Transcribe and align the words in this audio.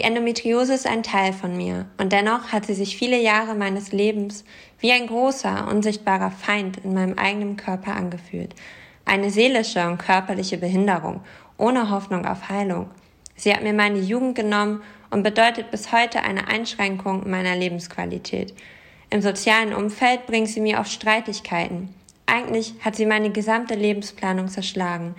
Die 0.00 0.06
Endometriose 0.06 0.72
ist 0.72 0.86
ein 0.86 1.02
Teil 1.02 1.34
von 1.34 1.54
mir 1.54 1.84
und 1.98 2.10
dennoch 2.14 2.52
hat 2.52 2.64
sie 2.64 2.72
sich 2.72 2.96
viele 2.96 3.20
Jahre 3.20 3.54
meines 3.54 3.92
Lebens 3.92 4.46
wie 4.78 4.92
ein 4.92 5.06
großer, 5.06 5.68
unsichtbarer 5.70 6.30
Feind 6.30 6.78
in 6.78 6.94
meinem 6.94 7.18
eigenen 7.18 7.58
Körper 7.58 7.94
angefühlt. 7.94 8.54
Eine 9.04 9.28
seelische 9.28 9.86
und 9.86 9.98
körperliche 9.98 10.56
Behinderung, 10.56 11.20
ohne 11.58 11.90
Hoffnung 11.90 12.24
auf 12.24 12.48
Heilung. 12.48 12.88
Sie 13.36 13.52
hat 13.52 13.62
mir 13.62 13.74
meine 13.74 13.98
Jugend 13.98 14.36
genommen 14.36 14.80
und 15.10 15.22
bedeutet 15.22 15.70
bis 15.70 15.92
heute 15.92 16.22
eine 16.22 16.48
Einschränkung 16.48 17.28
meiner 17.28 17.54
Lebensqualität. 17.54 18.54
Im 19.10 19.20
sozialen 19.20 19.74
Umfeld 19.74 20.24
bringt 20.24 20.48
sie 20.48 20.62
mir 20.62 20.78
oft 20.78 20.90
Streitigkeiten. 20.90 21.94
Eigentlich 22.24 22.72
hat 22.80 22.96
sie 22.96 23.04
meine 23.04 23.32
gesamte 23.32 23.74
Lebensplanung 23.74 24.48
zerschlagen. 24.48 25.14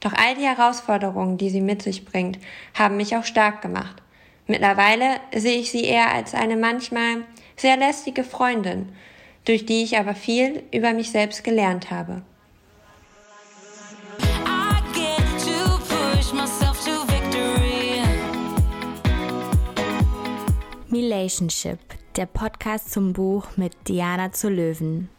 Doch 0.00 0.12
all 0.12 0.34
die 0.34 0.42
Herausforderungen, 0.42 1.38
die 1.38 1.50
sie 1.50 1.60
mit 1.60 1.82
sich 1.82 2.04
bringt, 2.04 2.40
haben 2.74 2.96
mich 2.96 3.14
auch 3.14 3.24
stark 3.24 3.62
gemacht. 3.62 4.02
Mittlerweile 4.50 5.20
sehe 5.36 5.58
ich 5.60 5.70
sie 5.70 5.84
eher 5.84 6.10
als 6.10 6.34
eine 6.34 6.56
manchmal 6.56 7.18
sehr 7.56 7.76
lästige 7.76 8.24
Freundin, 8.24 8.88
durch 9.44 9.66
die 9.66 9.82
ich 9.82 9.98
aber 9.98 10.14
viel 10.14 10.62
über 10.72 10.94
mich 10.94 11.10
selbst 11.10 11.44
gelernt 11.44 11.90
habe. 11.90 12.22
Relationship, 20.90 21.78
der 22.16 22.26
Podcast 22.26 22.90
zum 22.90 23.12
Buch 23.12 23.44
mit 23.56 23.74
Diana 23.86 24.32
zu 24.32 24.48
Löwen. 24.48 25.10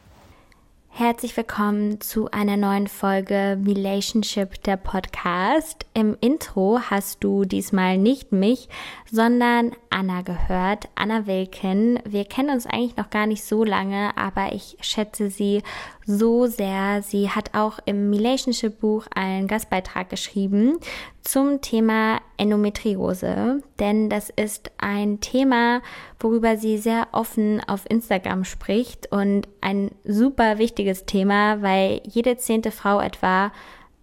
Herzlich 1.00 1.38
willkommen 1.38 2.02
zu 2.02 2.30
einer 2.32 2.58
neuen 2.58 2.88
Folge 2.88 3.58
Relationship 3.66 4.62
der 4.64 4.76
Podcast. 4.76 5.86
Im 5.94 6.18
Intro 6.20 6.82
hast 6.90 7.24
du 7.24 7.46
diesmal 7.46 7.98
nicht 7.98 8.34
mich, 8.34 8.68
sondern 9.10 9.72
Anna 9.90 10.24
gehört. 10.24 10.90
Anna 10.96 11.26
Wilken. 11.26 12.00
Wir 12.04 12.26
kennen 12.26 12.50
uns 12.50 12.66
eigentlich 12.66 12.98
noch 12.98 13.12
gar 13.12 13.28
nicht 13.28 13.46
so 13.46 13.64
lange, 13.64 14.18
aber 14.18 14.52
ich 14.52 14.76
schätze 14.82 15.30
sie 15.30 15.64
so 16.10 16.48
sehr. 16.48 17.04
Sie 17.04 17.30
hat 17.30 17.54
auch 17.54 17.78
im 17.86 18.12
Relationship 18.12 18.80
Buch 18.80 19.06
einen 19.14 19.48
Gastbeitrag 19.48 20.10
geschrieben 20.10 20.80
zum 21.22 21.62
Thema 21.62 22.20
Endometriose, 22.38 23.62
denn 23.78 24.10
das 24.10 24.32
ist 24.32 24.72
ein 24.80 25.20
Thema, 25.20 25.82
worüber 26.20 26.58
sie 26.58 26.80
sehr 26.80 27.10
offen 27.12 27.62
auf 27.68 27.88
Instagram 27.88 28.44
spricht 28.44 29.12
und 29.12 29.48
ein 29.62 29.92
super 30.04 30.58
wichtiges 30.58 31.06
Thema, 31.06 31.62
weil 31.62 32.02
jede 32.06 32.38
zehnte 32.38 32.72
Frau 32.72 33.00
etwa 33.00 33.52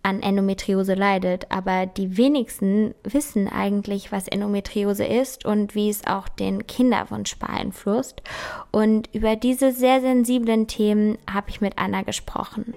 an 0.07 0.23
Endometriose 0.23 0.95
leidet, 0.95 1.51
aber 1.51 1.85
die 1.85 2.17
wenigsten 2.17 2.95
wissen 3.03 3.49
eigentlich, 3.49 4.13
was 4.13 4.29
Endometriose 4.29 5.05
ist 5.05 5.45
und 5.45 5.75
wie 5.75 5.91
es 5.91 6.07
auch 6.07 6.29
den 6.29 6.69
Kinderwunsch 6.69 7.37
beeinflusst. 7.41 8.23
Und 8.71 9.13
über 9.13 9.35
diese 9.35 9.73
sehr 9.73 10.01
sensiblen 10.01 10.69
Themen 10.69 11.19
habe 11.29 11.51
ich 11.51 11.61
mit 11.61 11.77
Anna 11.77 12.03
gesprochen. 12.03 12.73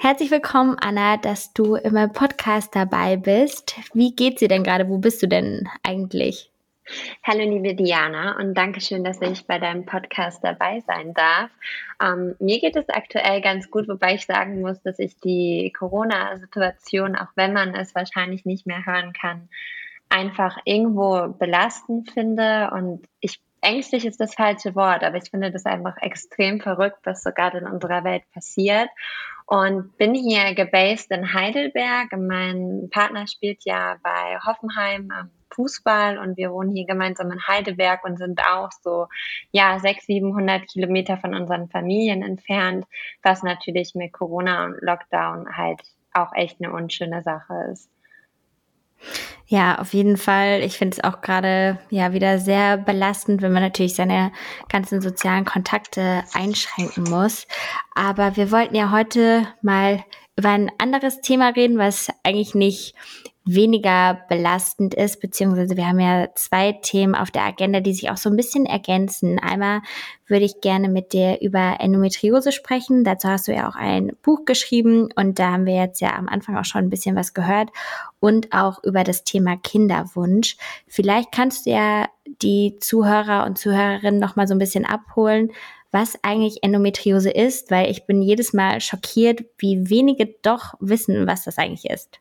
Herzlich 0.00 0.30
willkommen, 0.30 0.76
Anna, 0.78 1.16
dass 1.16 1.54
du 1.54 1.76
im 1.76 2.12
Podcast 2.12 2.74
dabei 2.74 3.16
bist. 3.16 3.74
Wie 3.94 4.14
geht's 4.14 4.40
dir 4.40 4.48
denn 4.48 4.64
gerade? 4.64 4.90
Wo 4.90 4.98
bist 4.98 5.22
du 5.22 5.28
denn 5.28 5.66
eigentlich? 5.82 6.50
Hallo 7.22 7.40
liebe 7.40 7.74
Diana 7.74 8.36
und 8.38 8.54
danke 8.54 8.80
schön, 8.80 9.04
dass 9.04 9.20
ich 9.20 9.46
bei 9.46 9.58
deinem 9.58 9.84
Podcast 9.84 10.42
dabei 10.42 10.80
sein 10.86 11.12
darf. 11.12 11.50
Ähm, 12.02 12.34
mir 12.38 12.60
geht 12.60 12.76
es 12.76 12.88
aktuell 12.88 13.42
ganz 13.42 13.70
gut, 13.70 13.88
wobei 13.88 14.14
ich 14.14 14.24
sagen 14.24 14.60
muss, 14.60 14.80
dass 14.82 14.98
ich 14.98 15.18
die 15.20 15.72
Corona-Situation, 15.76 17.16
auch 17.16 17.28
wenn 17.34 17.52
man 17.52 17.74
es 17.74 17.94
wahrscheinlich 17.94 18.46
nicht 18.46 18.66
mehr 18.66 18.86
hören 18.86 19.12
kann, 19.12 19.48
einfach 20.08 20.56
irgendwo 20.64 21.28
belastend 21.28 22.10
finde 22.10 22.70
und 22.72 23.06
ich 23.20 23.38
ängstlich 23.60 24.06
ist 24.06 24.20
das 24.20 24.34
falsche 24.34 24.74
Wort, 24.74 25.02
aber 25.02 25.16
ich 25.16 25.30
finde 25.30 25.50
das 25.50 25.66
einfach 25.66 25.96
extrem 26.00 26.60
verrückt, 26.60 27.00
was 27.04 27.22
so 27.22 27.30
gerade 27.32 27.58
in 27.58 27.66
unserer 27.66 28.04
Welt 28.04 28.22
passiert. 28.32 28.88
Und 29.46 29.96
bin 29.96 30.14
hier 30.14 30.54
gebased 30.54 31.10
in 31.10 31.32
Heidelberg. 31.32 32.12
Mein 32.16 32.88
Partner 32.90 33.26
spielt 33.26 33.64
ja 33.64 33.96
bei 34.02 34.38
Hoffenheim 34.44 35.10
am 35.10 35.30
Fußball 35.58 36.18
und 36.18 36.36
wir 36.36 36.52
wohnen 36.52 36.70
hier 36.70 36.86
gemeinsam 36.86 37.32
in 37.32 37.46
Heidelberg 37.46 38.04
und 38.04 38.16
sind 38.16 38.40
auch 38.40 38.70
so, 38.80 39.08
ja, 39.50 39.80
600, 39.80 40.06
700 40.06 40.68
Kilometer 40.68 41.16
von 41.16 41.34
unseren 41.34 41.68
Familien 41.68 42.22
entfernt, 42.22 42.86
was 43.24 43.42
natürlich 43.42 43.96
mit 43.96 44.12
Corona 44.12 44.66
und 44.66 44.76
Lockdown 44.80 45.56
halt 45.56 45.80
auch 46.12 46.32
echt 46.34 46.62
eine 46.62 46.72
unschöne 46.72 47.22
Sache 47.22 47.54
ist. 47.72 47.90
Ja, 49.46 49.78
auf 49.78 49.94
jeden 49.94 50.16
Fall. 50.16 50.62
Ich 50.62 50.76
finde 50.76 50.96
es 50.96 51.04
auch 51.04 51.20
gerade 51.20 51.78
ja 51.90 52.12
wieder 52.12 52.38
sehr 52.38 52.76
belastend, 52.76 53.40
wenn 53.42 53.52
man 53.52 53.62
natürlich 53.62 53.94
seine 53.94 54.30
ganzen 54.68 55.00
sozialen 55.00 55.44
Kontakte 55.44 56.22
einschränken 56.34 57.04
muss. 57.04 57.46
Aber 57.94 58.36
wir 58.36 58.50
wollten 58.50 58.74
ja 58.74 58.90
heute 58.90 59.46
mal 59.62 60.04
über 60.36 60.50
ein 60.50 60.70
anderes 60.78 61.20
Thema 61.20 61.48
reden, 61.48 61.78
was 61.78 62.08
eigentlich 62.22 62.54
nicht 62.54 62.94
weniger 63.54 64.20
belastend 64.28 64.94
ist, 64.94 65.20
beziehungsweise 65.20 65.76
wir 65.76 65.86
haben 65.88 66.00
ja 66.00 66.28
zwei 66.34 66.72
Themen 66.72 67.14
auf 67.14 67.30
der 67.30 67.44
Agenda, 67.44 67.80
die 67.80 67.94
sich 67.94 68.10
auch 68.10 68.16
so 68.16 68.28
ein 68.28 68.36
bisschen 68.36 68.66
ergänzen. 68.66 69.38
Einmal 69.38 69.80
würde 70.26 70.44
ich 70.44 70.60
gerne 70.60 70.88
mit 70.88 71.12
dir 71.12 71.40
über 71.40 71.76
Endometriose 71.80 72.52
sprechen. 72.52 73.04
Dazu 73.04 73.28
hast 73.28 73.48
du 73.48 73.52
ja 73.54 73.68
auch 73.68 73.74
ein 73.74 74.12
Buch 74.22 74.44
geschrieben 74.44 75.08
und 75.16 75.38
da 75.38 75.52
haben 75.52 75.66
wir 75.66 75.74
jetzt 75.74 76.00
ja 76.00 76.14
am 76.14 76.28
Anfang 76.28 76.56
auch 76.56 76.64
schon 76.64 76.84
ein 76.84 76.90
bisschen 76.90 77.16
was 77.16 77.32
gehört 77.32 77.70
und 78.20 78.52
auch 78.52 78.84
über 78.84 79.02
das 79.02 79.24
Thema 79.24 79.56
Kinderwunsch. 79.56 80.56
Vielleicht 80.86 81.32
kannst 81.32 81.66
du 81.66 81.70
ja 81.70 82.06
die 82.42 82.76
Zuhörer 82.80 83.46
und 83.46 83.58
Zuhörerinnen 83.58 84.20
noch 84.20 84.36
mal 84.36 84.46
so 84.46 84.54
ein 84.54 84.58
bisschen 84.58 84.84
abholen, 84.84 85.52
was 85.90 86.22
eigentlich 86.22 86.62
Endometriose 86.62 87.30
ist, 87.30 87.70
weil 87.70 87.90
ich 87.90 88.04
bin 88.04 88.20
jedes 88.20 88.52
Mal 88.52 88.82
schockiert, 88.82 89.44
wie 89.56 89.88
wenige 89.88 90.34
doch 90.42 90.74
wissen, 90.80 91.26
was 91.26 91.44
das 91.44 91.56
eigentlich 91.56 91.88
ist. 91.88 92.20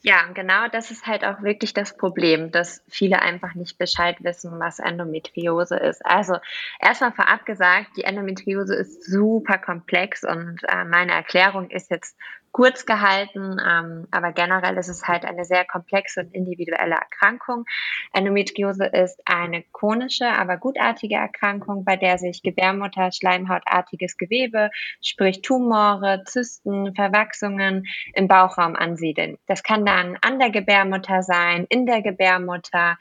Ja, 0.00 0.24
genau 0.32 0.68
das 0.68 0.90
ist 0.90 1.06
halt 1.06 1.24
auch 1.24 1.42
wirklich 1.42 1.74
das 1.74 1.96
Problem, 1.96 2.50
dass 2.50 2.82
viele 2.88 3.20
einfach 3.22 3.54
nicht 3.54 3.78
Bescheid 3.78 4.16
wissen, 4.20 4.58
was 4.58 4.78
Endometriose 4.78 5.76
ist. 5.76 6.04
Also 6.04 6.36
erstmal 6.80 7.12
vorab 7.12 7.44
gesagt, 7.46 7.96
die 7.96 8.04
Endometriose 8.04 8.74
ist 8.74 9.04
super 9.04 9.58
komplex 9.58 10.24
und 10.24 10.60
äh, 10.68 10.84
meine 10.84 11.12
Erklärung 11.12 11.70
ist 11.70 11.90
jetzt 11.90 12.16
kurz 12.52 12.86
gehalten, 12.86 13.58
ähm, 13.64 14.08
aber 14.10 14.32
generell 14.32 14.76
ist 14.78 14.88
es 14.88 15.06
halt 15.06 15.24
eine 15.24 15.44
sehr 15.44 15.64
komplexe 15.64 16.20
und 16.20 16.34
individuelle 16.34 16.94
Erkrankung. 16.94 17.64
Endometriose 18.12 18.86
ist 18.86 19.20
eine 19.26 19.62
chronische, 19.72 20.26
aber 20.26 20.56
gutartige 20.56 21.16
Erkrankung, 21.16 21.84
bei 21.84 21.96
der 21.96 22.18
sich 22.18 22.42
Gebärmutter, 22.42 23.12
Schleimhautartiges 23.12 24.16
Gewebe, 24.16 24.70
sprich 25.02 25.42
Tumore, 25.42 26.22
Zysten, 26.24 26.94
Verwachsungen 26.94 27.86
im 28.14 28.28
Bauchraum 28.28 28.74
ansiedeln. 28.74 29.38
Das 29.46 29.62
kann 29.62 29.84
dann 29.84 30.16
an 30.22 30.38
der 30.38 30.50
Gebärmutter 30.50 31.22
sein, 31.22 31.66
in 31.68 31.86
der 31.86 32.02
Gebärmutter, 32.02 32.96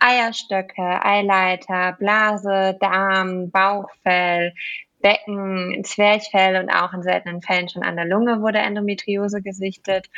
Eierstöcke, 0.00 1.04
Eileiter, 1.04 1.92
Blase, 1.98 2.76
Darm, 2.80 3.50
Bauchfell, 3.50 4.54
Becken, 5.00 5.82
Zwerchfell 5.84 6.60
und 6.62 6.70
auch 6.70 6.92
in 6.92 7.02
seltenen 7.02 7.42
Fällen 7.42 7.68
schon 7.68 7.82
an 7.82 7.96
der 7.96 8.06
Lunge 8.06 8.40
wurde 8.40 8.58
Endometriose 8.58 9.42
gesichtet. 9.42 10.08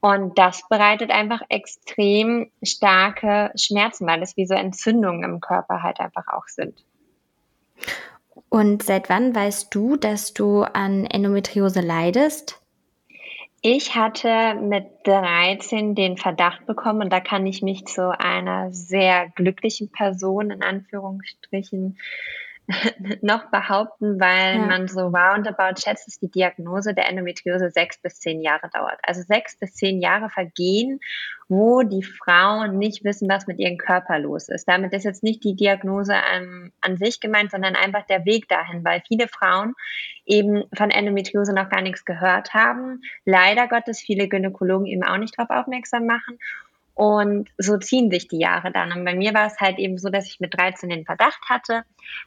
Und 0.00 0.38
das 0.38 0.68
bereitet 0.68 1.10
einfach 1.10 1.40
extrem 1.48 2.50
starke 2.62 3.50
Schmerzen, 3.56 4.06
weil 4.06 4.22
es 4.22 4.36
wie 4.36 4.46
so 4.46 4.54
Entzündungen 4.54 5.24
im 5.24 5.40
Körper 5.40 5.82
halt 5.82 5.98
einfach 5.98 6.28
auch 6.28 6.46
sind. 6.46 6.84
Und 8.50 8.82
seit 8.82 9.08
wann 9.08 9.34
weißt 9.34 9.74
du, 9.74 9.96
dass 9.96 10.34
du 10.34 10.62
an 10.62 11.06
Endometriose 11.06 11.80
leidest? 11.80 12.60
Ich 13.62 13.94
hatte 13.96 14.60
mit 14.60 14.86
13 15.04 15.94
den 15.94 16.18
Verdacht 16.18 16.66
bekommen 16.66 17.00
und 17.00 17.10
da 17.10 17.20
kann 17.20 17.46
ich 17.46 17.62
mich 17.62 17.86
zu 17.86 18.10
einer 18.16 18.70
sehr 18.74 19.30
glücklichen 19.30 19.90
Person 19.90 20.50
in 20.50 20.62
Anführungsstrichen 20.62 21.96
noch 23.20 23.50
behaupten, 23.50 24.18
weil 24.18 24.56
ja. 24.56 24.66
man 24.66 24.88
so 24.88 25.00
roundabout 25.08 25.80
schätzt, 25.80 26.06
dass 26.06 26.18
die 26.18 26.30
Diagnose 26.30 26.94
der 26.94 27.08
Endometriose 27.08 27.70
sechs 27.70 27.98
bis 27.98 28.20
zehn 28.20 28.40
Jahre 28.40 28.70
dauert. 28.72 28.98
Also 29.02 29.22
sechs 29.22 29.56
bis 29.56 29.74
zehn 29.74 30.00
Jahre 30.00 30.30
vergehen, 30.30 31.00
wo 31.48 31.82
die 31.82 32.02
Frauen 32.02 32.78
nicht 32.78 33.04
wissen, 33.04 33.28
was 33.28 33.46
mit 33.46 33.58
ihrem 33.58 33.76
Körper 33.76 34.18
los 34.18 34.48
ist. 34.48 34.66
Damit 34.66 34.94
ist 34.94 35.04
jetzt 35.04 35.22
nicht 35.22 35.44
die 35.44 35.54
Diagnose 35.54 36.14
an, 36.14 36.72
an 36.80 36.96
sich 36.96 37.20
gemeint, 37.20 37.50
sondern 37.50 37.76
einfach 37.76 38.06
der 38.06 38.24
Weg 38.24 38.48
dahin, 38.48 38.82
weil 38.82 39.02
viele 39.06 39.28
Frauen 39.28 39.74
eben 40.24 40.64
von 40.74 40.90
Endometriose 40.90 41.52
noch 41.52 41.68
gar 41.68 41.82
nichts 41.82 42.06
gehört 42.06 42.54
haben. 42.54 43.02
Leider 43.26 43.68
Gottes 43.68 44.00
viele 44.00 44.26
Gynäkologen 44.26 44.86
eben 44.86 45.04
auch 45.04 45.18
nicht 45.18 45.38
darauf 45.38 45.50
aufmerksam 45.50 46.06
machen 46.06 46.38
Und 46.94 47.50
so 47.58 47.76
ziehen 47.76 48.08
sich 48.08 48.28
die 48.28 48.38
Jahre 48.38 48.70
dann. 48.70 48.92
Und 48.92 49.04
bei 49.04 49.16
mir 49.16 49.34
war 49.34 49.46
es 49.46 49.58
halt 49.58 49.78
eben 49.78 49.98
so, 49.98 50.10
dass 50.10 50.26
ich 50.26 50.38
mit 50.38 50.56
13 50.56 50.88
den 50.88 51.04
Verdacht 51.04 51.40
hatte, 51.48 51.82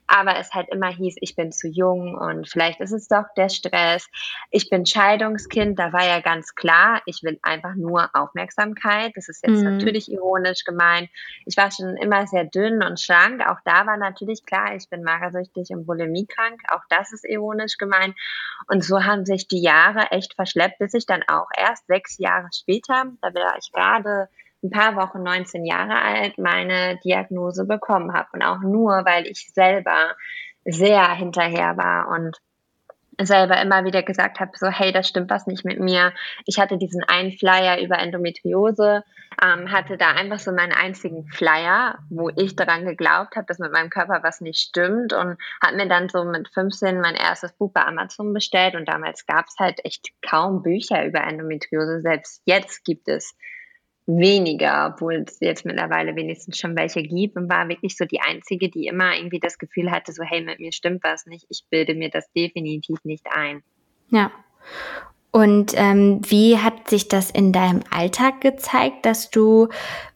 aber 0.07 0.37
es 0.37 0.53
halt 0.53 0.67
immer 0.69 0.89
hieß, 0.89 1.15
ich 1.21 1.37
bin 1.37 1.53
zu 1.53 1.69
jung 1.69 2.15
und 2.15 2.49
vielleicht 2.49 2.81
ist 2.81 2.91
es 2.91 3.07
doch 3.07 3.23
der 3.37 3.47
Stress. 3.47 4.09
Ich 4.51 4.69
bin 4.69 4.85
Scheidungskind, 4.85 5.79
da 5.79 5.93
war 5.93 6.05
ja 6.05 6.19
ganz 6.19 6.53
klar, 6.53 7.01
ich 7.05 7.23
will 7.23 7.39
einfach 7.43 7.75
nur 7.75 8.09
Aufmerksamkeit. 8.13 9.13
Das 9.15 9.29
ist 9.29 9.45
jetzt 9.45 9.59
mhm. 9.59 9.77
natürlich 9.77 10.11
ironisch 10.11 10.65
gemeint. 10.65 11.09
Ich 11.45 11.55
war 11.55 11.71
schon 11.71 11.95
immer 11.95 12.27
sehr 12.27 12.43
dünn 12.43 12.83
und 12.83 12.99
schlank. 12.99 13.47
Auch 13.47 13.59
da 13.63 13.85
war 13.85 13.95
natürlich 13.95 14.45
klar, 14.45 14.75
ich 14.75 14.89
bin 14.89 15.01
magersüchtig 15.01 15.69
und 15.69 15.85
bulimiekrank. 15.85 16.59
Auch 16.73 16.83
das 16.89 17.13
ist 17.13 17.23
ironisch 17.23 17.77
gemeint. 17.77 18.15
Und 18.67 18.83
so 18.83 19.05
haben 19.05 19.25
sich 19.25 19.47
die 19.47 19.61
Jahre 19.61 20.11
echt 20.11 20.33
verschleppt, 20.33 20.79
bis 20.79 20.93
ich 20.93 21.05
dann 21.05 21.23
auch 21.27 21.47
erst 21.55 21.87
sechs 21.87 22.17
Jahre 22.17 22.49
später, 22.53 23.05
da 23.21 23.33
war 23.33 23.57
ich 23.57 23.71
gerade 23.71 24.27
ein 24.67 24.71
paar 24.71 24.95
Wochen 24.95 25.23
19 25.23 25.65
Jahre 25.65 26.01
alt 26.01 26.37
meine 26.37 26.99
Diagnose 27.03 27.65
bekommen 27.65 28.13
habe. 28.13 28.29
Und 28.33 28.43
auch 28.43 28.59
nur, 28.59 29.05
weil 29.05 29.27
ich 29.27 29.51
selber 29.53 30.15
sehr 30.65 31.09
hinterher 31.13 31.77
war 31.77 32.09
und 32.09 32.37
selber 33.19 33.59
immer 33.61 33.83
wieder 33.83 34.03
gesagt 34.03 34.39
habe, 34.39 34.51
so 34.55 34.67
hey, 34.67 34.91
das 34.91 35.07
stimmt 35.07 35.29
was 35.29 35.47
nicht 35.47 35.65
mit 35.65 35.79
mir. 35.79 36.13
Ich 36.45 36.59
hatte 36.59 36.77
diesen 36.77 37.03
einen 37.03 37.31
Flyer 37.31 37.81
über 37.81 37.97
Endometriose, 37.97 39.03
ähm, 39.41 39.71
hatte 39.71 39.97
da 39.97 40.11
einfach 40.11 40.39
so 40.39 40.51
meinen 40.51 40.71
einzigen 40.71 41.27
Flyer, 41.27 41.97
wo 42.09 42.29
ich 42.29 42.55
daran 42.55 42.85
geglaubt 42.85 43.35
habe, 43.35 43.45
dass 43.47 43.59
mit 43.59 43.71
meinem 43.71 43.89
Körper 43.89 44.21
was 44.21 44.41
nicht 44.41 44.59
stimmt 44.59 45.13
und 45.13 45.37
habe 45.63 45.75
mir 45.75 45.87
dann 45.87 46.09
so 46.09 46.25
mit 46.25 46.47
15 46.49 47.01
mein 47.01 47.15
erstes 47.15 47.53
Buch 47.53 47.71
bei 47.73 47.83
Amazon 47.85 48.33
bestellt 48.33 48.75
und 48.75 48.87
damals 48.87 49.25
gab 49.25 49.45
es 49.47 49.55
halt 49.57 49.83
echt 49.83 50.09
kaum 50.21 50.61
Bücher 50.61 51.03
über 51.05 51.21
Endometriose. 51.21 52.01
Selbst 52.01 52.41
jetzt 52.45 52.83
gibt 52.83 53.07
es 53.07 53.35
weniger, 54.07 54.93
obwohl 54.93 55.25
es 55.27 55.39
jetzt 55.41 55.65
mittlerweile 55.65 56.15
wenigstens 56.15 56.57
schon 56.57 56.75
welche 56.77 57.03
gibt 57.03 57.35
und 57.35 57.49
war 57.49 57.67
wirklich 57.67 57.97
so 57.97 58.05
die 58.05 58.21
einzige, 58.21 58.69
die 58.69 58.87
immer 58.87 59.15
irgendwie 59.15 59.39
das 59.39 59.57
Gefühl 59.57 59.91
hatte, 59.91 60.13
so 60.13 60.23
hey, 60.23 60.41
mit 60.41 60.59
mir 60.59 60.71
stimmt 60.71 61.03
was 61.03 61.25
nicht, 61.25 61.45
ich 61.49 61.65
bilde 61.69 61.93
mir 61.93 62.09
das 62.09 62.31
definitiv 62.31 62.97
nicht 63.03 63.27
ein. 63.29 63.61
Ja. 64.09 64.31
Und 65.31 65.73
ähm, 65.75 66.21
wie 66.25 66.57
hat 66.57 66.89
sich 66.89 67.09
das 67.09 67.29
in 67.29 67.51
deinem 67.51 67.81
Alltag 67.91 68.41
gezeigt, 68.41 69.05
dass 69.05 69.29
du 69.29 69.67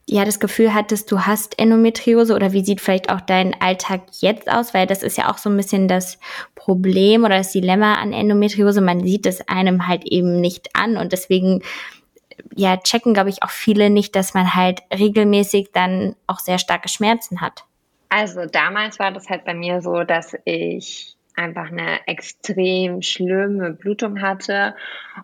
ja 0.08 0.24
das 0.24 0.40
Gefühl 0.40 0.74
hattest, 0.74 1.12
du 1.12 1.20
hast 1.20 1.58
Endometriose 1.58 2.34
oder 2.34 2.52
wie 2.52 2.64
sieht 2.64 2.80
vielleicht 2.80 3.10
auch 3.10 3.20
dein 3.20 3.54
Alltag 3.60 4.02
jetzt 4.20 4.50
aus? 4.50 4.72
Weil 4.72 4.86
das 4.86 5.02
ist 5.02 5.18
ja 5.18 5.30
auch 5.30 5.38
so 5.38 5.50
ein 5.50 5.56
bisschen 5.56 5.86
das 5.86 6.18
Problem 6.54 7.24
oder 7.24 7.36
das 7.36 7.52
Dilemma 7.52 7.94
an 7.96 8.14
Endometriose. 8.14 8.80
Man 8.80 9.04
sieht 9.04 9.26
es 9.26 9.46
einem 9.48 9.86
halt 9.86 10.04
eben 10.06 10.40
nicht 10.40 10.70
an 10.74 10.96
und 10.96 11.12
deswegen 11.12 11.62
ja, 12.54 12.76
checken, 12.76 13.14
glaube 13.14 13.30
ich, 13.30 13.42
auch 13.42 13.50
viele 13.50 13.90
nicht, 13.90 14.14
dass 14.16 14.34
man 14.34 14.54
halt 14.54 14.82
regelmäßig 14.92 15.70
dann 15.72 16.16
auch 16.26 16.38
sehr 16.38 16.58
starke 16.58 16.88
Schmerzen 16.88 17.40
hat. 17.40 17.64
Also 18.08 18.44
damals 18.44 18.98
war 18.98 19.10
das 19.10 19.30
halt 19.30 19.44
bei 19.44 19.54
mir 19.54 19.80
so, 19.80 20.04
dass 20.04 20.36
ich 20.44 21.11
einfach 21.34 21.70
eine 21.70 22.06
extrem 22.06 23.02
schlimme 23.02 23.72
Blutung 23.72 24.20
hatte 24.20 24.74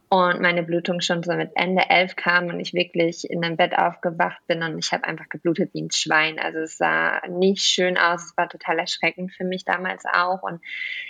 und 0.09 0.41
meine 0.41 0.63
Blutung 0.63 1.01
schon 1.01 1.23
so 1.23 1.35
mit 1.35 1.51
Ende 1.55 1.89
elf 1.89 2.17
kam 2.17 2.47
und 2.47 2.61
ich 2.61 2.75
wirklich 2.75 3.29
in 3.31 3.45
einem 3.45 3.57
Bett 3.57 3.77
aufgewacht 3.77 4.41
bin 4.47 4.63
und 4.63 4.79
ich 4.79 4.93
habe 4.93 5.05
einfach 5.05 5.29
geblutet 5.29 5.71
wie 5.73 5.83
ein 5.83 5.91
Schwein. 5.91 6.39
Also 6.39 6.61
es 6.61 6.79
sah 6.79 7.21
nicht 7.29 7.63
schön 7.63 7.97
aus, 7.97 8.27
es 8.27 8.37
war 8.37 8.49
total 8.49 8.79
erschreckend 8.79 9.33
für 9.33 9.45
mich 9.45 9.65
damals 9.65 10.05
auch 10.11 10.43
und 10.43 10.61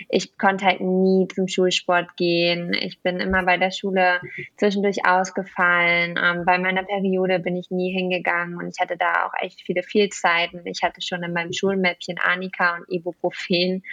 ich 0.09 0.37
konnte 0.37 0.65
halt 0.65 0.81
nie 0.81 1.27
zum 1.27 1.47
Schulsport 1.47 2.15
gehen. 2.17 2.73
Ich 2.73 3.01
bin 3.01 3.19
immer 3.19 3.43
bei 3.43 3.57
der 3.57 3.71
Schule 3.71 4.19
zwischendurch 4.57 5.05
ausgefallen. 5.05 6.19
Ähm, 6.21 6.43
bei 6.45 6.57
meiner 6.57 6.83
Periode 6.83 7.39
bin 7.39 7.55
ich 7.55 7.71
nie 7.71 7.93
hingegangen 7.93 8.57
und 8.57 8.67
ich 8.67 8.79
hatte 8.79 8.97
da 8.97 9.25
auch 9.25 9.33
echt 9.41 9.61
viele 9.61 9.83
Fehlzeiten. 9.83 10.61
Ich 10.65 10.83
hatte 10.83 11.01
schon 11.01 11.23
in 11.23 11.33
meinem 11.33 11.53
Schulmäppchen 11.53 12.17
Anika 12.19 12.77
und 12.77 12.89
Ibuprofen, 12.89 13.83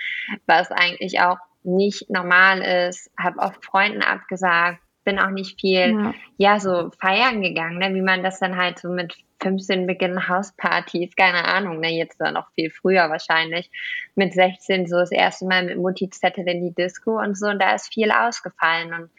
was 0.47 0.71
eigentlich 0.71 0.96
eigentlich 1.01 1.21
auch 1.21 1.39
nicht 1.63 2.09
normal 2.11 2.63
ist, 2.89 3.11
habe 3.19 3.41
oft 3.41 3.65
Freunden 3.65 4.03
abgesagt, 4.03 4.81
bin 5.05 5.19
auch 5.19 5.31
nicht 5.31 5.61
viel, 5.61 5.91
ja, 5.91 6.15
ja 6.37 6.61
so 6.61 6.91
feiern 7.01 7.41
gegangen, 7.41 7.79
ne? 7.79 7.95
wie 7.95 8.03
man 8.03 8.23
das 8.23 8.39
dann 8.39 8.57
halt 8.57 8.79
so 8.79 8.89
mit 8.89 9.15
15 9.43 9.87
beginnen 9.87 10.29
Hauspartys, 10.29 11.15
keine 11.17 11.45
Ahnung, 11.45 11.81
ne? 11.81 11.91
jetzt 11.91 12.21
dann 12.21 12.35
noch 12.35 12.51
viel 12.53 12.71
früher 12.71 13.09
wahrscheinlich, 13.11 13.71
mit 14.15 14.33
16 14.33 14.87
so 14.87 14.97
das 14.97 15.13
erste 15.13 15.47
Mal 15.47 15.65
mit 15.65 15.79
Mutti 15.79 16.11
Zettel 16.11 16.47
in 16.49 16.65
die 16.65 16.75
Disco 16.75 17.19
und 17.19 17.37
so 17.37 17.47
und 17.47 17.61
da 17.61 17.75
ist 17.75 17.93
viel 17.93 18.11
ausgefallen 18.11 18.93
und 18.93 19.11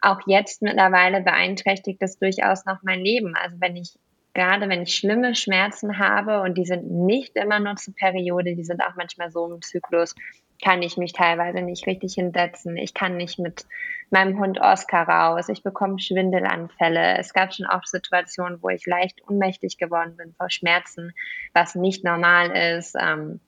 auch 0.00 0.20
jetzt 0.26 0.62
mittlerweile 0.62 1.22
beeinträchtigt 1.22 2.02
das 2.02 2.18
durchaus 2.18 2.66
noch 2.66 2.82
mein 2.82 3.00
Leben. 3.00 3.34
Also 3.36 3.56
wenn 3.60 3.76
ich 3.76 3.94
gerade 4.34 4.68
wenn 4.68 4.82
ich 4.82 4.94
schlimme 4.94 5.34
Schmerzen 5.34 5.98
habe 5.98 6.40
und 6.40 6.56
die 6.56 6.64
sind 6.64 6.90
nicht 6.90 7.36
immer 7.36 7.60
nur 7.60 7.76
zur 7.76 7.94
Periode, 7.94 8.54
die 8.56 8.64
sind 8.64 8.82
auch 8.82 8.96
manchmal 8.96 9.30
so 9.30 9.46
im 9.52 9.62
Zyklus, 9.62 10.14
kann 10.62 10.80
ich 10.82 10.96
mich 10.96 11.12
teilweise 11.12 11.60
nicht 11.60 11.86
richtig 11.86 12.14
hinsetzen. 12.14 12.76
Ich 12.76 12.94
kann 12.94 13.16
nicht 13.16 13.38
mit 13.38 13.66
meinem 14.10 14.38
Hund 14.38 14.60
Oscar 14.60 15.08
raus. 15.08 15.48
Ich 15.48 15.62
bekomme 15.62 15.98
Schwindelanfälle. 15.98 17.18
Es 17.18 17.34
gab 17.34 17.52
schon 17.52 17.66
oft 17.66 17.88
Situationen, 17.88 18.62
wo 18.62 18.68
ich 18.68 18.86
leicht 18.86 19.20
ohnmächtig 19.28 19.76
geworden 19.76 20.16
bin 20.16 20.34
vor 20.34 20.50
Schmerzen, 20.50 21.12
was 21.52 21.74
nicht 21.74 22.04
normal 22.04 22.50
ist. 22.78 22.94
Ähm, 22.98 23.40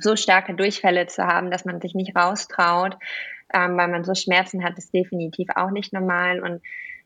so 0.00 0.16
starke 0.16 0.54
Durchfälle 0.54 1.06
zu 1.06 1.26
haben, 1.26 1.50
dass 1.50 1.64
man 1.64 1.80
sich 1.80 1.94
nicht 1.94 2.16
raustraut, 2.16 2.96
ähm, 3.52 3.76
weil 3.76 3.88
man 3.88 4.02
so 4.02 4.14
Schmerzen 4.14 4.64
hat, 4.64 4.78
ist 4.78 4.94
definitiv 4.94 5.48
auch 5.54 5.70
nicht 5.70 5.92
normal. 5.92 6.40
Und 6.40 6.62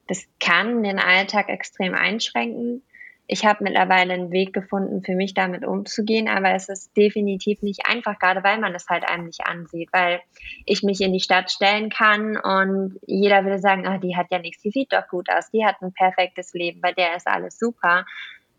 das 0.07 0.25
kann 0.41 0.83
den 0.83 0.99
Alltag 0.99 1.49
extrem 1.49 1.95
einschränken 1.95 2.83
ich 3.31 3.45
habe 3.45 3.63
mittlerweile 3.63 4.15
einen 4.15 4.33
Weg 4.33 4.55
gefunden, 4.55 5.03
für 5.05 5.15
mich 5.15 5.35
damit 5.35 5.63
umzugehen, 5.65 6.29
aber 6.29 6.55
es 6.55 6.71
ist 6.71 6.97
definitiv 6.97 7.61
nicht 7.61 7.87
einfach, 7.87 8.19
gerade 8.19 8.43
weil 8.43 8.59
man 8.59 8.75
es 8.75 8.89
halt 8.89 9.07
einem 9.07 9.27
nicht 9.27 9.47
ansieht, 9.47 9.91
weil 9.93 10.21
ich 10.65 10.83
mich 10.83 11.03
in 11.03 11.13
die 11.13 11.21
Stadt 11.21 11.51
stellen 11.51 11.91
kann 11.91 12.39
und 12.39 12.99
jeder 13.07 13.45
würde 13.45 13.59
sagen, 13.59 13.87
ach, 13.87 14.01
die 14.01 14.17
hat 14.17 14.29
ja 14.31 14.39
nichts, 14.39 14.63
die 14.63 14.71
sieht 14.71 14.95
doch 14.95 15.07
gut 15.09 15.29
aus, 15.31 15.51
die 15.51 15.65
hat 15.65 15.77
ein 15.83 15.93
perfektes 15.93 16.55
Leben, 16.55 16.81
bei 16.81 16.93
der 16.93 17.17
ist 17.17 17.27
alles 17.27 17.59
super. 17.59 18.07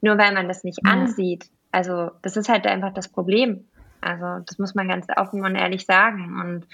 Nur 0.01 0.17
weil 0.17 0.33
man 0.33 0.47
das 0.47 0.63
nicht 0.63 0.79
ja. 0.85 0.91
ansieht. 0.91 1.47
Also 1.71 2.11
das 2.21 2.37
ist 2.37 2.47
halt 2.47 2.65
einfach 2.67 2.93
das 2.93 3.09
Problem. 3.09 3.65
Also 4.01 4.45
das 4.45 4.59
muss 4.59 4.75
man 4.75 4.87
ganz 4.87 5.07
offen 5.17 5.43
und 5.43 5.55
ehrlich 5.55 5.85
sagen. 5.85 6.39
Und 6.39 6.67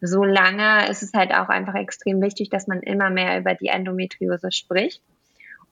solange 0.00 0.88
ist 0.88 1.02
es 1.02 1.12
halt 1.12 1.34
auch 1.34 1.48
einfach 1.48 1.74
extrem 1.74 2.22
wichtig, 2.22 2.48
dass 2.48 2.66
man 2.68 2.80
immer 2.80 3.10
mehr 3.10 3.38
über 3.38 3.54
die 3.54 3.66
Endometriose 3.66 4.50
spricht 4.50 5.02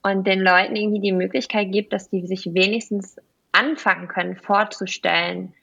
und 0.02 0.26
den 0.26 0.40
Leuten 0.40 0.76
irgendwie 0.76 1.00
die 1.00 1.12
Möglichkeit 1.12 1.70
gibt, 1.72 1.92
dass 1.92 2.10
die 2.10 2.26
sich 2.26 2.54
wenigstens 2.54 3.16
anfangen 3.52 4.08
können 4.08 4.36
vorzustellen, 4.36 5.54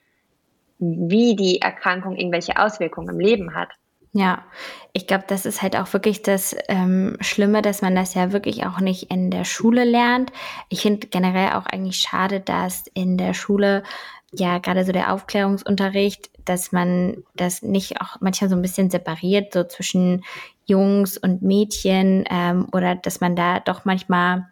wie 0.78 1.36
die 1.36 1.60
Erkrankung 1.60 2.16
irgendwelche 2.16 2.56
Auswirkungen 2.56 3.10
im 3.10 3.20
Leben 3.20 3.54
hat. 3.54 3.68
Ja, 4.12 4.44
ich 4.92 5.06
glaube, 5.06 5.24
das 5.28 5.46
ist 5.46 5.62
halt 5.62 5.76
auch 5.76 5.92
wirklich 5.92 6.22
das 6.22 6.56
ähm, 6.68 7.16
Schlimme, 7.20 7.62
dass 7.62 7.80
man 7.80 7.94
das 7.94 8.14
ja 8.14 8.32
wirklich 8.32 8.66
auch 8.66 8.80
nicht 8.80 9.10
in 9.10 9.30
der 9.30 9.44
Schule 9.44 9.84
lernt. 9.84 10.32
Ich 10.68 10.82
finde 10.82 11.06
generell 11.06 11.52
auch 11.52 11.66
eigentlich 11.66 11.98
schade, 11.98 12.40
dass 12.40 12.84
in 12.94 13.18
der 13.18 13.34
Schule 13.34 13.84
ja 14.32 14.58
gerade 14.58 14.84
so 14.84 14.90
der 14.90 15.12
Aufklärungsunterricht, 15.12 16.30
dass 16.44 16.72
man 16.72 17.22
das 17.36 17.62
nicht 17.62 18.00
auch 18.00 18.16
manchmal 18.20 18.50
so 18.50 18.56
ein 18.56 18.62
bisschen 18.62 18.90
separiert, 18.90 19.52
so 19.52 19.62
zwischen 19.62 20.24
Jungs 20.70 21.18
und 21.18 21.42
Mädchen 21.42 22.24
ähm, 22.30 22.68
oder 22.72 22.94
dass 22.94 23.20
man 23.20 23.36
da 23.36 23.60
doch 23.60 23.84
manchmal 23.84 24.46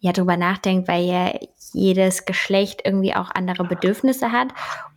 ja 0.00 0.12
drüber 0.12 0.36
nachdenkt, 0.36 0.86
weil 0.86 1.04
ja 1.04 1.32
jedes 1.72 2.24
Geschlecht 2.24 2.82
irgendwie 2.84 3.14
auch 3.14 3.30
andere 3.34 3.64
Bedürfnisse 3.64 4.30
hat. 4.32 4.48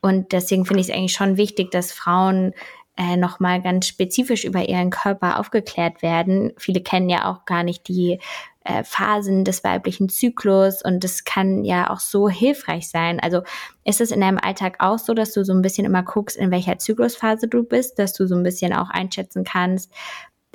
Und 0.01 0.31
deswegen 0.31 0.65
finde 0.65 0.81
ich 0.81 0.89
es 0.89 0.93
eigentlich 0.93 1.13
schon 1.13 1.37
wichtig, 1.37 1.71
dass 1.71 1.91
Frauen 1.91 2.53
äh, 2.97 3.17
nochmal 3.17 3.61
ganz 3.61 3.87
spezifisch 3.87 4.43
über 4.43 4.67
ihren 4.67 4.89
Körper 4.89 5.39
aufgeklärt 5.39 6.01
werden. 6.01 6.53
Viele 6.57 6.81
kennen 6.81 7.09
ja 7.09 7.31
auch 7.31 7.45
gar 7.45 7.63
nicht 7.63 7.87
die 7.87 8.19
äh, 8.63 8.83
Phasen 8.83 9.43
des 9.43 9.63
weiblichen 9.63 10.07
Zyklus 10.07 10.83
und 10.83 11.03
das 11.03 11.23
kann 11.23 11.63
ja 11.63 11.89
auch 11.89 11.99
so 11.99 12.29
hilfreich 12.29 12.89
sein. 12.89 13.19
Also 13.19 13.41
ist 13.85 14.01
es 14.01 14.11
in 14.11 14.21
deinem 14.21 14.37
Alltag 14.37 14.75
auch 14.79 14.99
so, 14.99 15.13
dass 15.13 15.33
du 15.33 15.43
so 15.43 15.53
ein 15.53 15.63
bisschen 15.63 15.85
immer 15.85 16.03
guckst, 16.03 16.37
in 16.37 16.51
welcher 16.51 16.77
Zyklusphase 16.77 17.47
du 17.47 17.63
bist, 17.63 17.97
dass 17.97 18.13
du 18.13 18.27
so 18.27 18.35
ein 18.35 18.43
bisschen 18.43 18.73
auch 18.73 18.89
einschätzen 18.89 19.43
kannst, 19.43 19.91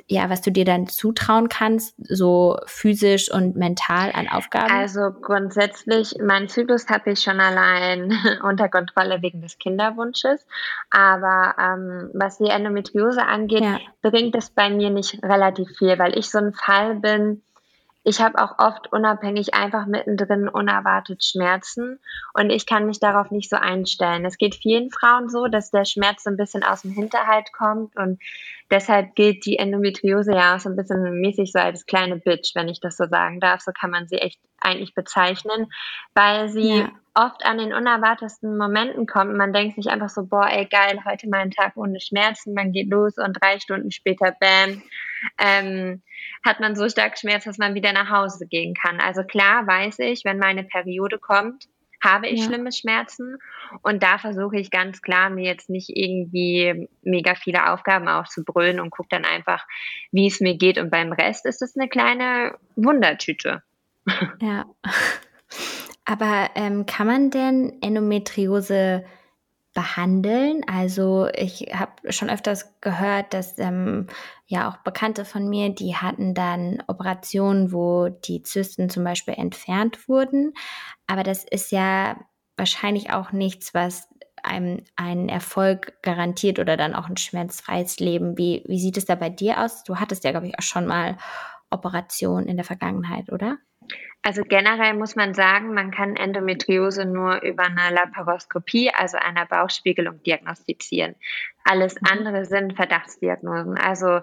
ja, 0.09 0.29
was 0.29 0.41
du 0.41 0.51
dir 0.51 0.63
dann 0.63 0.87
zutrauen 0.87 1.49
kannst, 1.49 1.93
so 1.97 2.57
physisch 2.65 3.29
und 3.29 3.57
mental 3.57 4.11
an 4.13 4.29
Aufgaben? 4.29 4.71
Also 4.71 5.11
grundsätzlich, 5.11 6.15
meinen 6.21 6.47
Zyklus 6.47 6.87
habe 6.87 7.11
ich 7.11 7.19
schon 7.19 7.41
allein 7.41 8.13
unter 8.43 8.69
Kontrolle 8.69 9.21
wegen 9.21 9.41
des 9.41 9.57
Kinderwunsches. 9.57 10.47
Aber 10.89 11.55
ähm, 11.59 12.09
was 12.13 12.37
die 12.37 12.49
Endometriose 12.49 13.25
angeht, 13.25 13.63
ja. 13.63 13.79
bringt 14.01 14.35
es 14.35 14.49
bei 14.49 14.69
mir 14.69 14.89
nicht 14.89 15.21
relativ 15.23 15.69
viel, 15.77 15.99
weil 15.99 16.17
ich 16.17 16.29
so 16.29 16.37
ein 16.37 16.53
Fall 16.53 16.95
bin, 16.95 17.41
ich 18.07 18.21
habe 18.21 18.41
auch 18.41 18.57
oft 18.57 18.93
unabhängig 18.93 19.53
einfach 19.53 19.85
mittendrin 19.85 20.47
unerwartet 20.47 21.25
Schmerzen 21.25 21.99
und 22.33 22.49
ich 22.51 22.65
kann 22.65 22.85
mich 22.85 23.01
darauf 23.01 23.31
nicht 23.31 23.49
so 23.49 23.57
einstellen. 23.57 24.23
Es 24.23 24.37
geht 24.37 24.55
vielen 24.55 24.91
Frauen 24.91 25.27
so, 25.27 25.47
dass 25.47 25.71
der 25.71 25.83
Schmerz 25.83 26.23
so 26.23 26.29
ein 26.29 26.37
bisschen 26.37 26.63
aus 26.63 26.83
dem 26.83 26.91
Hinterhalt 26.91 27.51
kommt 27.51 27.97
und 27.97 28.21
deshalb 28.71 29.15
gilt 29.15 29.45
die 29.45 29.57
Endometriose 29.57 30.33
ja 30.33 30.55
auch 30.55 30.59
so 30.59 30.69
ein 30.69 30.75
bisschen 30.75 31.19
mäßig 31.21 31.51
so 31.51 31.59
als 31.59 31.85
kleine 31.85 32.17
Bitch, 32.17 32.53
wenn 32.55 32.67
ich 32.67 32.79
das 32.79 32.97
so 32.97 33.05
sagen 33.05 33.39
darf. 33.39 33.61
So 33.61 33.71
kann 33.71 33.91
man 33.91 34.07
sie 34.07 34.17
echt 34.17 34.39
eigentlich 34.59 34.93
bezeichnen, 34.93 35.67
weil 36.13 36.49
sie 36.49 36.79
ja. 36.79 36.91
oft 37.13 37.45
an 37.45 37.57
den 37.57 37.73
unerwartetsten 37.73 38.57
Momenten 38.57 39.05
kommt. 39.05 39.35
Man 39.35 39.53
denkt 39.53 39.75
sich 39.75 39.89
einfach 39.89 40.09
so, 40.09 40.25
boah, 40.25 40.49
ey, 40.49 40.65
geil, 40.65 40.99
heute 41.05 41.29
mal 41.29 41.39
ein 41.39 41.51
Tag 41.51 41.77
ohne 41.77 41.99
Schmerzen, 41.99 42.53
man 42.53 42.71
geht 42.71 42.89
los 42.89 43.17
und 43.17 43.33
drei 43.39 43.59
Stunden 43.59 43.91
später, 43.91 44.35
bam, 44.39 44.81
ähm, 45.37 46.01
hat 46.45 46.59
man 46.59 46.75
so 46.75 46.89
stark 46.89 47.17
Schmerz, 47.17 47.45
dass 47.45 47.57
man 47.57 47.75
wieder 47.75 47.93
nach 47.93 48.09
Hause 48.09 48.47
gehen 48.47 48.73
kann. 48.73 48.99
Also 48.99 49.23
klar 49.23 49.65
weiß 49.67 49.99
ich, 49.99 50.25
wenn 50.25 50.39
meine 50.39 50.63
Periode 50.63 51.19
kommt, 51.19 51.65
habe 52.03 52.27
ich 52.27 52.41
ja. 52.41 52.45
schlimme 52.45 52.71
Schmerzen 52.71 53.37
und 53.81 54.03
da 54.03 54.17
versuche 54.17 54.57
ich 54.57 54.71
ganz 54.71 55.01
klar, 55.01 55.29
mir 55.29 55.45
jetzt 55.45 55.69
nicht 55.69 55.89
irgendwie 55.89 56.87
mega 57.01 57.35
viele 57.35 57.71
Aufgaben 57.71 58.07
aufzubrüllen 58.07 58.79
und 58.79 58.91
gucke 58.91 59.09
dann 59.09 59.25
einfach, 59.25 59.65
wie 60.11 60.27
es 60.27 60.39
mir 60.39 60.57
geht 60.57 60.77
und 60.77 60.89
beim 60.89 61.11
Rest 61.11 61.45
ist 61.45 61.61
es 61.61 61.75
eine 61.75 61.89
kleine 61.89 62.55
Wundertüte. 62.75 63.63
Ja. 64.41 64.65
Aber 66.05 66.51
ähm, 66.55 66.85
kann 66.85 67.07
man 67.07 67.31
denn 67.31 67.81
Endometriose 67.81 69.03
behandeln. 69.77 70.63
Also 70.65 71.29
ich 71.35 71.67
habe 71.71 72.11
schon 72.11 72.31
öfters 72.31 72.81
gehört, 72.81 73.35
dass 73.35 73.59
ähm, 73.59 74.07
ja 74.47 74.71
auch 74.71 74.77
Bekannte 74.77 75.23
von 75.23 75.47
mir, 75.47 75.69
die 75.69 75.95
hatten 75.95 76.33
dann 76.33 76.81
Operationen, 76.87 77.71
wo 77.71 78.09
die 78.09 78.41
Zysten 78.41 78.89
zum 78.89 79.03
Beispiel 79.03 79.35
entfernt 79.35 80.09
wurden. 80.09 80.53
Aber 81.05 81.21
das 81.21 81.43
ist 81.43 81.71
ja 81.71 82.19
wahrscheinlich 82.55 83.11
auch 83.13 83.31
nichts, 83.31 83.75
was 83.75 84.09
einem 84.41 84.83
einen 84.95 85.29
Erfolg 85.29 86.01
garantiert 86.01 86.57
oder 86.57 86.75
dann 86.75 86.95
auch 86.95 87.07
ein 87.07 87.17
schmerzfreies 87.17 87.99
Leben. 87.99 88.35
Wie, 88.35 88.63
wie 88.65 88.79
sieht 88.79 88.97
es 88.97 89.05
da 89.05 89.13
bei 89.13 89.29
dir 89.29 89.63
aus? 89.63 89.83
Du 89.83 89.97
hattest 89.97 90.23
ja, 90.23 90.31
glaube 90.31 90.47
ich, 90.47 90.57
auch 90.57 90.63
schon 90.63 90.87
mal 90.87 91.17
Operationen 91.69 92.47
in 92.47 92.57
der 92.57 92.65
Vergangenheit, 92.65 93.31
oder? 93.31 93.59
Also 94.27 94.41
generell 94.43 94.93
muss 94.93 95.15
man 95.15 95.33
sagen, 95.33 95.73
man 95.73 95.89
kann 95.89 96.17
Endometriose 96.17 97.05
nur 97.05 97.41
über 97.43 97.63
eine 97.63 97.95
Laparoskopie, 97.95 98.91
also 98.93 99.15
einer 99.15 99.45
Bauchspiegelung, 99.45 100.21
diagnostizieren. 100.21 101.15
Alles 101.63 101.95
mhm. 101.95 102.07
andere 102.11 102.43
sind 102.43 102.75
Verdachtsdiagnosen. 102.75 103.77
Also 103.77 104.19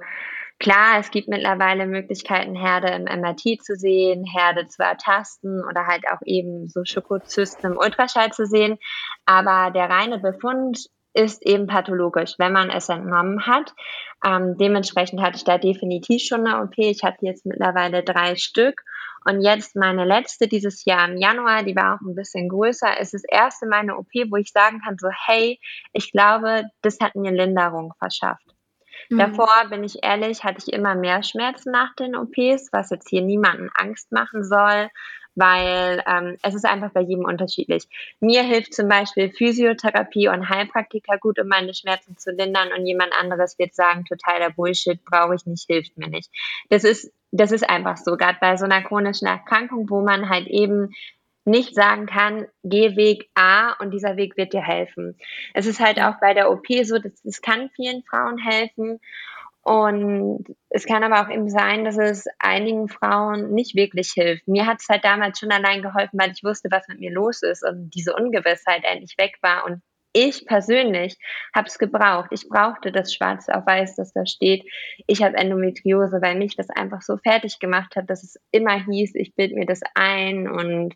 klar, 0.59 0.99
es 0.99 1.11
gibt 1.11 1.29
mittlerweile 1.29 1.87
Möglichkeiten, 1.87 2.55
Herde 2.55 2.89
im 2.89 3.05
MRT 3.05 3.63
zu 3.63 3.77
sehen, 3.77 4.27
Herde 4.27 4.67
zu 4.67 4.83
ertasten 4.83 5.65
oder 5.65 5.87
halt 5.87 6.05
auch 6.13 6.21
eben 6.27 6.69
so 6.69 6.85
Schokozysten 6.85 7.73
im 7.73 7.79
Ultraschall 7.79 8.31
zu 8.31 8.45
sehen. 8.45 8.77
Aber 9.25 9.71
der 9.71 9.89
reine 9.89 10.19
Befund 10.19 10.85
ist 11.15 11.47
eben 11.47 11.67
pathologisch, 11.67 12.35
wenn 12.37 12.53
man 12.53 12.69
es 12.69 12.91
entnommen 12.91 13.47
hat. 13.47 13.73
Ähm, 14.23 14.59
dementsprechend 14.59 15.23
hatte 15.23 15.37
ich 15.37 15.45
da 15.45 15.57
definitiv 15.57 16.21
schon 16.21 16.47
eine 16.47 16.63
OP. 16.63 16.75
Ich 16.77 17.05
hatte 17.05 17.25
jetzt 17.25 17.47
mittlerweile 17.47 18.03
drei 18.03 18.37
Stück 18.37 18.83
und 19.25 19.41
jetzt 19.41 19.75
meine 19.75 20.05
letzte 20.05 20.49
dieses 20.49 20.85
Jahr 20.85 21.09
im 21.09 21.17
Januar, 21.17 21.63
die 21.63 21.75
war 21.75 21.95
auch 21.95 22.07
ein 22.07 22.15
bisschen 22.15 22.49
größer, 22.49 23.01
ist 23.01 23.15
das 23.15 23.25
erste 23.25 23.67
meine 23.67 23.97
OP, 23.97 24.13
wo 24.31 24.37
ich 24.37 24.53
sagen 24.53 24.81
kann, 24.85 24.97
so, 24.99 25.09
hey, 25.27 25.59
ich 25.93 26.13
glaube, 26.13 26.65
das 26.83 26.99
hat 27.01 27.15
mir 27.15 27.31
Linderung 27.31 27.95
verschafft. 27.99 28.55
Mhm. 29.09 29.19
Davor, 29.19 29.49
bin 29.71 29.83
ich 29.83 30.03
ehrlich, 30.03 30.45
hatte 30.45 30.59
ich 30.59 30.73
immer 30.73 30.95
mehr 30.95 31.23
Schmerzen 31.23 31.73
nach 31.73 31.95
den 31.95 32.17
OPs, 32.17 32.69
was 32.73 32.91
jetzt 32.91 33.09
hier 33.09 33.23
niemanden 33.23 33.71
Angst 33.75 34.13
machen 34.13 34.45
soll, 34.45 34.91
weil 35.35 36.03
ähm, 36.07 36.37
es 36.43 36.55
ist 36.55 36.65
einfach 36.65 36.91
bei 36.91 37.01
jedem 37.01 37.25
unterschiedlich. 37.25 37.85
Mir 38.21 38.43
hilft 38.43 38.75
zum 38.75 38.89
Beispiel 38.89 39.31
Physiotherapie 39.31 40.29
und 40.29 40.49
Heilpraktiker 40.49 41.19
gut, 41.19 41.39
um 41.39 41.49
meine 41.49 41.75
Schmerzen 41.75 42.17
zu 42.17 42.31
lindern 42.31 42.71
und 42.77 42.87
jemand 42.87 43.13
anderes 43.19 43.59
wird 43.59 43.75
sagen, 43.75 44.05
totaler 44.05 44.51
Bullshit, 44.51 45.05
brauche 45.05 45.35
ich 45.35 45.47
nicht, 45.47 45.67
hilft 45.67 45.97
mir 45.97 46.09
nicht. 46.09 46.31
Das 46.69 46.85
ist 46.85 47.13
das 47.37 47.51
ist 47.51 47.69
einfach 47.69 47.97
so, 47.97 48.17
gerade 48.17 48.39
bei 48.41 48.57
so 48.57 48.65
einer 48.65 48.83
chronischen 48.83 49.27
Erkrankung, 49.27 49.91
wo 49.91 50.03
man 50.03 50.29
halt 50.29 50.47
eben 50.47 50.91
nicht 51.45 51.75
sagen 51.75 52.07
kann, 52.07 52.47
geh 52.63 52.97
Weg 52.97 53.29
A 53.35 53.73
und 53.81 53.91
dieser 53.91 54.17
Weg 54.17 54.37
wird 54.37 54.53
dir 54.53 54.63
helfen. 54.63 55.19
Es 55.53 55.67
ist 55.67 55.81
halt 55.81 56.01
auch 56.01 56.15
bei 56.21 56.33
der 56.33 56.51
OP 56.51 56.67
so, 56.85 56.99
dass 56.99 57.25
es 57.25 57.43
kann 57.43 57.71
vielen 57.75 58.03
Frauen 58.05 58.39
helfen 58.39 59.01
und 59.65 60.45
es 60.69 60.85
kann 60.85 61.03
aber 61.03 61.23
auch 61.23 61.31
eben 61.31 61.49
sein, 61.49 61.85
dass 61.85 61.97
es 61.97 62.27
einigen 62.39 62.89
Frauen 62.89 63.53
nicht 63.55 63.75
wirklich 63.75 64.13
hilft. 64.13 64.47
Mir 64.47 64.67
hat 64.67 64.81
es 64.81 64.89
halt 64.91 65.05
damals 65.05 65.39
schon 65.39 65.51
allein 65.51 65.81
geholfen, 65.81 66.19
weil 66.21 66.33
ich 66.33 66.45
wusste, 66.45 66.69
was 66.71 66.87
mit 66.89 67.01
mir 67.01 67.11
los 67.11 67.43
ist 67.43 67.67
und 67.67 67.91
diese 67.91 68.15
Ungewissheit 68.15 68.85
endlich 68.85 69.17
weg 69.17 69.39
war 69.41 69.65
und 69.65 69.81
ich 70.13 70.47
persönlich 70.47 71.17
habe 71.55 71.67
es 71.67 71.79
gebraucht. 71.79 72.29
Ich 72.31 72.49
brauchte 72.49 72.93
das 72.93 73.13
Schwarz 73.13 73.49
auf 73.49 73.67
Weiß, 73.67 73.97
das 73.97 74.13
da 74.13 74.25
steht. 74.27 74.65
Ich 75.09 75.23
habe 75.23 75.37
Endometriose, 75.37 76.21
weil 76.23 76.37
mich 76.37 76.55
das 76.55 76.71
einfach 76.71 77.03
so 77.03 77.17
fertig 77.17 77.59
gemacht 77.59 77.97
hat, 77.97 78.09
dass 78.09 78.23
es 78.23 78.37
immer 78.53 78.85
hieß, 78.85 79.17
ich 79.17 79.35
bilde 79.35 79.57
mir 79.57 79.67
das 79.67 79.81
ein 79.95 80.49
und 80.49 80.95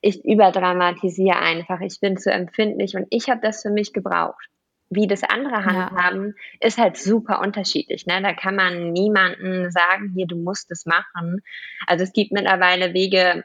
ich 0.00 0.24
überdramatisiere 0.24 1.36
einfach. 1.36 1.80
Ich 1.80 2.00
bin 2.00 2.16
zu 2.16 2.32
empfindlich 2.32 2.94
und 2.94 3.06
ich 3.10 3.28
habe 3.28 3.40
das 3.42 3.60
für 3.62 3.70
mich 3.70 3.92
gebraucht. 3.92 4.48
Wie 4.90 5.06
das 5.06 5.22
andere 5.22 5.64
handhaben, 5.66 6.34
ja. 6.60 6.66
ist 6.66 6.78
halt 6.78 6.96
super 6.96 7.40
unterschiedlich. 7.40 8.06
Ne? 8.06 8.22
Da 8.22 8.32
kann 8.32 8.56
man 8.56 8.92
niemanden 8.92 9.70
sagen, 9.70 10.12
hier, 10.14 10.26
du 10.26 10.36
musst 10.36 10.70
es 10.70 10.86
machen. 10.86 11.42
Also 11.86 12.04
es 12.04 12.12
gibt 12.12 12.32
mittlerweile 12.32 12.94
Wege, 12.94 13.44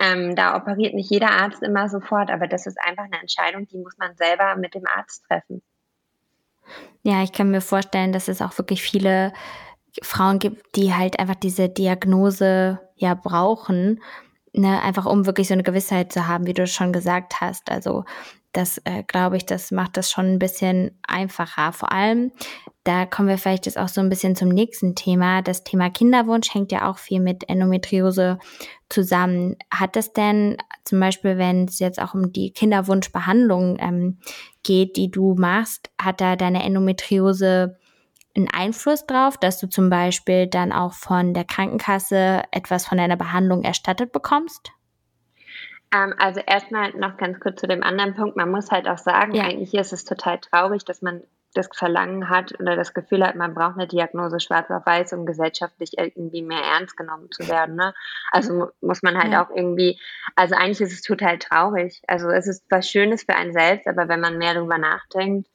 ähm, 0.00 0.34
da 0.34 0.56
operiert 0.56 0.94
nicht 0.94 1.10
jeder 1.10 1.30
Arzt 1.30 1.62
immer 1.62 1.88
sofort, 1.88 2.30
aber 2.30 2.46
das 2.46 2.66
ist 2.66 2.78
einfach 2.78 3.04
eine 3.04 3.20
Entscheidung, 3.20 3.66
die 3.68 3.78
muss 3.78 3.96
man 3.98 4.16
selber 4.16 4.56
mit 4.56 4.74
dem 4.74 4.84
Arzt 4.86 5.24
treffen. 5.28 5.62
Ja, 7.02 7.22
ich 7.22 7.32
kann 7.32 7.50
mir 7.50 7.60
vorstellen, 7.60 8.12
dass 8.12 8.28
es 8.28 8.42
auch 8.42 8.58
wirklich 8.58 8.82
viele 8.82 9.32
Frauen 10.02 10.38
gibt, 10.38 10.76
die 10.76 10.92
halt 10.92 11.18
einfach 11.18 11.36
diese 11.36 11.68
Diagnose 11.68 12.80
ja 12.96 13.14
brauchen, 13.14 14.02
ne, 14.52 14.82
einfach 14.82 15.06
um 15.06 15.26
wirklich 15.26 15.48
so 15.48 15.54
eine 15.54 15.62
Gewissheit 15.62 16.12
zu 16.12 16.26
haben, 16.26 16.46
wie 16.46 16.54
du 16.54 16.66
schon 16.66 16.92
gesagt 16.92 17.40
hast. 17.40 17.70
Also 17.70 18.04
das 18.56 18.78
äh, 18.84 19.02
glaube 19.02 19.36
ich, 19.36 19.46
das 19.46 19.70
macht 19.70 19.96
das 19.96 20.10
schon 20.10 20.26
ein 20.26 20.38
bisschen 20.38 20.98
einfacher. 21.06 21.72
Vor 21.72 21.92
allem, 21.92 22.32
da 22.84 23.04
kommen 23.04 23.28
wir 23.28 23.38
vielleicht 23.38 23.66
jetzt 23.66 23.78
auch 23.78 23.88
so 23.88 24.00
ein 24.00 24.08
bisschen 24.08 24.36
zum 24.36 24.48
nächsten 24.48 24.94
Thema. 24.94 25.42
Das 25.42 25.64
Thema 25.64 25.90
Kinderwunsch 25.90 26.54
hängt 26.54 26.72
ja 26.72 26.88
auch 26.88 26.98
viel 26.98 27.20
mit 27.20 27.48
Endometriose 27.48 28.38
zusammen. 28.88 29.56
Hat 29.70 29.96
es 29.96 30.12
denn 30.12 30.56
zum 30.84 31.00
Beispiel, 31.00 31.36
wenn 31.36 31.64
es 31.64 31.78
jetzt 31.78 32.00
auch 32.00 32.14
um 32.14 32.32
die 32.32 32.52
Kinderwunschbehandlung 32.52 33.76
ähm, 33.80 34.18
geht, 34.62 34.96
die 34.96 35.10
du 35.10 35.34
machst, 35.34 35.90
hat 36.00 36.20
da 36.20 36.36
deine 36.36 36.62
Endometriose 36.62 37.78
einen 38.36 38.48
Einfluss 38.50 39.06
drauf, 39.06 39.38
dass 39.38 39.58
du 39.58 39.68
zum 39.68 39.90
Beispiel 39.90 40.46
dann 40.46 40.72
auch 40.72 40.92
von 40.92 41.34
der 41.34 41.44
Krankenkasse 41.44 42.42
etwas 42.52 42.86
von 42.86 42.98
deiner 42.98 43.16
Behandlung 43.16 43.64
erstattet 43.64 44.12
bekommst? 44.12 44.72
Ähm, 45.92 46.14
also 46.18 46.40
erstmal 46.40 46.92
noch 46.92 47.16
ganz 47.16 47.40
kurz 47.40 47.60
zu 47.60 47.66
dem 47.66 47.82
anderen 47.82 48.14
Punkt. 48.14 48.36
Man 48.36 48.50
muss 48.50 48.70
halt 48.70 48.88
auch 48.88 48.98
sagen, 48.98 49.34
ja. 49.34 49.44
eigentlich 49.44 49.74
ist 49.74 49.92
es 49.92 50.04
total 50.04 50.38
traurig, 50.38 50.84
dass 50.84 51.02
man 51.02 51.22
das 51.56 51.68
Verlangen 51.72 52.28
hat 52.28 52.58
oder 52.60 52.76
das 52.76 52.92
Gefühl 52.92 53.26
hat, 53.26 53.34
man 53.34 53.54
braucht 53.54 53.76
eine 53.76 53.86
Diagnose 53.86 54.40
schwarz 54.40 54.70
auf 54.70 54.84
weiß, 54.84 55.14
um 55.14 55.24
gesellschaftlich 55.24 55.92
irgendwie 55.96 56.42
mehr 56.42 56.60
ernst 56.60 56.96
genommen 56.96 57.30
zu 57.30 57.48
werden. 57.48 57.76
Ne? 57.76 57.94
Also 58.30 58.68
muss 58.80 59.02
man 59.02 59.16
halt 59.16 59.32
ja. 59.32 59.44
auch 59.44 59.50
irgendwie, 59.50 59.98
also 60.34 60.54
eigentlich 60.54 60.80
ist 60.82 60.92
es 60.92 61.02
total 61.02 61.38
traurig. 61.38 62.02
Also 62.06 62.28
es 62.28 62.46
ist 62.46 62.64
was 62.68 62.88
Schönes 62.88 63.22
für 63.22 63.34
einen 63.34 63.52
selbst, 63.52 63.86
aber 63.86 64.08
wenn 64.08 64.20
man 64.20 64.38
mehr 64.38 64.54
darüber 64.54 64.78
nachdenkt, 64.78 65.48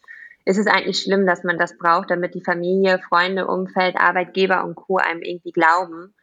ist 0.43 0.57
es 0.57 0.67
eigentlich 0.67 0.99
schlimm, 0.99 1.27
dass 1.27 1.43
man 1.43 1.59
das 1.59 1.77
braucht, 1.77 2.09
damit 2.09 2.33
die 2.33 2.43
Familie, 2.43 2.99
Freunde, 3.07 3.45
Umfeld, 3.45 3.95
Arbeitgeber 3.95 4.63
und 4.63 4.75
Co. 4.75 4.97
einem 4.97 5.21
irgendwie 5.21 5.51
glauben. 5.51 6.15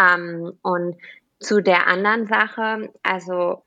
Ähm, 0.00 0.52
und 0.62 0.96
zu 1.40 1.62
der 1.62 1.86
anderen 1.86 2.26
Sache, 2.26 2.92
also 3.02 3.62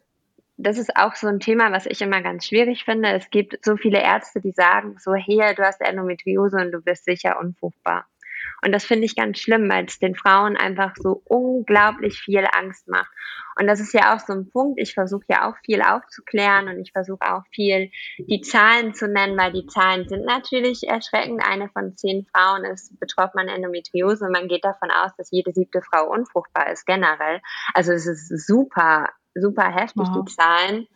das 0.57 0.77
ist 0.77 0.95
auch 0.95 1.15
so 1.15 1.27
ein 1.27 1.39
Thema, 1.39 1.71
was 1.71 1.87
ich 1.87 2.01
immer 2.01 2.21
ganz 2.21 2.47
schwierig 2.47 2.85
finde. 2.85 3.09
Es 3.09 3.29
gibt 3.31 3.65
so 3.65 3.75
viele 3.75 4.01
Ärzte, 4.01 4.39
die 4.39 4.51
sagen 4.51 4.97
so, 4.99 5.13
hey, 5.13 5.53
du 5.55 5.63
hast 5.63 5.81
Endometriose 5.81 6.57
und 6.57 6.71
du 6.71 6.81
bist 6.81 7.05
sicher 7.05 7.39
unfruchtbar. 7.39 8.05
Und 8.63 8.71
das 8.71 8.85
finde 8.85 9.05
ich 9.05 9.15
ganz 9.15 9.39
schlimm, 9.39 9.69
weil 9.69 9.85
es 9.85 9.99
den 9.99 10.15
Frauen 10.15 10.57
einfach 10.57 10.93
so 10.95 11.21
unglaublich 11.25 12.19
viel 12.19 12.45
Angst 12.51 12.87
macht. 12.87 13.11
Und 13.59 13.67
das 13.67 13.79
ist 13.79 13.93
ja 13.93 14.15
auch 14.15 14.19
so 14.19 14.33
ein 14.33 14.49
Punkt. 14.49 14.79
Ich 14.79 14.93
versuche 14.93 15.25
ja 15.27 15.49
auch 15.49 15.55
viel 15.63 15.81
aufzuklären 15.81 16.67
und 16.67 16.79
ich 16.79 16.91
versuche 16.91 17.21
auch 17.21 17.43
viel 17.51 17.91
die 18.17 18.41
Zahlen 18.41 18.93
zu 18.93 19.07
nennen, 19.07 19.37
weil 19.37 19.51
die 19.51 19.67
Zahlen 19.67 20.07
sind 20.07 20.25
natürlich 20.25 20.87
erschreckend. 20.87 21.41
Eine 21.45 21.69
von 21.69 21.95
zehn 21.95 22.25
Frauen 22.25 22.65
ist 22.65 22.99
betroffen 22.99 23.39
an 23.39 23.47
Endometriose. 23.49 24.29
Man 24.29 24.47
geht 24.47 24.65
davon 24.65 24.89
aus, 24.91 25.11
dass 25.17 25.31
jede 25.31 25.51
siebte 25.53 25.81
Frau 25.81 26.09
unfruchtbar 26.09 26.71
ist 26.71 26.85
generell. 26.85 27.41
Also 27.73 27.91
es 27.91 28.07
ist 28.07 28.47
super, 28.47 29.09
super 29.35 29.71
heftig, 29.71 30.07
wow. 30.07 30.25
die 30.25 30.33
Zahlen. 30.33 30.87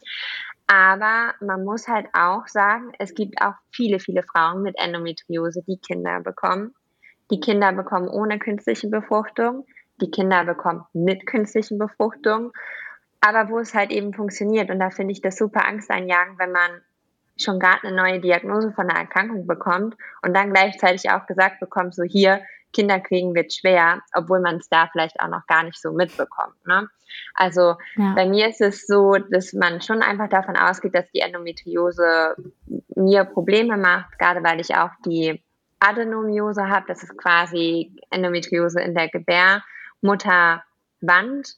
Aber 0.68 1.34
man 1.39 1.63
muss 1.63 1.88
halt 1.88 2.08
auch 2.13 2.48
sagen, 2.48 2.92
es 3.00 3.13
gibt 3.13 3.42
auch 3.42 3.54
viele, 3.72 4.00
viele 4.00 4.22
Frauen 4.24 4.63
mit 4.63 4.77
Endometriose, 4.77 5.63
die 5.66 5.77
Kinder 5.77 6.20
bekommen. 6.20 6.75
Die 7.31 7.39
Kinder 7.39 7.74
bekommen 7.74 8.07
ohne 8.07 8.39
künstliche 8.39 8.88
Befruchtung. 8.88 9.65
die 10.00 10.12
Kinder 10.12 10.46
bekommt 10.46 10.84
mit 10.93 11.25
künstlichen 11.25 11.79
Befruchtung, 11.79 12.51
aber 13.19 13.50
wo 13.50 13.57
es 13.57 13.74
halt 13.74 13.89
eben 13.89 14.13
funktioniert. 14.13 14.69
Und 14.69 14.79
da 14.79 14.91
finde 14.91 15.12
ich 15.12 15.22
das 15.22 15.38
super 15.38 15.65
angsteinjagend, 15.65 16.38
wenn 16.38 16.51
man 16.51 16.81
schon 17.36 17.60
gerade 17.60 17.88
eine 17.88 17.96
neue 17.96 18.19
Diagnose 18.19 18.72
von 18.74 18.89
einer 18.89 19.00
Erkrankung 19.00 19.48
bekommt 19.48 19.96
und 20.22 20.36
dann 20.36 20.53
gleichzeitig 20.53 21.10
auch 21.10 21.25
gesagt 21.25 21.60
bekommt, 21.60 21.96
so 21.96 22.03
hier, 22.03 22.41
Kinder 22.74 23.00
kriegen 23.00 23.34
wird 23.34 23.53
schwer, 23.53 24.01
obwohl 24.13 24.41
man 24.41 24.57
es 24.57 24.67
da 24.69 24.89
vielleicht 24.91 25.19
auch 25.22 25.29
noch 25.29 25.48
gar 25.48 25.63
nicht 25.63 25.81
so 25.81 25.93
mitbekommt. 25.93 26.55
Ne? 26.65 26.88
Also 27.34 27.75
ja. 27.96 28.13
bei 28.13 28.27
mir 28.27 28.50
ist 28.50 28.62
es 28.62 28.86
so, 28.86 29.13
dass 29.13 29.53
man 29.53 29.81
schon 29.81 30.01
einfach 30.01 30.27
davon 30.27 30.57
ausgeht, 30.57 30.93
dass 30.93 31.10
die 31.12 31.22
Endometriose 31.22 32.36
mir 32.96 33.24
Probleme 33.24 33.77
macht, 33.77 34.19
gerade 34.19 34.43
weil 34.43 34.60
ich 34.60 34.75
auch 34.75 34.91
die 35.05 35.41
Adenomiose 35.79 36.67
habe. 36.67 36.86
Das 36.88 37.03
ist 37.03 37.15
quasi 37.17 37.91
Endometriose 38.10 38.81
in 38.81 38.96
der 38.96 39.10
Gebärmutterwand 39.10 41.57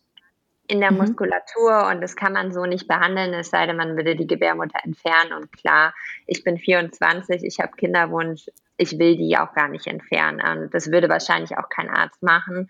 in 0.70 0.80
der 0.80 0.92
mhm. 0.92 1.00
Muskulatur 1.00 1.88
und 1.88 2.00
das 2.00 2.16
kann 2.16 2.34
man 2.34 2.54
so 2.54 2.66
nicht 2.66 2.88
behandeln, 2.88 3.34
es 3.34 3.50
sei 3.50 3.66
denn, 3.66 3.76
man 3.76 3.98
würde 3.98 4.16
die 4.16 4.28
Gebärmutter 4.28 4.80
entfernen. 4.84 5.34
Und 5.34 5.52
klar, 5.52 5.96
ich 6.28 6.44
bin 6.44 6.60
24, 6.60 7.44
ich 7.44 7.60
habe 7.60 7.76
Kinderwunsch, 7.76 8.46
ich 8.78 8.98
will 9.00 9.18
die 9.18 9.36
auch 9.36 9.54
gar 9.54 9.68
nicht 9.68 9.88
entfernen. 9.88 10.42
Und 10.42 10.74
das 10.74 10.92
würde 10.92 11.10
wahrscheinlich 11.10 11.58
auch 11.58 11.70
kein 11.70 11.90
Arzt 11.90 12.22
machen. 12.22 12.70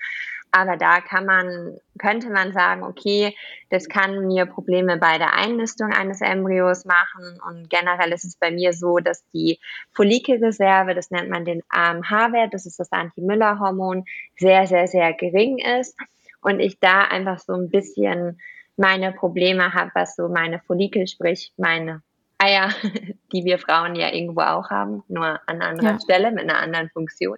Aber 0.51 0.77
da 0.77 1.01
kann 1.01 1.25
man, 1.25 1.77
könnte 1.99 2.29
man 2.29 2.53
sagen, 2.53 2.83
okay, 2.83 3.35
das 3.69 3.87
kann 3.87 4.27
mir 4.27 4.45
Probleme 4.45 4.97
bei 4.97 5.17
der 5.17 5.33
Einnistung 5.33 5.93
eines 5.93 6.21
Embryos 6.21 6.85
machen. 6.85 7.39
Und 7.47 7.69
generell 7.69 8.11
ist 8.11 8.25
es 8.25 8.35
bei 8.35 8.49
mir 8.49 8.73
so, 8.73 8.97
dass 8.97 9.23
die 9.31 9.59
Follikelreserve, 9.91 10.95
das 10.95 11.11
nennt 11.11 11.29
man 11.29 11.45
den 11.45 11.61
AMH-Wert, 11.69 12.53
das 12.53 12.65
ist 12.65 12.79
das 12.79 12.91
Anti-Müller-Hormon, 12.91 14.05
sehr, 14.37 14.65
sehr, 14.65 14.87
sehr 14.87 15.13
gering 15.13 15.59
ist 15.59 15.95
und 16.41 16.59
ich 16.59 16.79
da 16.79 17.03
einfach 17.03 17.39
so 17.39 17.53
ein 17.53 17.69
bisschen 17.69 18.39
meine 18.77 19.11
Probleme 19.11 19.73
habe, 19.73 19.91
was 19.93 20.15
so 20.15 20.29
meine 20.29 20.59
Follikel, 20.59 21.05
sprich 21.07 21.53
meine 21.57 22.01
Eier, 22.37 22.69
die 23.33 23.43
wir 23.43 23.59
Frauen 23.59 23.95
ja 23.95 24.13
irgendwo 24.13 24.41
auch 24.41 24.69
haben, 24.69 25.03
nur 25.07 25.39
an 25.47 25.61
anderer 25.61 25.91
ja. 25.91 25.99
Stelle 25.99 26.31
mit 26.31 26.43
einer 26.43 26.59
anderen 26.59 26.89
Funktion, 26.89 27.37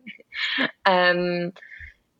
ähm, 0.85 1.53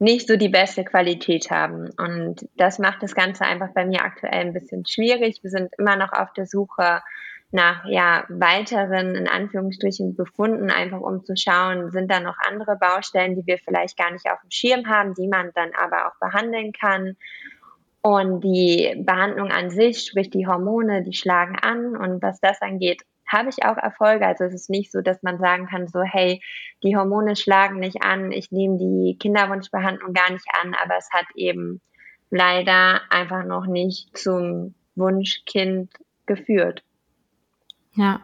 nicht 0.01 0.27
so 0.27 0.35
die 0.35 0.49
beste 0.49 0.83
Qualität 0.83 1.51
haben. 1.51 1.91
Und 1.97 2.47
das 2.57 2.79
macht 2.79 3.03
das 3.03 3.13
Ganze 3.13 3.45
einfach 3.45 3.69
bei 3.73 3.85
mir 3.85 4.03
aktuell 4.03 4.47
ein 4.47 4.53
bisschen 4.53 4.85
schwierig. 4.85 5.43
Wir 5.43 5.51
sind 5.51 5.71
immer 5.77 5.95
noch 5.95 6.11
auf 6.11 6.33
der 6.33 6.47
Suche 6.47 7.01
nach 7.51 7.85
ja 7.85 8.23
weiteren 8.29 9.13
in 9.13 9.27
Anführungsstrichen 9.27 10.15
Befunden, 10.15 10.71
einfach 10.71 11.01
um 11.01 11.23
zu 11.23 11.35
schauen, 11.35 11.91
sind 11.91 12.09
da 12.09 12.19
noch 12.19 12.37
andere 12.49 12.77
Baustellen, 12.77 13.35
die 13.35 13.45
wir 13.45 13.59
vielleicht 13.59 13.95
gar 13.95 14.11
nicht 14.11 14.25
auf 14.25 14.41
dem 14.41 14.49
Schirm 14.49 14.87
haben, 14.87 15.13
die 15.13 15.27
man 15.27 15.51
dann 15.53 15.69
aber 15.77 16.07
auch 16.07 16.19
behandeln 16.19 16.71
kann. 16.71 17.15
Und 18.01 18.43
die 18.43 18.95
Behandlung 19.05 19.51
an 19.51 19.69
sich, 19.69 20.07
sprich 20.07 20.31
die 20.31 20.47
Hormone, 20.47 21.03
die 21.03 21.13
schlagen 21.13 21.57
an. 21.61 21.95
Und 21.95 22.23
was 22.23 22.39
das 22.39 22.59
angeht, 22.61 23.03
habe 23.31 23.49
ich 23.49 23.63
auch 23.63 23.77
Erfolge. 23.77 24.25
Also 24.25 24.45
es 24.45 24.53
ist 24.53 24.69
nicht 24.69 24.91
so, 24.91 25.01
dass 25.01 25.23
man 25.23 25.39
sagen 25.39 25.67
kann, 25.67 25.87
so, 25.87 26.01
hey, 26.01 26.41
die 26.83 26.95
Hormone 26.95 27.35
schlagen 27.35 27.79
nicht 27.79 28.03
an, 28.03 28.31
ich 28.31 28.51
nehme 28.51 28.77
die 28.77 29.17
Kinderwunschbehandlung 29.19 30.13
gar 30.13 30.31
nicht 30.31 30.47
an, 30.61 30.75
aber 30.83 30.97
es 30.97 31.09
hat 31.11 31.25
eben 31.35 31.81
leider 32.29 33.01
einfach 33.09 33.45
noch 33.45 33.67
nicht 33.67 34.17
zum 34.17 34.75
Wunschkind 34.95 35.91
geführt. 36.25 36.83
Ja, 37.93 38.21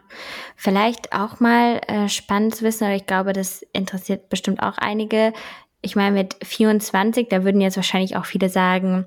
vielleicht 0.56 1.12
auch 1.12 1.40
mal 1.40 1.80
äh, 1.86 2.08
spannend 2.08 2.54
zu 2.54 2.64
wissen, 2.64 2.84
aber 2.84 2.94
ich 2.94 3.06
glaube, 3.06 3.34
das 3.34 3.62
interessiert 3.72 4.30
bestimmt 4.30 4.62
auch 4.62 4.78
einige. 4.78 5.34
Ich 5.82 5.94
meine, 5.94 6.12
mit 6.12 6.36
24, 6.42 7.28
da 7.28 7.44
würden 7.44 7.60
jetzt 7.60 7.76
wahrscheinlich 7.76 8.16
auch 8.16 8.24
viele 8.24 8.48
sagen, 8.48 9.04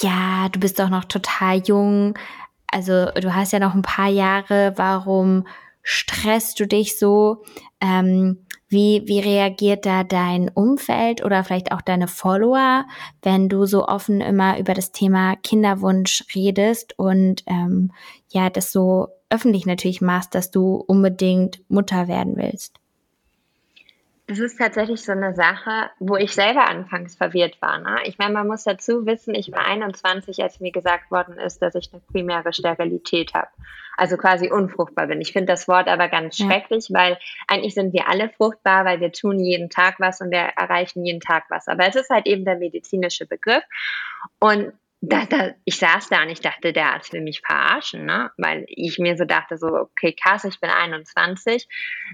ja, 0.00 0.48
du 0.50 0.58
bist 0.58 0.78
doch 0.78 0.88
noch 0.88 1.04
total 1.04 1.58
jung. 1.58 2.18
Also 2.74 3.06
du 3.12 3.32
hast 3.32 3.52
ja 3.52 3.60
noch 3.60 3.74
ein 3.74 3.82
paar 3.82 4.08
Jahre, 4.08 4.72
warum 4.74 5.46
stresst 5.84 6.58
du 6.58 6.66
dich 6.66 6.98
so? 6.98 7.44
Ähm, 7.80 8.46
wie, 8.66 9.04
wie 9.06 9.20
reagiert 9.20 9.86
da 9.86 10.02
dein 10.02 10.48
Umfeld 10.48 11.24
oder 11.24 11.44
vielleicht 11.44 11.70
auch 11.70 11.82
deine 11.82 12.08
Follower, 12.08 12.84
wenn 13.22 13.48
du 13.48 13.64
so 13.66 13.86
offen 13.86 14.20
immer 14.20 14.58
über 14.58 14.74
das 14.74 14.90
Thema 14.90 15.36
Kinderwunsch 15.36 16.24
redest 16.34 16.98
und 16.98 17.44
ähm, 17.46 17.92
ja, 18.30 18.50
das 18.50 18.72
so 18.72 19.06
öffentlich 19.30 19.66
natürlich 19.66 20.00
machst, 20.00 20.34
dass 20.34 20.50
du 20.50 20.74
unbedingt 20.74 21.62
Mutter 21.70 22.08
werden 22.08 22.34
willst? 22.34 22.80
Das 24.26 24.38
ist 24.38 24.58
tatsächlich 24.58 25.02
so 25.02 25.12
eine 25.12 25.34
Sache, 25.34 25.90
wo 25.98 26.16
ich 26.16 26.32
selber 26.32 26.66
anfangs 26.66 27.14
verwirrt 27.14 27.60
war. 27.60 27.78
Ne? 27.78 27.98
Ich 28.04 28.16
meine, 28.16 28.32
man 28.32 28.46
muss 28.46 28.64
dazu 28.64 29.04
wissen, 29.04 29.34
ich 29.34 29.52
war 29.52 29.66
21, 29.66 30.42
als 30.42 30.60
mir 30.60 30.72
gesagt 30.72 31.10
worden 31.10 31.36
ist, 31.36 31.60
dass 31.60 31.74
ich 31.74 31.90
eine 31.92 32.00
primäre 32.00 32.54
Sterilität 32.54 33.34
habe. 33.34 33.48
Also 33.98 34.16
quasi 34.16 34.50
unfruchtbar 34.50 35.08
bin. 35.08 35.20
Ich 35.20 35.32
finde 35.32 35.52
das 35.52 35.68
Wort 35.68 35.88
aber 35.88 36.08
ganz 36.08 36.38
ja. 36.38 36.46
schrecklich, 36.46 36.88
weil 36.90 37.18
eigentlich 37.48 37.74
sind 37.74 37.92
wir 37.92 38.08
alle 38.08 38.30
fruchtbar, 38.30 38.86
weil 38.86 39.00
wir 39.00 39.12
tun 39.12 39.38
jeden 39.38 39.68
Tag 39.68 39.96
was 40.00 40.22
und 40.22 40.30
wir 40.30 40.38
erreichen 40.38 41.04
jeden 41.04 41.20
Tag 41.20 41.44
was. 41.50 41.68
Aber 41.68 41.86
es 41.86 41.94
ist 41.94 42.08
halt 42.08 42.26
eben 42.26 42.46
der 42.46 42.56
medizinische 42.56 43.26
Begriff. 43.26 43.62
Und 44.40 44.72
da, 45.00 45.26
da, 45.26 45.50
ich 45.64 45.76
saß 45.76 46.08
da 46.08 46.22
und 46.22 46.30
ich 46.30 46.40
dachte, 46.40 46.72
der 46.72 46.94
Arzt 46.94 47.12
will 47.12 47.20
mich 47.20 47.42
verarschen, 47.44 48.06
ne? 48.06 48.30
Weil 48.38 48.64
ich 48.68 48.98
mir 48.98 49.16
so 49.16 49.24
dachte, 49.24 49.58
so, 49.58 49.66
okay, 49.66 50.14
krass, 50.14 50.44
ich 50.44 50.60
bin 50.60 50.70
21. 50.70 51.68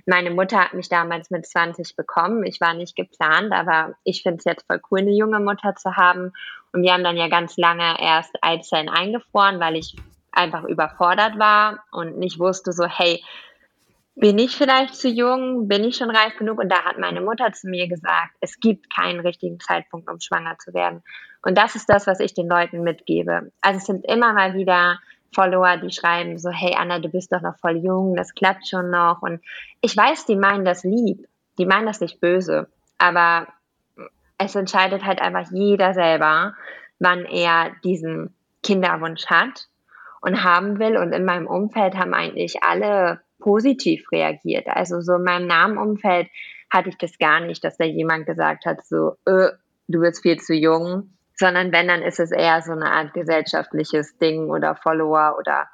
Meine 0.06 0.30
Mutter 0.30 0.58
hat 0.58 0.74
mich 0.74 0.88
damals 0.88 1.30
mit 1.30 1.46
20 1.46 1.94
bekommen. 1.94 2.44
Ich 2.44 2.60
war 2.60 2.74
nicht 2.74 2.96
geplant, 2.96 3.52
aber 3.52 3.94
ich 4.02 4.22
finde 4.22 4.38
es 4.38 4.44
jetzt 4.44 4.66
voll 4.66 4.80
cool, 4.90 5.00
eine 5.00 5.16
junge 5.16 5.40
Mutter 5.40 5.76
zu 5.76 5.96
haben. 5.96 6.32
Und 6.72 6.82
wir 6.82 6.92
haben 6.92 7.04
dann 7.04 7.16
ja 7.16 7.28
ganz 7.28 7.56
lange 7.56 8.00
erst 8.00 8.36
Eizellen 8.42 8.88
eingefroren, 8.88 9.60
weil 9.60 9.76
ich 9.76 9.96
einfach 10.32 10.64
überfordert 10.64 11.38
war 11.38 11.84
und 11.92 12.18
nicht 12.18 12.38
wusste 12.38 12.72
so, 12.72 12.86
hey, 12.86 13.22
bin 14.16 14.38
ich 14.38 14.56
vielleicht 14.56 14.96
zu 14.96 15.08
jung? 15.08 15.68
Bin 15.68 15.84
ich 15.84 15.96
schon 15.96 16.10
reif 16.10 16.36
genug? 16.36 16.58
Und 16.58 16.68
da 16.68 16.84
hat 16.84 16.98
meine 16.98 17.20
Mutter 17.20 17.52
zu 17.52 17.68
mir 17.68 17.88
gesagt, 17.88 18.34
es 18.40 18.58
gibt 18.60 18.94
keinen 18.94 19.20
richtigen 19.20 19.58
Zeitpunkt, 19.60 20.10
um 20.10 20.20
schwanger 20.20 20.58
zu 20.58 20.74
werden. 20.74 21.02
Und 21.42 21.56
das 21.56 21.74
ist 21.74 21.88
das, 21.88 22.06
was 22.06 22.20
ich 22.20 22.34
den 22.34 22.48
Leuten 22.48 22.82
mitgebe. 22.82 23.50
Also 23.60 23.78
es 23.78 23.86
sind 23.86 24.04
immer 24.04 24.32
mal 24.32 24.54
wieder 24.54 24.98
Follower, 25.34 25.76
die 25.76 25.92
schreiben 25.92 26.38
so, 26.38 26.50
hey 26.50 26.74
Anna, 26.76 26.98
du 26.98 27.08
bist 27.08 27.32
doch 27.32 27.40
noch 27.40 27.56
voll 27.58 27.76
jung, 27.76 28.16
das 28.16 28.34
klappt 28.34 28.68
schon 28.68 28.90
noch. 28.90 29.22
Und 29.22 29.40
ich 29.80 29.96
weiß, 29.96 30.26
die 30.26 30.36
meinen 30.36 30.64
das 30.64 30.84
lieb, 30.84 31.26
die 31.58 31.66
meinen 31.66 31.86
das 31.86 32.00
nicht 32.00 32.20
böse, 32.20 32.68
aber 32.98 33.46
es 34.38 34.54
entscheidet 34.54 35.04
halt 35.04 35.20
einfach 35.20 35.50
jeder 35.52 35.94
selber, 35.94 36.54
wann 36.98 37.24
er 37.24 37.72
diesen 37.84 38.34
Kinderwunsch 38.62 39.26
hat 39.26 39.68
und 40.20 40.42
haben 40.42 40.78
will. 40.78 40.96
Und 40.96 41.12
in 41.12 41.24
meinem 41.24 41.46
Umfeld 41.46 41.94
haben 41.96 42.14
eigentlich 42.14 42.62
alle 42.62 43.20
positiv 43.38 44.10
reagiert. 44.12 44.66
Also 44.68 45.00
so 45.00 45.14
in 45.14 45.24
meinem 45.24 45.46
Namenumfeld 45.46 46.28
hatte 46.70 46.88
ich 46.88 46.98
das 46.98 47.18
gar 47.18 47.40
nicht, 47.40 47.64
dass 47.64 47.76
da 47.76 47.84
jemand 47.84 48.26
gesagt 48.26 48.66
hat, 48.66 48.84
so, 48.84 49.16
äh, 49.26 49.50
du 49.88 50.00
bist 50.00 50.22
viel 50.22 50.38
zu 50.38 50.54
jung 50.54 51.10
sondern 51.40 51.72
wenn, 51.72 51.88
dann 51.88 52.02
ist 52.02 52.20
es 52.20 52.30
eher 52.30 52.60
so 52.60 52.72
eine 52.72 52.92
Art 52.92 53.14
gesellschaftliches 53.14 54.18
Ding 54.18 54.50
oder 54.50 54.76
Follower 54.76 55.36
oder 55.38 55.68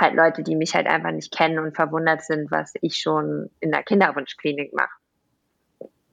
halt 0.00 0.14
Leute, 0.14 0.42
die 0.42 0.56
mich 0.56 0.74
halt 0.74 0.86
einfach 0.86 1.12
nicht 1.12 1.30
kennen 1.30 1.58
und 1.58 1.76
verwundert 1.76 2.22
sind, 2.22 2.50
was 2.50 2.72
ich 2.80 2.96
schon 2.96 3.50
in 3.60 3.70
der 3.70 3.82
Kinderwunschklinik 3.82 4.72
mache. 4.72 4.88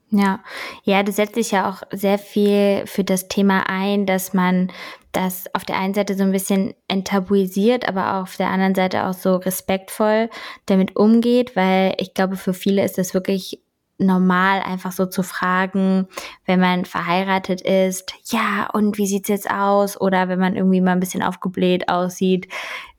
Ja, 0.09 0.43
ja, 0.83 1.03
du 1.03 1.11
setzt 1.13 1.37
dich 1.37 1.51
ja 1.51 1.69
auch 1.69 1.83
sehr 1.91 2.19
viel 2.19 2.85
für 2.85 3.05
das 3.05 3.29
Thema 3.29 3.63
ein, 3.69 4.05
dass 4.05 4.33
man 4.33 4.69
das 5.13 5.45
auf 5.55 5.63
der 5.63 5.77
einen 5.77 5.93
Seite 5.93 6.15
so 6.15 6.23
ein 6.23 6.33
bisschen 6.33 6.73
enttabuisiert, 6.89 7.87
aber 7.87 8.21
auf 8.21 8.35
der 8.35 8.49
anderen 8.49 8.75
Seite 8.75 9.05
auch 9.05 9.13
so 9.13 9.37
respektvoll 9.37 10.29
damit 10.65 10.97
umgeht, 10.97 11.55
weil 11.55 11.95
ich 11.97 12.13
glaube, 12.13 12.35
für 12.35 12.53
viele 12.53 12.83
ist 12.83 12.97
das 12.97 13.13
wirklich 13.13 13.61
normal, 14.05 14.61
einfach 14.61 14.91
so 14.91 15.05
zu 15.05 15.23
fragen, 15.23 16.07
wenn 16.45 16.59
man 16.59 16.85
verheiratet 16.85 17.61
ist, 17.61 18.13
ja, 18.25 18.69
und 18.73 18.97
wie 18.97 19.07
sieht's 19.07 19.29
jetzt 19.29 19.49
aus? 19.49 19.99
Oder 19.99 20.27
wenn 20.29 20.39
man 20.39 20.55
irgendwie 20.55 20.81
mal 20.81 20.91
ein 20.91 20.99
bisschen 20.99 21.23
aufgebläht 21.23 21.89
aussieht, 21.89 22.47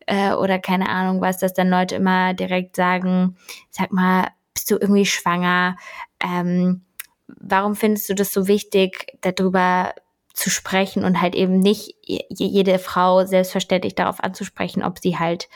äh, 0.07 0.33
oder 0.33 0.59
keine 0.59 0.89
Ahnung 0.89 1.21
was, 1.21 1.39
dass 1.39 1.55
dann 1.55 1.71
Leute 1.71 1.97
immer 1.97 2.35
direkt 2.35 2.77
sagen, 2.77 3.37
sag 3.71 3.93
mal, 3.93 4.29
bist 4.55 4.71
du 4.71 4.77
irgendwie 4.77 5.07
schwanger? 5.07 5.77
Ähm, 6.21 6.83
warum 7.27 7.77
findest 7.77 8.09
du 8.09 8.15
das 8.15 8.33
so 8.33 8.49
wichtig, 8.49 9.19
darüber 9.21 9.95
zu 10.35 10.51
sprechen 10.51 11.05
und 11.05 11.21
halt 11.21 11.35
eben 11.35 11.59
nicht 11.59 11.95
jede 12.07 12.79
Frau 12.79 13.27
selbstverständlich 13.27 13.95
darauf 13.95 14.23
anzusprechen, 14.23 14.83
ob 14.83 14.99
sie 14.99 15.19
halt 15.19 15.49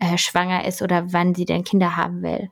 äh, 0.00 0.18
schwanger 0.18 0.64
ist 0.66 0.82
oder 0.82 1.12
wann 1.12 1.34
sie 1.34 1.44
denn 1.44 1.64
Kinder 1.64 1.96
haben 1.96 2.22
will? 2.22 2.50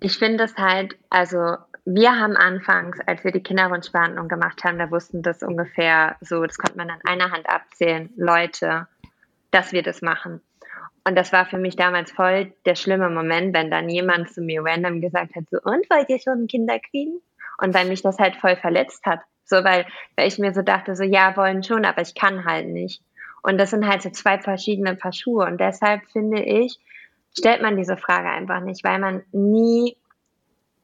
Ich 0.00 0.18
finde 0.18 0.44
es 0.44 0.56
halt, 0.56 0.96
also 1.10 1.56
wir 1.84 2.18
haben 2.18 2.36
anfangs, 2.36 2.98
als 3.06 3.24
wir 3.24 3.32
die 3.32 3.42
Kinderwunschbehandlung 3.42 4.28
gemacht 4.28 4.62
haben, 4.64 4.78
da 4.78 4.90
wussten 4.90 5.22
das 5.22 5.42
ungefähr 5.42 6.16
so, 6.20 6.44
das 6.44 6.58
konnte 6.58 6.76
man 6.76 6.90
an 6.90 7.00
einer 7.06 7.30
Hand 7.30 7.48
abzählen, 7.48 8.10
Leute, 8.16 8.86
dass 9.50 9.72
wir 9.72 9.82
das 9.82 10.02
machen. 10.02 10.42
Und 11.04 11.16
das 11.16 11.32
war 11.32 11.46
für 11.46 11.56
mich 11.56 11.76
damals 11.76 12.12
voll 12.12 12.52
der 12.66 12.74
schlimme 12.74 13.08
Moment, 13.08 13.54
wenn 13.54 13.70
dann 13.70 13.88
jemand 13.88 14.30
zu 14.30 14.42
mir 14.42 14.62
random 14.62 15.00
gesagt 15.00 15.34
hat, 15.34 15.44
so, 15.50 15.58
und 15.62 15.88
wollt 15.88 16.10
ihr 16.10 16.20
schon 16.20 16.46
Kinder 16.46 16.78
kriegen? 16.78 17.20
Und 17.56 17.74
weil 17.74 17.86
mich 17.86 18.02
das 18.02 18.18
halt 18.18 18.36
voll 18.36 18.56
verletzt 18.56 19.06
hat. 19.06 19.20
So, 19.44 19.64
weil, 19.64 19.86
weil 20.16 20.28
ich 20.28 20.38
mir 20.38 20.52
so 20.52 20.60
dachte, 20.60 20.94
so 20.94 21.04
ja, 21.04 21.34
wollen 21.36 21.62
schon, 21.62 21.86
aber 21.86 22.02
ich 22.02 22.14
kann 22.14 22.44
halt 22.44 22.68
nicht. 22.68 23.02
Und 23.42 23.56
das 23.56 23.70
sind 23.70 23.88
halt 23.88 24.02
so 24.02 24.10
zwei 24.10 24.38
verschiedene 24.38 24.94
Paar 24.94 25.14
Schuhe. 25.14 25.46
Und 25.46 25.58
deshalb 25.58 26.02
finde 26.12 26.42
ich, 26.42 26.78
stellt 27.36 27.62
man 27.62 27.76
diese 27.76 27.96
Frage 27.96 28.28
einfach 28.28 28.60
nicht, 28.60 28.84
weil 28.84 28.98
man 28.98 29.22
nie 29.32 29.96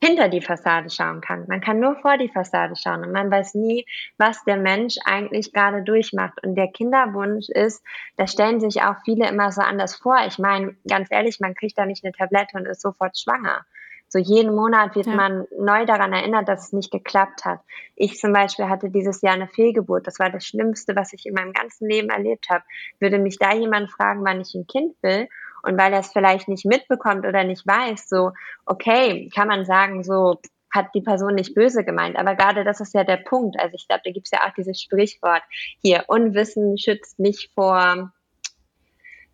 hinter 0.04 0.28
die 0.28 0.42
Fassade 0.42 0.90
schauen 0.90 1.22
kann. 1.22 1.46
Man 1.48 1.62
kann 1.62 1.80
nur 1.80 1.96
vor 1.96 2.18
die 2.18 2.28
Fassade 2.28 2.76
schauen 2.76 3.04
und 3.04 3.12
man 3.12 3.30
weiß 3.30 3.54
nie, 3.54 3.86
was 4.18 4.44
der 4.44 4.58
Mensch 4.58 4.96
eigentlich 5.06 5.52
gerade 5.52 5.82
durchmacht. 5.82 6.44
Und 6.44 6.56
der 6.56 6.68
Kinderwunsch 6.68 7.48
ist, 7.48 7.82
da 8.16 8.26
stellen 8.26 8.60
sich 8.60 8.82
auch 8.82 8.96
viele 9.04 9.28
immer 9.28 9.50
so 9.50 9.62
anders 9.62 9.96
vor. 9.96 10.18
Ich 10.26 10.38
meine, 10.38 10.76
ganz 10.86 11.10
ehrlich, 11.10 11.40
man 11.40 11.54
kriegt 11.54 11.78
da 11.78 11.86
nicht 11.86 12.04
eine 12.04 12.12
Tablette 12.12 12.58
und 12.58 12.66
ist 12.66 12.82
sofort 12.82 13.18
schwanger. 13.18 13.64
So 14.08 14.18
jeden 14.18 14.54
Monat 14.54 14.94
wird 14.94 15.06
ja. 15.06 15.14
man 15.14 15.46
neu 15.58 15.86
daran 15.86 16.12
erinnert, 16.12 16.48
dass 16.48 16.66
es 16.66 16.72
nicht 16.72 16.92
geklappt 16.92 17.44
hat. 17.44 17.60
Ich 17.96 18.18
zum 18.18 18.32
Beispiel 18.32 18.68
hatte 18.68 18.90
dieses 18.90 19.22
Jahr 19.22 19.34
eine 19.34 19.48
Fehlgeburt. 19.48 20.06
Das 20.06 20.18
war 20.18 20.30
das 20.30 20.46
Schlimmste, 20.46 20.94
was 20.94 21.12
ich 21.14 21.26
in 21.26 21.34
meinem 21.34 21.52
ganzen 21.52 21.88
Leben 21.88 22.10
erlebt 22.10 22.48
habe. 22.50 22.62
Würde 23.00 23.18
mich 23.18 23.38
da 23.38 23.54
jemand 23.54 23.90
fragen, 23.90 24.24
wann 24.24 24.40
ich 24.40 24.54
ein 24.54 24.66
Kind 24.66 24.94
will? 25.02 25.28
Und 25.64 25.78
weil 25.78 25.92
er 25.92 26.00
es 26.00 26.12
vielleicht 26.12 26.48
nicht 26.48 26.66
mitbekommt 26.66 27.26
oder 27.26 27.44
nicht 27.44 27.66
weiß, 27.66 28.08
so, 28.08 28.32
okay, 28.66 29.30
kann 29.34 29.48
man 29.48 29.64
sagen, 29.64 30.04
so 30.04 30.40
hat 30.74 30.88
die 30.94 31.00
Person 31.00 31.36
nicht 31.36 31.54
böse 31.54 31.84
gemeint. 31.84 32.16
Aber 32.16 32.34
gerade 32.34 32.64
das 32.64 32.80
ist 32.80 32.94
ja 32.94 33.04
der 33.04 33.18
Punkt. 33.18 33.58
Also 33.58 33.74
ich 33.74 33.86
glaube, 33.86 34.02
da 34.04 34.10
gibt 34.10 34.26
es 34.26 34.32
ja 34.32 34.46
auch 34.46 34.54
dieses 34.54 34.82
Sprichwort 34.82 35.42
hier, 35.80 36.04
Unwissen 36.08 36.76
schützt 36.76 37.18
nicht 37.18 37.52
vor, 37.54 38.12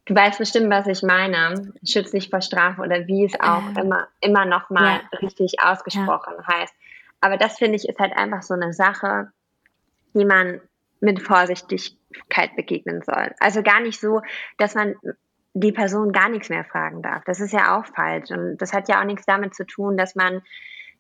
du 0.05 0.15
weißt 0.15 0.39
bestimmt, 0.39 0.71
was 0.71 0.87
ich 0.87 1.03
meine, 1.03 1.73
schützt 1.83 2.13
nicht 2.13 2.31
vor 2.31 2.43
Strafe 2.43 2.83
oder 2.83 3.07
wie 3.07 3.25
es 3.25 3.41
auch 3.41 3.75
äh, 3.75 3.81
immer, 3.81 4.09
immer 4.21 4.45
noch 4.45 4.69
mal 4.69 5.01
ja. 5.13 5.19
richtig 5.19 5.63
ausgesprochen 5.63 6.35
ja. 6.37 6.47
heißt. 6.47 6.75
Aber 7.23 7.39
das 7.39 7.59
finde 7.59 7.77
ich 7.77 7.89
ist 7.89 7.99
halt 7.99 8.17
einfach 8.17 8.43
so 8.43 8.55
eine 8.55 8.73
Sache, 8.73 9.33
die 10.15 10.25
man 10.25 10.61
mit 11.01 11.23
Vorsichtigkeit 11.23 12.55
begegnen 12.57 13.03
soll. 13.03 13.35
Also 13.41 13.63
gar 13.63 13.81
nicht 13.81 13.99
so, 13.99 14.21
dass 14.59 14.75
man 14.75 14.97
die 15.55 15.73
Person 15.73 16.13
gar 16.13 16.29
nichts 16.29 16.49
mehr 16.49 16.65
fragen 16.65 17.03
darf. 17.03 17.25
Das 17.25 17.41
ist 17.41 17.53
ja 17.53 17.79
auch 17.79 17.87
falsch. 17.87 18.31
Und 18.31 18.59
das 18.59 18.73
hat 18.73 18.89
ja 18.89 19.01
auch 19.01 19.05
nichts 19.05 19.27
damit 19.27 19.55
zu 19.55 19.67
tun, 19.67 19.97
dass 19.97 20.15
man, 20.15 20.43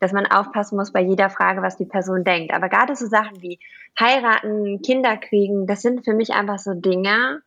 dass 0.00 0.12
man 0.12 0.26
aufpassen 0.26 0.76
muss 0.76 0.92
bei 0.92 1.00
jeder 1.00 1.30
Frage, 1.30 1.62
was 1.62 1.76
die 1.76 1.84
Person 1.84 2.24
denkt. 2.24 2.52
Aber 2.52 2.68
gerade 2.68 2.96
so 2.96 3.06
Sachen 3.06 3.40
wie 3.42 3.60
heiraten, 3.98 4.82
Kinder 4.82 5.16
kriegen, 5.16 5.66
das 5.66 5.82
sind 5.82 6.04
für 6.04 6.14
mich 6.14 6.30
einfach 6.30 6.58
so 6.58 6.74
Dinge, 6.74 7.42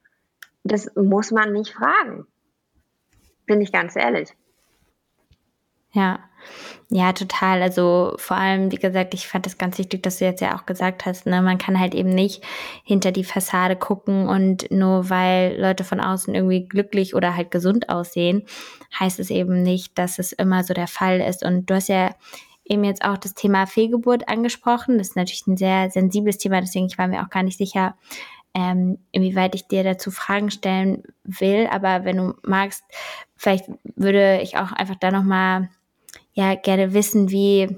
das 0.63 0.95
muss 0.95 1.31
man 1.31 1.51
nicht 1.51 1.73
fragen. 1.73 2.25
Bin 3.45 3.59
ich 3.59 3.73
ganz 3.73 3.95
ehrlich. 3.95 4.33
Ja, 5.93 6.19
ja, 6.89 7.13
total. 7.13 7.61
Also 7.61 8.15
vor 8.17 8.35
allem, 8.37 8.71
wie 8.71 8.77
gesagt, 8.77 9.13
ich 9.13 9.27
fand 9.27 9.47
es 9.47 9.57
ganz 9.57 9.77
wichtig, 9.77 10.03
dass 10.03 10.17
du 10.17 10.25
jetzt 10.25 10.41
ja 10.41 10.55
auch 10.57 10.65
gesagt 10.65 11.05
hast, 11.05 11.25
ne, 11.25 11.41
man 11.41 11.57
kann 11.57 11.79
halt 11.79 11.95
eben 11.95 12.09
nicht 12.09 12.43
hinter 12.83 13.11
die 13.11 13.23
Fassade 13.23 13.75
gucken 13.75 14.27
und 14.27 14.69
nur 14.71 15.09
weil 15.09 15.59
Leute 15.59 15.83
von 15.83 15.99
außen 15.99 16.33
irgendwie 16.35 16.67
glücklich 16.67 17.15
oder 17.15 17.35
halt 17.35 17.51
gesund 17.51 17.89
aussehen, 17.89 18.43
heißt 18.99 19.19
es 19.19 19.29
eben 19.29 19.61
nicht, 19.63 19.97
dass 19.97 20.19
es 20.19 20.33
immer 20.33 20.63
so 20.63 20.73
der 20.73 20.87
Fall 20.87 21.21
ist. 21.21 21.43
Und 21.45 21.69
du 21.69 21.75
hast 21.75 21.89
ja 21.89 22.11
eben 22.65 22.83
jetzt 22.83 23.03
auch 23.05 23.17
das 23.17 23.33
Thema 23.35 23.65
Fehlgeburt 23.67 24.27
angesprochen. 24.29 24.97
Das 24.97 25.09
ist 25.09 25.15
natürlich 25.15 25.47
ein 25.47 25.57
sehr 25.57 25.89
sensibles 25.91 26.37
Thema, 26.39 26.61
deswegen 26.61 26.87
ich 26.87 26.97
war 26.97 27.07
mir 27.07 27.23
auch 27.23 27.29
gar 27.29 27.43
nicht 27.43 27.57
sicher, 27.57 27.95
ähm, 28.55 28.99
inwieweit 29.11 29.55
ich 29.55 29.67
dir 29.67 29.83
dazu 29.83 30.11
Fragen 30.11 30.51
stellen 30.51 31.03
will. 31.23 31.67
Aber 31.71 32.05
wenn 32.05 32.17
du 32.17 32.33
magst, 32.43 32.83
vielleicht 33.35 33.65
würde 33.95 34.41
ich 34.41 34.57
auch 34.57 34.71
einfach 34.71 34.95
da 34.99 35.11
nochmal 35.11 35.69
ja 36.33 36.55
gerne 36.55 36.93
wissen, 36.93 37.29
wie 37.29 37.77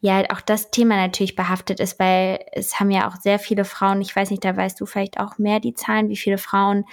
ja 0.00 0.22
auch 0.30 0.40
das 0.40 0.70
Thema 0.70 0.96
natürlich 0.96 1.34
behaftet 1.34 1.80
ist, 1.80 1.98
weil 1.98 2.44
es 2.52 2.78
haben 2.78 2.90
ja 2.90 3.08
auch 3.08 3.16
sehr 3.16 3.38
viele 3.38 3.64
Frauen, 3.64 4.00
ich 4.00 4.14
weiß 4.14 4.30
nicht, 4.30 4.44
da 4.44 4.56
weißt 4.56 4.80
du 4.80 4.86
vielleicht 4.86 5.18
auch 5.18 5.38
mehr 5.38 5.60
die 5.60 5.74
Zahlen, 5.74 6.08
wie 6.08 6.16
viele 6.16 6.38
Frauen 6.38 6.84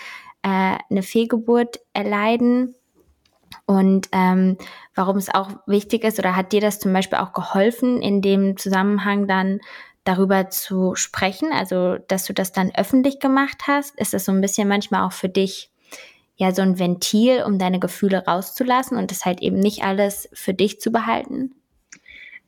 äh, 0.41 0.77
eine 0.89 1.03
Fehlgeburt 1.03 1.79
erleiden 1.93 2.75
und 3.65 4.09
ähm, 4.11 4.57
warum 4.95 5.17
es 5.17 5.33
auch 5.33 5.49
wichtig 5.67 6.03
ist 6.03 6.19
oder 6.19 6.35
hat 6.35 6.51
dir 6.51 6.61
das 6.61 6.79
zum 6.79 6.93
Beispiel 6.93 7.19
auch 7.19 7.33
geholfen, 7.33 8.01
in 8.01 8.21
dem 8.21 8.57
Zusammenhang 8.57 9.27
dann 9.27 9.59
darüber 10.03 10.49
zu 10.49 10.95
sprechen, 10.95 11.51
also 11.51 11.97
dass 12.07 12.25
du 12.25 12.33
das 12.33 12.51
dann 12.51 12.71
öffentlich 12.75 13.19
gemacht 13.19 13.63
hast? 13.67 13.99
Ist 13.99 14.13
das 14.13 14.25
so 14.25 14.31
ein 14.31 14.41
bisschen 14.41 14.67
manchmal 14.67 15.03
auch 15.03 15.13
für 15.13 15.29
dich 15.29 15.71
ja 16.35 16.51
so 16.51 16.61
ein 16.61 16.79
Ventil, 16.79 17.43
um 17.43 17.59
deine 17.59 17.79
Gefühle 17.79 18.25
rauszulassen 18.25 18.97
und 18.97 19.11
das 19.11 19.25
halt 19.25 19.41
eben 19.41 19.59
nicht 19.59 19.83
alles 19.83 20.29
für 20.33 20.53
dich 20.53 20.79
zu 20.79 20.91
behalten? 20.91 21.55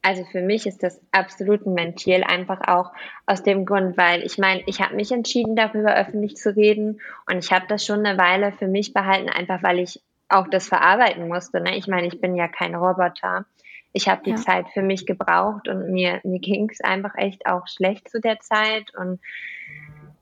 Also 0.01 0.23
für 0.25 0.41
mich 0.41 0.65
ist 0.67 0.83
das 0.83 1.01
absolut 1.11 1.65
ein 1.65 1.75
Ventil, 1.75 2.23
einfach 2.23 2.61
auch 2.67 2.93
aus 3.25 3.43
dem 3.43 3.65
Grund, 3.65 3.97
weil 3.97 4.23
ich 4.23 4.37
meine, 4.37 4.61
ich 4.65 4.79
habe 4.79 4.95
mich 4.95 5.11
entschieden, 5.11 5.55
darüber 5.55 5.95
öffentlich 5.95 6.37
zu 6.37 6.55
reden 6.55 7.01
und 7.29 7.39
ich 7.39 7.51
habe 7.51 7.65
das 7.67 7.85
schon 7.85 8.05
eine 8.05 8.17
Weile 8.17 8.53
für 8.53 8.67
mich 8.67 8.93
behalten, 8.93 9.29
einfach 9.29 9.63
weil 9.63 9.79
ich 9.79 10.01
auch 10.29 10.47
das 10.47 10.67
verarbeiten 10.67 11.27
musste. 11.27 11.61
Ne? 11.61 11.75
Ich 11.77 11.87
meine, 11.87 12.07
ich 12.07 12.21
bin 12.21 12.35
ja 12.35 12.47
kein 12.47 12.75
Roboter. 12.75 13.45
Ich 13.93 14.07
habe 14.07 14.21
die 14.23 14.31
ja. 14.31 14.35
Zeit 14.35 14.67
für 14.69 14.81
mich 14.81 15.05
gebraucht 15.05 15.67
und 15.67 15.89
mir, 15.91 16.21
mir 16.23 16.39
ging 16.39 16.69
es 16.69 16.81
einfach 16.81 17.15
echt 17.15 17.45
auch 17.45 17.67
schlecht 17.67 18.09
zu 18.09 18.21
der 18.21 18.39
Zeit 18.39 18.93
und 18.95 19.19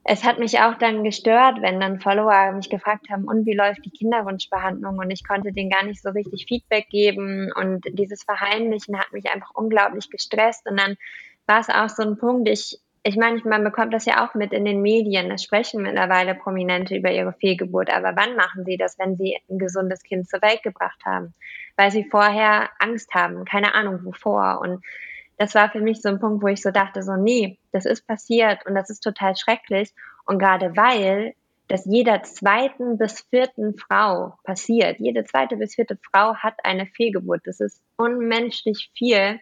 es 0.07 0.23
hat 0.23 0.37
mich 0.37 0.59
auch 0.59 0.75
dann 0.75 1.03
gestört, 1.03 1.63
wenn 1.63 1.79
dann 1.79 1.99
Follower 1.99 2.51
mich 2.51 2.69
gefragt 2.69 3.09
haben, 3.09 3.23
und 3.23 3.47
wie 3.47 3.55
läuft 3.55 3.83
die 3.85 3.89
Kinderwunschbehandlung? 3.89 4.99
Und 4.99 5.09
ich 5.09 5.27
konnte 5.27 5.51
denen 5.51 5.71
gar 5.71 5.83
nicht 5.83 5.99
so 5.99 6.11
richtig 6.11 6.45
Feedback 6.47 6.89
geben. 6.89 7.51
Und 7.51 7.83
dieses 7.91 8.23
Verheimlichen 8.23 8.99
hat 8.99 9.11
mich 9.13 9.25
einfach 9.31 9.49
unglaublich 9.55 10.11
gestresst. 10.11 10.69
Und 10.69 10.79
dann 10.79 10.95
war 11.47 11.59
es 11.59 11.69
auch 11.69 11.89
so 11.89 12.03
ein 12.03 12.19
Punkt, 12.19 12.47
ich, 12.47 12.79
ich 13.01 13.17
meine, 13.17 13.41
man 13.45 13.63
bekommt 13.63 13.95
das 13.95 14.05
ja 14.05 14.23
auch 14.23 14.35
mit 14.35 14.53
in 14.53 14.63
den 14.63 14.83
Medien. 14.83 15.31
Es 15.31 15.43
sprechen 15.43 15.81
mittlerweile 15.81 16.35
Prominente 16.35 16.95
über 16.95 17.11
ihre 17.11 17.33
Fehlgeburt. 17.33 17.89
Aber 17.89 18.15
wann 18.15 18.35
machen 18.35 18.63
sie 18.63 18.77
das, 18.77 18.99
wenn 18.99 19.17
sie 19.17 19.35
ein 19.49 19.57
gesundes 19.57 20.03
Kind 20.03 20.29
zur 20.29 20.43
Welt 20.43 20.61
gebracht 20.61 21.01
haben? 21.03 21.33
Weil 21.77 21.89
sie 21.89 22.03
vorher 22.03 22.69
Angst 22.77 23.11
haben, 23.15 23.43
keine 23.43 23.73
Ahnung 23.73 24.05
wovor. 24.05 24.59
Und 24.61 24.83
das 25.37 25.55
war 25.55 25.69
für 25.69 25.81
mich 25.81 26.01
so 26.01 26.09
ein 26.09 26.19
Punkt, 26.19 26.43
wo 26.43 26.47
ich 26.47 26.61
so 26.61 26.71
dachte, 26.71 27.03
so, 27.03 27.15
nee, 27.15 27.57
das 27.71 27.85
ist 27.85 28.07
passiert 28.07 28.65
und 28.65 28.75
das 28.75 28.89
ist 28.89 29.01
total 29.01 29.35
schrecklich. 29.35 29.91
Und 30.25 30.39
gerade 30.39 30.75
weil 30.75 31.33
das 31.67 31.85
jeder 31.85 32.21
zweiten 32.23 32.97
bis 32.97 33.21
vierten 33.21 33.75
Frau 33.77 34.35
passiert, 34.43 34.99
jede 34.99 35.23
zweite 35.23 35.57
bis 35.57 35.75
vierte 35.75 35.97
Frau 36.11 36.35
hat 36.35 36.53
eine 36.63 36.85
Fehlgeburt, 36.85 37.41
das 37.45 37.59
ist 37.59 37.81
unmenschlich 37.97 38.91
viel, 38.95 39.39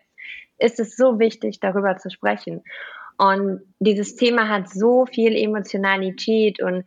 ist 0.57 0.79
es 0.79 0.95
so 0.95 1.19
wichtig, 1.19 1.59
darüber 1.59 1.97
zu 1.97 2.09
sprechen. 2.09 2.63
Und 3.17 3.61
dieses 3.79 4.15
Thema 4.15 4.47
hat 4.47 4.69
so 4.69 5.05
viel 5.05 5.35
Emotionalität 5.35 6.61
und 6.61 6.85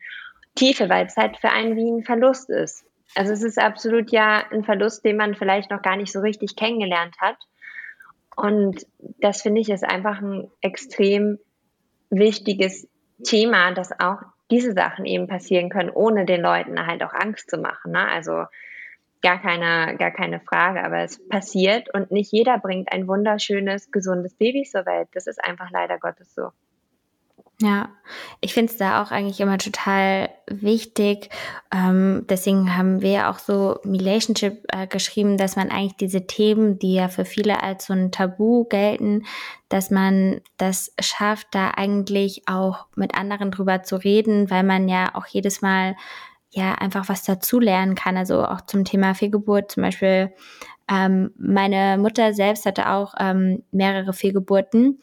Tiefe, 0.55 0.89
weil 0.89 1.07
es 1.07 1.17
halt 1.17 1.37
für 1.37 1.51
einen 1.51 1.77
wie 1.77 1.91
ein 1.91 2.05
Verlust 2.05 2.49
ist. 2.49 2.85
Also 3.15 3.33
es 3.33 3.43
ist 3.43 3.59
absolut 3.59 4.11
ja 4.11 4.45
ein 4.51 4.65
Verlust, 4.65 5.05
den 5.05 5.17
man 5.17 5.35
vielleicht 5.35 5.71
noch 5.71 5.83
gar 5.83 5.97
nicht 5.97 6.13
so 6.13 6.21
richtig 6.21 6.57
kennengelernt 6.57 7.17
hat. 7.21 7.37
Und 8.37 8.87
das 8.99 9.43
finde 9.43 9.61
ich 9.61 9.71
ist 9.71 9.85
einfach 9.85 10.21
ein 10.21 10.51
extrem 10.61 11.39
wichtiges 12.11 12.89
Thema, 13.25 13.73
dass 13.73 13.99
auch 13.99 14.19
diese 14.51 14.73
Sachen 14.73 15.07
eben 15.07 15.27
passieren 15.27 15.71
können, 15.71 15.91
ohne 15.91 16.27
den 16.27 16.43
Leuten 16.43 16.87
halt 16.87 17.03
auch 17.03 17.13
Angst 17.13 17.51
zu 17.51 17.59
machen. 17.59 17.93
Ne? 17.93 18.07
Also 18.09 18.45
gar 19.23 19.41
keine, 19.41 19.97
gar 19.97 20.11
keine 20.11 20.41
Frage, 20.41 20.85
aber 20.85 20.99
es 20.99 21.27
passiert 21.29 21.93
und 21.93 22.13
nicht 22.13 22.31
jeder 22.31 22.59
bringt 22.59 22.93
ein 22.93 23.09
wunderschönes, 23.09 23.91
gesundes 23.91 24.35
Baby 24.35 24.63
zur 24.63 24.87
Welt. 24.87 25.09
Das 25.15 25.27
ist 25.27 25.43
einfach 25.43 25.71
leider 25.71 25.99
Gottes 25.99 26.35
so. 26.35 26.51
Ja, 27.59 27.89
ich 28.43 28.53
finde 28.53 28.71
es 28.71 28.77
da 28.77 29.03
auch 29.03 29.11
eigentlich 29.11 29.41
immer 29.41 29.57
total 29.57 30.29
wichtig. 30.47 31.31
Ähm, 31.73 32.27
deswegen 32.29 32.77
haben 32.77 33.01
wir 33.01 33.31
auch 33.31 33.39
so 33.39 33.79
Relationship 33.83 34.63
äh, 34.69 34.87
geschrieben, 34.87 35.39
dass 35.39 35.57
man 35.57 35.71
eigentlich 35.71 35.97
diese 35.97 36.27
Themen, 36.27 36.79
die 36.79 36.93
ja 36.93 37.09
für 37.09 37.25
viele 37.25 37.63
als 37.63 37.87
so 37.87 37.95
ein 37.95 38.13
Tabu 38.13 38.65
gelten, 38.65 39.25
dass 39.71 39.91
man 39.91 40.43
das 40.59 40.93
schafft, 41.01 41.49
da 41.53 41.71
eigentlich 41.71 42.43
auch 42.47 42.89
mit 42.95 43.15
anderen 43.15 43.51
drüber 43.51 43.83
zu 43.83 43.97
reden, 43.97 44.51
weil 44.51 44.63
man 44.63 44.87
ja 44.87 45.15
auch 45.15 45.27
jedes 45.27 45.63
Mal 45.63 45.97
ja 46.51 46.75
einfach 46.75 47.09
was 47.09 47.25
dazu 47.25 47.59
lernen 47.59 47.95
kann. 47.95 48.19
Also 48.19 48.45
auch 48.45 48.61
zum 48.67 48.85
Thema 48.85 49.15
Fehlgeburt 49.15 49.73
zum 49.73 49.83
Beispiel. 49.83 50.31
Ähm, 50.91 51.31
meine 51.39 51.97
Mutter 51.97 52.35
selbst 52.35 52.67
hatte 52.67 52.91
auch 52.91 53.15
ähm, 53.19 53.65
mehrere 53.73 54.13
Fehlgeburten 54.13 55.01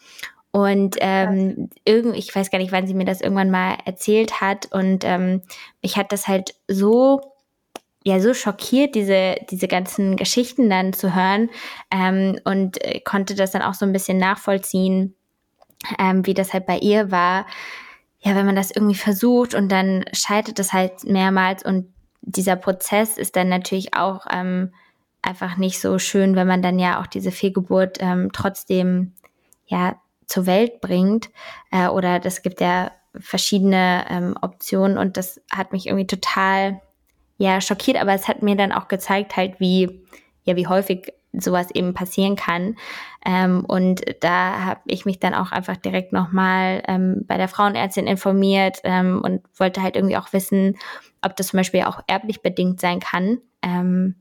und 0.56 0.98
ähm, 1.00 1.72
irgend, 1.84 2.16
ich 2.16 2.34
weiß 2.34 2.52
gar 2.52 2.60
nicht, 2.60 2.72
wann 2.72 2.86
sie 2.86 2.94
mir 2.94 3.06
das 3.06 3.22
irgendwann 3.22 3.50
mal 3.50 3.76
erzählt 3.86 4.40
hat. 4.40 4.68
Und 4.72 5.04
ähm, 5.04 5.42
mich 5.82 5.98
hat 5.98 6.12
das 6.12 6.28
halt 6.28 6.54
so, 6.68 7.22
ja, 8.04 8.20
so 8.20 8.36
schockiert, 8.36 8.94
diese, 8.94 9.36
diese 9.50 9.68
ganzen 9.68 10.16
Geschichten 10.16 10.70
dann 10.70 10.94
zu 10.94 11.16
hören. 11.16 11.50
Ähm, 11.90 12.40
und 12.44 12.80
äh, 12.86 13.00
konnte 13.00 13.34
das 13.34 13.50
dann 13.50 13.64
auch 13.64 13.74
so 13.74 13.84
ein 13.84 13.94
bisschen 13.94 14.20
nachvollziehen, 14.20 15.16
ähm, 15.98 16.24
wie 16.28 16.36
das 16.36 16.54
halt 16.54 16.68
bei 16.68 16.78
ihr 16.78 17.10
war. 17.10 17.48
Ja, 18.20 18.36
wenn 18.36 18.46
man 18.46 18.56
das 18.56 18.70
irgendwie 18.70 18.96
versucht 18.96 19.56
und 19.56 19.72
dann 19.72 20.06
scheitert 20.14 20.60
es 20.60 20.72
halt 20.72 21.04
mehrmals 21.04 21.66
und 21.66 21.92
dieser 22.22 22.58
Prozess 22.58 23.18
ist 23.18 23.36
dann 23.36 23.50
natürlich 23.50 23.96
auch 23.96 24.28
ähm, 24.32 24.72
einfach 25.24 25.58
nicht 25.58 25.82
so 25.82 25.98
schön, 25.98 26.36
wenn 26.36 26.48
man 26.48 26.62
dann 26.62 26.78
ja 26.78 27.02
auch 27.02 27.08
diese 27.08 27.32
Fehlgeburt 27.32 27.98
ähm, 28.02 28.30
trotzdem 28.32 29.14
ja 29.66 29.96
zur 30.28 30.46
Welt 30.46 30.82
bringt. 30.82 31.30
Äh, 31.72 31.88
oder 31.88 32.20
das 32.20 32.42
gibt 32.42 32.62
ja 32.62 32.92
verschiedene 33.16 34.06
ähm, 34.10 34.36
Optionen 34.42 34.98
und 34.98 35.18
das 35.18 35.42
hat 35.52 35.72
mich 35.72 35.88
irgendwie 35.88 36.08
total 36.08 36.82
ja 37.38 37.62
schockiert, 37.62 37.98
aber 37.98 38.14
es 38.14 38.28
hat 38.28 38.42
mir 38.42 38.56
dann 38.56 38.72
auch 38.72 38.88
gezeigt 38.88 39.36
halt, 39.36 39.60
wie 39.60 40.04
ja 40.44 40.56
wie 40.56 40.68
häufig 40.68 41.14
sowas 41.34 41.72
eben 41.74 41.94
passieren 41.94 42.36
kann. 42.36 42.76
Ähm, 43.26 43.66
und 43.66 44.02
da 44.22 44.66
habe 44.66 44.82
ich 44.86 45.06
mich 45.06 45.20
dann 45.20 45.34
auch 45.34 45.52
einfach 45.52 45.78
direkt 45.78 46.14
nochmal 46.14 46.84
ähm, 46.88 47.24
bei 47.28 47.38
der 47.38 47.48
Frauenärztin 47.48 48.08
informiert 48.08 48.80
ähm, 48.84 49.22
und 49.24 49.42
wollte 49.58 49.82
halt 49.82 49.96
irgendwie 49.96 50.18
auch 50.18 50.32
wissen, 50.32 50.78
ob 51.22 51.36
das 51.36 51.48
zum 51.48 51.58
Beispiel 51.58 51.84
auch 51.84 52.02
erblich 52.08 52.42
bedingt 52.42 52.80
sein 52.80 53.00
kann. 53.00 53.40
Ähm, 53.64 54.16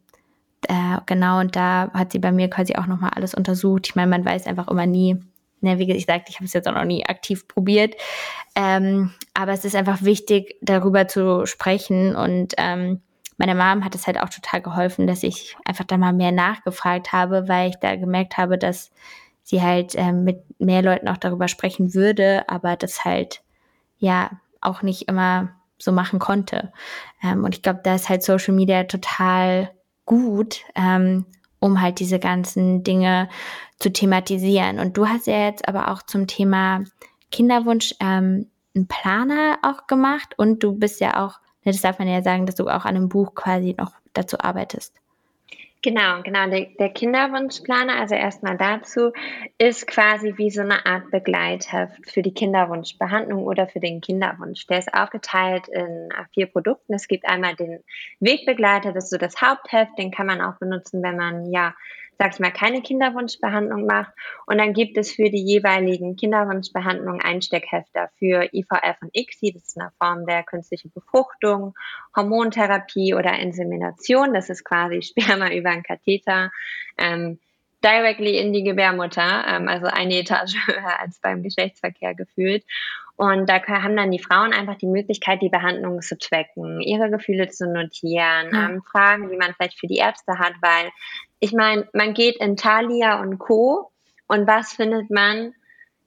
äh, 0.69 0.99
genau, 1.07 1.41
und 1.41 1.57
da 1.57 1.91
hat 1.93 2.13
sie 2.13 2.19
bei 2.19 2.33
mir 2.33 2.49
quasi 2.49 2.77
auch 2.77 2.87
nochmal 2.87 3.11
alles 3.15 3.35
untersucht. 3.35 3.89
Ich 3.89 3.95
meine, 3.95 4.09
man 4.09 4.25
weiß 4.25 4.47
einfach 4.47 4.69
immer 4.69 4.87
nie, 4.87 5.19
ne, 5.63 5.79
wie 5.79 5.87
gesagt, 5.87 6.29
ich 6.29 6.37
habe 6.37 6.45
es 6.45 6.53
jetzt 6.53 6.69
auch 6.69 6.75
noch 6.75 6.85
nie 6.85 7.07
aktiv 7.07 7.49
probiert. 7.49 7.95
Ähm, 8.55 9.13
aber 9.35 9.53
es 9.53 9.65
ist 9.65 9.77
einfach 9.77 10.03
wichtig, 10.03 10.57
darüber 10.61 11.09
zu 11.09 11.47
sprechen 11.47 12.15
und 12.17 12.55
ähm, 12.59 13.01
meiner 13.39 13.55
Mom 13.55 13.85
hat 13.85 13.95
es 13.95 14.07
halt 14.07 14.21
auch 14.21 14.29
total 14.29 14.61
geholfen, 14.61 15.07
dass 15.07 15.23
ich 15.23 15.57
einfach 15.65 15.85
da 15.85 15.97
mal 15.97 16.13
mehr 16.13 16.33
nachgefragt 16.33 17.13
habe, 17.13 17.49
weil 17.49 17.71
ich 17.71 17.77
da 17.77 17.97
gemerkt 17.97 18.37
habe, 18.37 18.59
dass 18.59 18.91
sie 19.43 19.63
halt 19.63 19.95
ähm, 19.97 20.25
mit 20.25 20.45
mehr 20.61 20.83
Leuten 20.83 21.09
auch 21.09 21.17
darüber 21.17 21.49
sprechen 21.49 21.95
würde, 21.95 22.49
aber 22.49 22.77
das 22.77 23.05
halt 23.05 23.43
ja 23.99 24.31
auch 24.61 24.83
nicht 24.83 25.09
immer 25.09 25.51
so 25.79 25.93
machen 25.93 26.19
konnte. 26.19 26.73
Ähm, 27.23 27.45
und 27.45 27.57
ich 27.57 27.63
glaube, 27.63 27.81
da 27.83 27.95
ist 27.95 28.09
halt 28.09 28.23
Social 28.23 28.55
Media 28.55 28.85
total 28.85 29.71
gut, 30.05 30.61
ähm, 30.75 31.27
um 31.63 31.81
halt 31.81 31.99
diese 32.01 32.19
ganzen 32.19 32.85
Dinge 32.85 33.31
zu 33.79 33.91
thematisieren. 33.91 34.79
Und 34.79 34.99
du 34.99 35.09
hast 35.09 35.27
ja 35.27 35.47
jetzt 35.47 35.67
aber 35.67 35.91
auch 35.91 36.03
zum 36.03 36.27
Thema 36.27 36.85
Kinderwunsch 37.31 37.95
ähm, 38.01 38.51
einen 38.75 38.89
Planer 38.89 39.59
auch 39.63 39.87
gemacht 39.87 40.35
und 40.37 40.63
du 40.63 40.75
bist 40.75 41.01
ja 41.01 41.25
auch 41.25 41.41
Ne, 41.65 41.73
das 41.73 41.81
darf 41.81 41.99
man 41.99 42.09
ja 42.09 42.23
sagen, 42.23 42.47
dass 42.47 42.57
du 42.57 42.69
auch 42.69 42.85
an 42.85 42.97
einem 42.97 43.09
Buch 43.09 43.35
quasi 43.35 43.75
noch 43.79 43.93
dazu 44.13 44.39
arbeitest. 44.41 44.95
Genau, 45.83 46.23
genau. 46.23 46.49
Der, 46.49 46.67
der 46.79 46.91
Kinderwunschplaner, 46.91 47.97
also 47.97 48.15
erstmal 48.15 48.57
dazu, 48.57 49.11
ist 49.59 49.89
quasi 49.89 50.35
wie 50.37 50.49
so 50.49 50.63
eine 50.63 50.87
Art 50.87 51.11
Begleitheft 51.11 52.09
für 52.09 52.23
die 52.23 52.33
Kinderwunschbehandlung 52.33 53.45
oder 53.45 53.67
für 53.67 53.81
den 53.81 54.01
Kinderwunsch. 54.01 54.69
Der 54.69 54.79
ist 54.79 54.95
aufgeteilt 54.95 55.67
in 55.67 56.11
vier 56.33 56.47
Produkten. 56.47 56.95
Es 56.95 57.09
gibt 57.09 57.27
einmal 57.27 57.57
den 57.57 57.83
Wegbegleiter, 58.21 58.93
das 58.93 59.05
ist 59.05 59.11
so 59.11 59.19
das 59.19 59.43
Hauptheft, 59.43 59.99
den 59.99 60.13
kann 60.13 60.27
man 60.27 60.41
auch 60.41 60.57
benutzen, 60.61 61.03
wenn 61.03 61.17
man 61.17 61.51
ja 61.51 61.75
sag 62.23 62.35
ich 62.35 62.39
mal, 62.39 62.53
keine 62.53 62.83
Kinderwunschbehandlung 62.83 63.85
macht. 63.85 64.13
Und 64.47 64.59
dann 64.59 64.75
gibt 64.75 64.97
es 64.97 65.11
für 65.11 65.29
die 65.29 65.43
jeweiligen 65.43 66.15
Kinderwunschbehandlungen 66.15 67.21
Einsteckhefter 67.21 68.11
für 68.17 68.49
IVF 68.53 68.97
und 69.01 69.11
ICSI, 69.13 69.53
das 69.55 69.65
ist 69.65 69.81
eine 69.81 69.91
Form 69.99 70.25
der 70.25 70.45
künstlichen 70.45 70.93
Befruchtung, 70.95 71.75
Hormontherapie 72.15 73.15
oder 73.15 73.37
Insemination, 73.41 74.35
das 74.35 74.51
ist 74.51 74.65
quasi 74.65 75.03
Sperma 75.03 75.51
über 75.51 75.71
einen 75.71 75.83
Katheter. 75.83 76.53
Ähm, 76.97 77.41
directly 77.85 78.39
in 78.39 78.53
die 78.53 78.63
Gebärmutter, 78.63 79.45
ähm, 79.49 79.67
also 79.67 79.87
eine 79.87 80.21
Etage 80.21 80.55
höher 80.69 81.01
als 81.01 81.19
beim 81.19 81.43
Geschlechtsverkehr 81.43 82.15
gefühlt. 82.15 82.65
Und 83.17 83.49
da 83.49 83.61
haben 83.67 83.97
dann 83.97 84.13
die 84.13 84.23
Frauen 84.23 84.53
einfach 84.53 84.77
die 84.77 84.87
Möglichkeit, 84.87 85.43
die 85.43 85.49
Behandlung 85.49 86.01
zu 86.01 86.17
tracken, 86.17 86.81
ihre 86.81 87.11
Gefühle 87.11 87.49
zu 87.49 87.67
notieren, 87.67 88.51
ja. 88.53 88.69
ähm, 88.69 88.83
Fragen, 88.83 89.29
die 89.29 89.37
man 89.37 89.55
vielleicht 89.55 89.81
für 89.81 89.89
die 89.89 89.99
Ärzte 89.99 90.39
hat, 90.39 90.55
weil 90.61 90.91
ich 91.43 91.53
meine, 91.53 91.89
man 91.93 92.15
geht 92.15 92.37
in 92.37 92.57
Thalia 92.57 93.21
und 93.21 93.41
Co. 93.41 93.91
und 94.29 94.47
was 94.47 94.75
findet 94.75 95.11
man? 95.11 95.55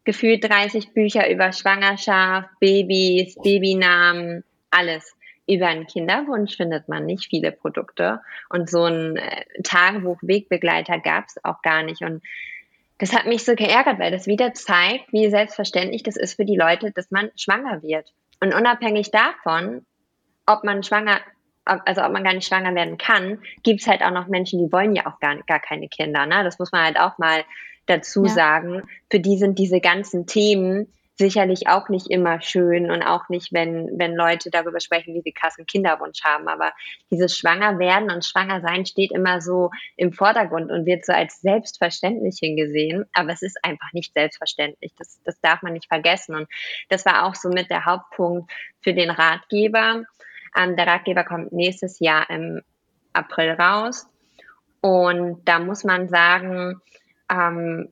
Gefühlt 0.06 0.50
30 0.50 0.94
Bücher 0.94 1.30
über 1.30 1.52
Schwangerschaft, 1.52 2.48
Babys, 2.62 3.36
Babynamen, 3.44 4.46
alles 4.72 5.14
über 5.46 5.68
einen 5.68 5.88
Kinderwunsch 5.88 6.56
findet 6.56 6.88
man 6.88 7.06
nicht 7.06 7.28
viele 7.30 7.52
Produkte. 7.52 8.22
Und 8.50 8.70
so 8.70 8.86
ein 8.86 9.18
äh, 9.18 9.44
Tagebuch-Wegbegleiter 9.62 11.00
gab 11.00 11.26
es 11.28 11.44
auch 11.44 11.62
gar 11.62 11.84
nicht. 11.84 12.02
Und 12.02 12.24
das 13.00 13.14
hat 13.14 13.26
mich 13.26 13.44
so 13.44 13.56
geärgert, 13.56 14.00
weil 14.00 14.12
das 14.12 14.28
wieder 14.28 14.54
zeigt, 14.54 15.12
wie 15.12 15.30
selbstverständlich 15.30 16.04
das 16.04 16.16
ist 16.16 16.36
für 16.36 16.46
die 16.46 16.56
Leute, 16.56 16.92
dass 16.92 17.12
man 17.12 17.30
schwanger 17.36 17.84
wird. 17.84 18.14
Und 18.40 18.54
unabhängig 18.54 19.12
davon, 19.12 19.86
ob 20.46 20.64
man 20.64 20.82
schwanger, 20.82 21.20
also 21.66 22.04
ob 22.04 22.12
man 22.12 22.24
gar 22.24 22.34
nicht 22.34 22.48
schwanger 22.48 22.74
werden 22.76 22.98
kann, 22.98 23.40
gibt 23.64 23.82
es 23.82 23.88
halt 23.88 24.02
auch 24.02 24.12
noch 24.12 24.28
Menschen, 24.28 24.60
die 24.60 24.72
wollen 24.72 24.96
ja 24.96 25.08
auch 25.08 25.20
gar, 25.20 25.36
gar 25.44 25.60
keine 25.60 25.88
Kinder. 25.90 26.26
Ne? 26.26 26.44
Das 26.44 26.60
muss 26.60 26.72
man 26.72 26.84
halt 26.86 27.00
auch 27.00 27.18
mal 27.18 27.44
dazu 27.88 28.26
ja. 28.26 28.32
sagen. 28.32 28.84
Für 29.10 29.20
die 29.20 29.38
sind 29.38 29.60
diese 29.60 29.80
ganzen 29.80 30.28
Themen 30.28 30.88
sicherlich 31.18 31.68
auch 31.68 31.88
nicht 31.88 32.08
immer 32.08 32.42
schön 32.42 32.92
und 32.92 33.02
auch 33.02 33.30
nicht, 33.30 33.54
wenn, 33.54 33.98
wenn 33.98 34.16
Leute 34.16 34.50
darüber 34.50 34.82
sprechen, 34.82 35.14
wie 35.14 35.22
sie 35.22 35.32
krassen 35.32 35.66
Kinderwunsch 35.66 36.22
haben. 36.24 36.48
Aber 36.50 36.74
dieses 37.10 37.38
Schwangerwerden 37.38 38.12
und 38.12 38.26
Schwangersein 38.26 38.86
steht 38.86 39.12
immer 39.12 39.40
so 39.40 39.72
im 39.96 40.12
Vordergrund 40.12 40.72
und 40.72 40.86
wird 40.86 41.06
so 41.06 41.14
als 41.14 41.40
selbstverständlich 41.40 42.38
hingesehen. 42.40 43.06
Aber 43.14 43.32
es 43.32 43.42
ist 43.42 43.58
einfach 43.64 43.94
nicht 43.94 44.14
selbstverständlich. 44.14 44.92
Das, 44.98 45.22
das 45.24 45.40
darf 45.40 45.62
man 45.62 45.74
nicht 45.74 45.88
vergessen. 45.88 46.36
Und 46.36 46.50
das 46.90 47.06
war 47.06 47.26
auch 47.26 47.36
so 47.36 47.50
mit 47.50 47.70
der 47.70 47.86
Hauptpunkt 47.86 48.52
für 48.82 48.94
den 48.94 49.10
Ratgeber. 49.10 50.04
Der 50.56 50.88
Ratgeber 50.88 51.24
kommt 51.24 51.52
nächstes 51.52 52.00
Jahr 52.00 52.30
im 52.30 52.62
April 53.12 53.52
raus. 53.52 54.08
Und 54.82 55.42
da 55.46 55.60
muss 55.60 55.84
man 55.84 56.08
sagen, 56.08 56.80
ähm, 57.30 57.90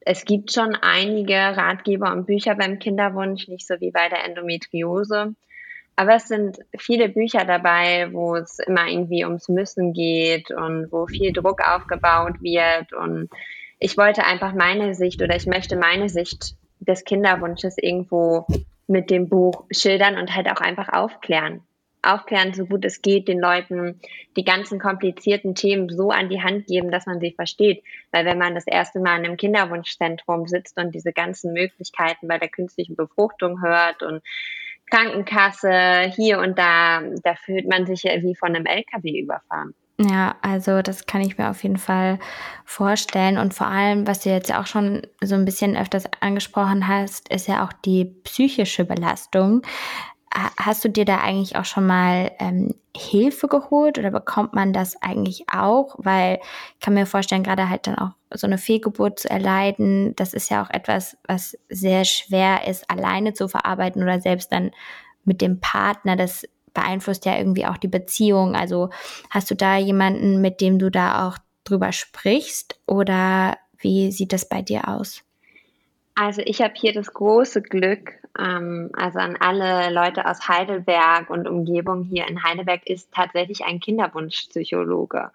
es 0.00 0.24
gibt 0.24 0.52
schon 0.52 0.76
einige 0.76 1.34
Ratgeber 1.34 2.12
und 2.12 2.26
Bücher 2.26 2.54
beim 2.54 2.78
Kinderwunsch, 2.78 3.48
nicht 3.48 3.66
so 3.66 3.74
wie 3.80 3.90
bei 3.90 4.08
der 4.08 4.24
Endometriose. 4.24 5.34
Aber 5.96 6.14
es 6.14 6.28
sind 6.28 6.58
viele 6.78 7.08
Bücher 7.08 7.44
dabei, 7.44 8.12
wo 8.12 8.36
es 8.36 8.58
immer 8.58 8.86
irgendwie 8.86 9.24
ums 9.24 9.48
Müssen 9.48 9.94
geht 9.94 10.50
und 10.50 10.92
wo 10.92 11.06
viel 11.06 11.32
Druck 11.32 11.66
aufgebaut 11.66 12.40
wird. 12.40 12.92
Und 12.92 13.30
ich 13.80 13.96
wollte 13.96 14.24
einfach 14.24 14.52
meine 14.52 14.94
Sicht 14.94 15.22
oder 15.22 15.34
ich 15.34 15.46
möchte 15.46 15.76
meine 15.76 16.08
Sicht 16.08 16.54
des 16.80 17.04
Kinderwunsches 17.04 17.76
irgendwo 17.78 18.46
mit 18.86 19.10
dem 19.10 19.28
Buch 19.28 19.64
schildern 19.70 20.18
und 20.18 20.36
halt 20.36 20.48
auch 20.50 20.60
einfach 20.60 20.90
aufklären 20.90 21.62
aufklären, 22.06 22.54
so 22.54 22.66
gut 22.66 22.84
es 22.84 23.02
geht, 23.02 23.28
den 23.28 23.40
Leuten 23.40 24.00
die 24.36 24.44
ganzen 24.44 24.78
komplizierten 24.78 25.54
Themen 25.54 25.88
so 25.88 26.10
an 26.10 26.28
die 26.28 26.42
Hand 26.42 26.66
geben, 26.66 26.90
dass 26.90 27.06
man 27.06 27.20
sie 27.20 27.32
versteht. 27.32 27.82
Weil 28.12 28.24
wenn 28.24 28.38
man 28.38 28.54
das 28.54 28.66
erste 28.66 29.00
Mal 29.00 29.18
in 29.18 29.26
einem 29.26 29.36
Kinderwunschzentrum 29.36 30.46
sitzt 30.46 30.78
und 30.78 30.94
diese 30.94 31.12
ganzen 31.12 31.52
Möglichkeiten 31.52 32.28
bei 32.28 32.38
der 32.38 32.48
künstlichen 32.48 32.96
Befruchtung 32.96 33.62
hört 33.62 34.02
und 34.02 34.22
Krankenkasse 34.90 36.12
hier 36.14 36.38
und 36.38 36.58
da, 36.58 37.02
da 37.22 37.34
fühlt 37.34 37.68
man 37.68 37.86
sich 37.86 38.04
ja 38.04 38.22
wie 38.22 38.36
von 38.36 38.54
einem 38.54 38.66
LKW 38.66 39.20
überfahren. 39.20 39.74
Ja, 39.98 40.36
also 40.42 40.82
das 40.82 41.06
kann 41.06 41.22
ich 41.22 41.38
mir 41.38 41.48
auf 41.48 41.62
jeden 41.62 41.78
Fall 41.78 42.18
vorstellen. 42.66 43.38
Und 43.38 43.54
vor 43.54 43.66
allem, 43.66 44.06
was 44.06 44.20
du 44.20 44.30
jetzt 44.30 44.54
auch 44.54 44.66
schon 44.66 45.06
so 45.22 45.34
ein 45.34 45.46
bisschen 45.46 45.74
öfters 45.76 46.04
angesprochen 46.20 46.86
hast, 46.86 47.30
ist 47.32 47.48
ja 47.48 47.64
auch 47.64 47.72
die 47.72 48.04
psychische 48.24 48.84
Belastung 48.84 49.62
hast 50.32 50.84
du 50.84 50.88
dir 50.88 51.04
da 51.04 51.18
eigentlich 51.18 51.56
auch 51.56 51.64
schon 51.64 51.86
mal 51.86 52.32
ähm, 52.38 52.74
Hilfe 52.96 53.48
geholt 53.48 53.98
oder 53.98 54.10
bekommt 54.10 54.54
man 54.54 54.72
das 54.72 55.00
eigentlich 55.00 55.44
auch? 55.52 55.96
Weil 55.98 56.40
ich 56.74 56.80
kann 56.80 56.94
mir 56.94 57.06
vorstellen, 57.06 57.42
gerade 57.42 57.68
halt 57.68 57.86
dann 57.86 57.96
auch 57.96 58.10
so 58.34 58.46
eine 58.46 58.58
Fehlgeburt 58.58 59.20
zu 59.20 59.30
erleiden, 59.30 60.14
das 60.16 60.34
ist 60.34 60.50
ja 60.50 60.62
auch 60.62 60.70
etwas, 60.70 61.16
was 61.26 61.56
sehr 61.68 62.04
schwer 62.04 62.66
ist, 62.66 62.90
alleine 62.90 63.34
zu 63.34 63.48
verarbeiten 63.48 64.02
oder 64.02 64.20
selbst 64.20 64.52
dann 64.52 64.72
mit 65.24 65.40
dem 65.40 65.60
Partner. 65.60 66.16
Das 66.16 66.44
beeinflusst 66.74 67.24
ja 67.24 67.36
irgendwie 67.36 67.66
auch 67.66 67.78
die 67.78 67.88
Beziehung. 67.88 68.54
Also 68.54 68.90
hast 69.30 69.50
du 69.50 69.54
da 69.54 69.76
jemanden, 69.78 70.40
mit 70.40 70.60
dem 70.60 70.78
du 70.78 70.90
da 70.90 71.28
auch 71.28 71.38
drüber 71.64 71.92
sprichst 71.92 72.78
oder 72.86 73.56
wie 73.78 74.12
sieht 74.12 74.32
das 74.32 74.48
bei 74.48 74.62
dir 74.62 74.88
aus? 74.88 75.25
Also 76.16 76.42
ich 76.44 76.62
habe 76.62 76.72
hier 76.74 76.94
das 76.94 77.12
große 77.12 77.60
Glück, 77.60 78.14
ähm, 78.38 78.90
also 78.96 79.18
an 79.18 79.36
alle 79.38 79.92
Leute 79.92 80.26
aus 80.26 80.48
Heidelberg 80.48 81.28
und 81.28 81.46
Umgebung 81.46 82.04
hier 82.04 82.26
in 82.26 82.42
Heidelberg 82.42 82.86
ist 82.86 83.12
tatsächlich 83.12 83.64
ein 83.64 83.80
Kinderwunschpsychologe. 83.80 85.30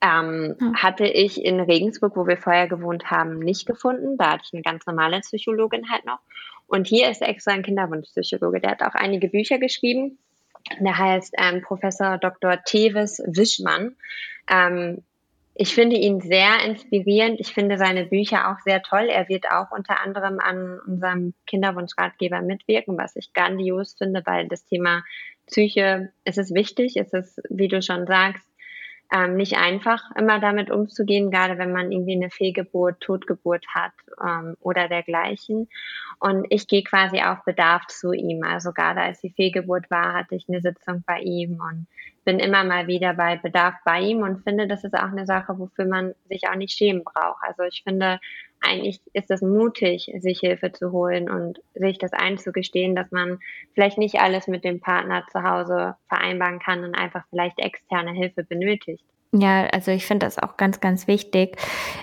Ähm, 0.00 0.54
hm. 0.56 0.76
Hatte 0.76 1.06
ich 1.06 1.44
in 1.44 1.58
Regensburg, 1.58 2.16
wo 2.16 2.28
wir 2.28 2.36
vorher 2.36 2.68
gewohnt 2.68 3.10
haben, 3.10 3.40
nicht 3.40 3.66
gefunden. 3.66 4.16
Da 4.16 4.32
hatte 4.32 4.44
ich 4.46 4.52
eine 4.52 4.62
ganz 4.62 4.86
normale 4.86 5.18
Psychologin 5.20 5.90
halt 5.90 6.04
noch. 6.06 6.20
Und 6.68 6.86
hier 6.86 7.10
ist 7.10 7.20
extra 7.20 7.52
ein 7.52 7.64
Kinderwunschpsychologe. 7.64 8.60
Der 8.60 8.70
hat 8.70 8.82
auch 8.82 8.94
einige 8.94 9.28
Bücher 9.28 9.58
geschrieben. 9.58 10.18
Der 10.78 10.96
heißt 10.96 11.34
ähm, 11.38 11.60
Professor 11.62 12.18
Dr. 12.18 12.62
Teves 12.64 13.20
Wischmann. 13.26 13.96
Ähm, 14.48 15.02
ich 15.56 15.72
finde 15.72 15.96
ihn 15.96 16.20
sehr 16.20 16.64
inspirierend. 16.64 17.38
Ich 17.38 17.54
finde 17.54 17.78
seine 17.78 18.06
Bücher 18.06 18.50
auch 18.50 18.60
sehr 18.64 18.82
toll. 18.82 19.08
Er 19.08 19.28
wird 19.28 19.46
auch 19.50 19.70
unter 19.70 20.00
anderem 20.00 20.40
an 20.40 20.80
unserem 20.84 21.34
Kinderwunschratgeber 21.46 22.42
mitwirken, 22.42 22.98
was 22.98 23.14
ich 23.14 23.32
grandios 23.32 23.94
finde, 23.94 24.22
weil 24.24 24.48
das 24.48 24.64
Thema 24.64 25.04
Psyche, 25.46 26.12
es 26.24 26.38
ist 26.38 26.54
wichtig, 26.54 26.96
es 26.96 27.12
ist, 27.12 27.40
wie 27.50 27.68
du 27.68 27.82
schon 27.82 28.06
sagst, 28.06 28.48
ähm, 29.12 29.36
nicht 29.36 29.56
einfach, 29.56 30.02
immer 30.16 30.40
damit 30.40 30.70
umzugehen, 30.70 31.30
gerade 31.30 31.58
wenn 31.58 31.72
man 31.72 31.92
irgendwie 31.92 32.16
eine 32.16 32.30
Fehlgeburt, 32.30 33.00
Totgeburt 33.00 33.64
hat 33.74 33.92
ähm, 34.24 34.56
oder 34.60 34.88
dergleichen. 34.88 35.68
Und 36.20 36.46
ich 36.50 36.66
gehe 36.66 36.82
quasi 36.82 37.20
auf 37.20 37.44
Bedarf 37.44 37.86
zu 37.86 38.12
ihm. 38.12 38.42
Also 38.42 38.72
gerade 38.72 39.00
als 39.00 39.20
die 39.20 39.30
Fehlgeburt 39.30 39.90
war, 39.90 40.14
hatte 40.14 40.34
ich 40.34 40.48
eine 40.48 40.60
Sitzung 40.60 41.04
bei 41.06 41.20
ihm 41.20 41.60
und 41.60 41.86
bin 42.24 42.38
immer 42.38 42.64
mal 42.64 42.86
wieder 42.86 43.14
bei 43.14 43.36
Bedarf 43.36 43.74
bei 43.84 44.00
ihm 44.00 44.22
und 44.22 44.42
finde, 44.42 44.66
das 44.66 44.84
ist 44.84 44.94
auch 44.94 45.12
eine 45.12 45.26
Sache, 45.26 45.58
wofür 45.58 45.84
man 45.84 46.14
sich 46.28 46.48
auch 46.48 46.56
nicht 46.56 46.76
schämen 46.76 47.04
braucht. 47.04 47.42
Also 47.42 47.64
ich 47.64 47.82
finde, 47.84 48.18
eigentlich 48.64 49.00
ist 49.12 49.30
es 49.30 49.42
mutig, 49.42 50.10
sich 50.20 50.40
Hilfe 50.40 50.72
zu 50.72 50.92
holen 50.92 51.28
und 51.28 51.60
sich 51.74 51.98
das 51.98 52.12
einzugestehen, 52.12 52.94
dass 52.94 53.10
man 53.10 53.38
vielleicht 53.74 53.98
nicht 53.98 54.20
alles 54.20 54.46
mit 54.46 54.64
dem 54.64 54.80
Partner 54.80 55.24
zu 55.30 55.42
Hause 55.42 55.96
vereinbaren 56.08 56.58
kann 56.58 56.84
und 56.84 56.94
einfach 56.94 57.24
vielleicht 57.30 57.58
externe 57.58 58.12
Hilfe 58.12 58.44
benötigt. 58.44 59.04
Ja, 59.32 59.66
also 59.66 59.90
ich 59.90 60.06
finde 60.06 60.26
das 60.26 60.38
auch 60.38 60.56
ganz, 60.56 60.80
ganz 60.80 61.06
wichtig. 61.06 61.56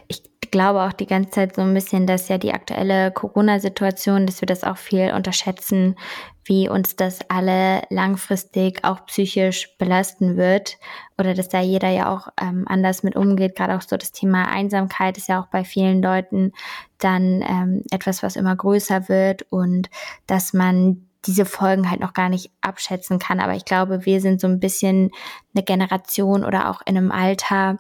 Ich 0.08 0.22
glaube 0.52 0.82
auch 0.84 0.94
die 0.94 1.08
ganze 1.08 1.32
Zeit 1.32 1.56
so 1.56 1.62
ein 1.62 1.74
bisschen, 1.74 2.06
dass 2.06 2.28
ja 2.28 2.38
die 2.38 2.54
aktuelle 2.54 3.12
Corona-Situation, 3.12 4.26
dass 4.26 4.42
wir 4.42 4.46
das 4.46 4.64
auch 4.64 4.78
viel 4.78 5.14
unterschätzen, 5.14 5.96
wie 6.44 6.68
uns 6.68 6.96
das 6.96 7.20
alle 7.30 7.84
langfristig 7.90 8.84
auch 8.84 9.06
psychisch 9.06 9.76
belasten 9.78 10.38
wird 10.38 10.78
oder 11.18 11.34
dass 11.34 11.50
da 11.50 11.62
jeder 11.62 11.90
ja 11.90 12.14
auch 12.14 12.28
ähm, 12.42 12.66
anders 12.68 13.04
mit 13.04 13.16
umgeht. 13.16 13.56
Gerade 13.56 13.76
auch 13.76 13.82
so 13.82 13.96
das 13.96 14.12
Thema 14.12 14.50
Einsamkeit 14.50 15.18
ist 15.18 15.30
ja 15.30 15.42
auch 15.42 15.48
bei 15.48 15.64
vielen 15.64 16.02
Leuten 16.02 16.52
dann 16.98 17.42
ähm, 17.48 17.84
etwas, 17.92 18.22
was 18.22 18.36
immer 18.36 18.56
größer 18.56 19.08
wird 19.08 19.44
und 19.50 19.90
dass 20.28 20.54
man 20.54 21.08
diese 21.26 21.46
Folgen 21.46 21.90
halt 21.90 22.02
noch 22.02 22.14
gar 22.14 22.30
nicht 22.30 22.52
abschätzen 22.62 23.20
kann. 23.20 23.40
Aber 23.40 23.56
ich 23.56 23.66
glaube, 23.66 24.06
wir 24.06 24.22
sind 24.22 24.42
so 24.42 24.48
ein 24.48 24.60
bisschen 24.60 25.12
eine 25.54 25.64
Generation 25.64 26.44
oder 26.44 26.70
auch 26.70 26.82
in 26.86 26.98
einem 26.98 27.12
Alter, 27.12 27.78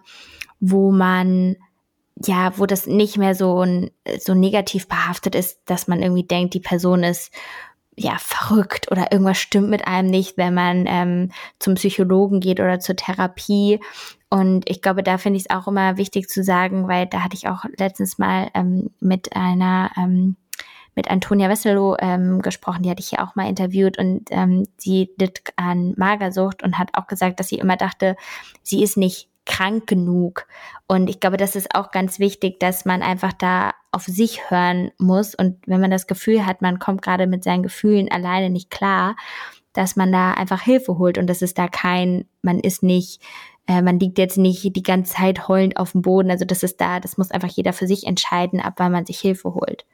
wo 0.59 0.91
man 0.91 1.55
ja, 2.25 2.57
wo 2.57 2.65
das 2.65 2.87
nicht 2.87 3.17
mehr 3.17 3.35
so, 3.35 3.65
so 4.19 4.33
negativ 4.33 4.87
behaftet 4.87 5.35
ist, 5.35 5.59
dass 5.65 5.87
man 5.87 6.01
irgendwie 6.01 6.23
denkt, 6.23 6.53
die 6.53 6.59
Person 6.59 7.03
ist 7.03 7.31
ja 7.95 8.17
verrückt 8.19 8.91
oder 8.91 9.11
irgendwas 9.11 9.37
stimmt 9.37 9.69
mit 9.69 9.87
einem 9.87 10.09
nicht, 10.09 10.37
wenn 10.37 10.53
man 10.53 10.85
ähm, 10.87 11.31
zum 11.59 11.75
Psychologen 11.75 12.39
geht 12.39 12.59
oder 12.59 12.79
zur 12.79 12.95
Therapie. 12.95 13.79
Und 14.29 14.69
ich 14.69 14.81
glaube, 14.81 15.03
da 15.03 15.17
finde 15.17 15.37
ich 15.37 15.45
es 15.49 15.55
auch 15.55 15.67
immer 15.67 15.97
wichtig 15.97 16.29
zu 16.29 16.43
sagen, 16.43 16.87
weil 16.87 17.05
da 17.05 17.23
hatte 17.23 17.35
ich 17.35 17.47
auch 17.47 17.65
letztens 17.77 18.17
mal 18.17 18.49
ähm, 18.53 18.91
mit 18.99 19.35
einer 19.35 19.91
ähm, 19.97 20.37
mit 20.93 21.09
Antonia 21.09 21.49
Wesselow 21.49 21.95
ähm, 21.99 22.41
gesprochen, 22.41 22.83
die 22.83 22.89
hatte 22.89 23.01
ich 23.01 23.09
hier 23.09 23.23
auch 23.23 23.35
mal 23.35 23.47
interviewt 23.47 23.97
und 23.97 24.27
ähm, 24.31 24.67
sie 24.77 25.09
litt 25.17 25.41
an 25.55 25.93
Magersucht 25.95 26.63
und 26.63 26.77
hat 26.77 26.89
auch 26.93 27.07
gesagt, 27.07 27.39
dass 27.39 27.47
sie 27.47 27.59
immer 27.59 27.77
dachte, 27.77 28.17
sie 28.61 28.83
ist 28.83 28.97
nicht 28.97 29.30
krank 29.51 29.85
genug. 29.85 30.47
Und 30.87 31.09
ich 31.09 31.19
glaube, 31.19 31.35
das 31.35 31.57
ist 31.57 31.75
auch 31.75 31.91
ganz 31.91 32.19
wichtig, 32.19 32.59
dass 32.59 32.85
man 32.85 33.01
einfach 33.01 33.33
da 33.33 33.73
auf 33.91 34.03
sich 34.03 34.49
hören 34.49 34.91
muss. 34.97 35.35
Und 35.35 35.57
wenn 35.65 35.81
man 35.81 35.91
das 35.91 36.07
Gefühl 36.07 36.45
hat, 36.45 36.61
man 36.61 36.79
kommt 36.79 37.01
gerade 37.01 37.27
mit 37.27 37.43
seinen 37.43 37.61
Gefühlen 37.61 38.09
alleine 38.09 38.49
nicht 38.49 38.69
klar, 38.69 39.17
dass 39.73 39.97
man 39.97 40.11
da 40.11 40.31
einfach 40.31 40.61
Hilfe 40.61 40.97
holt 40.97 41.17
und 41.17 41.27
das 41.27 41.41
ist 41.41 41.57
da 41.57 41.67
kein, 41.67 42.25
man 42.41 42.59
ist 42.59 42.81
nicht, 42.81 43.21
äh, 43.67 43.81
man 43.81 43.99
liegt 43.99 44.17
jetzt 44.17 44.37
nicht 44.37 44.75
die 44.75 44.83
ganze 44.83 45.15
Zeit 45.15 45.49
heulend 45.49 45.77
auf 45.77 45.91
dem 45.91 46.01
Boden. 46.01 46.31
Also 46.31 46.45
das 46.45 46.63
ist 46.63 46.79
da, 46.79 47.01
das 47.01 47.17
muss 47.17 47.31
einfach 47.31 47.49
jeder 47.49 47.73
für 47.73 47.87
sich 47.87 48.07
entscheiden, 48.07 48.61
ab 48.61 48.75
wann 48.77 48.93
man 48.93 49.05
sich 49.05 49.19
Hilfe 49.19 49.53
holt. 49.53 49.85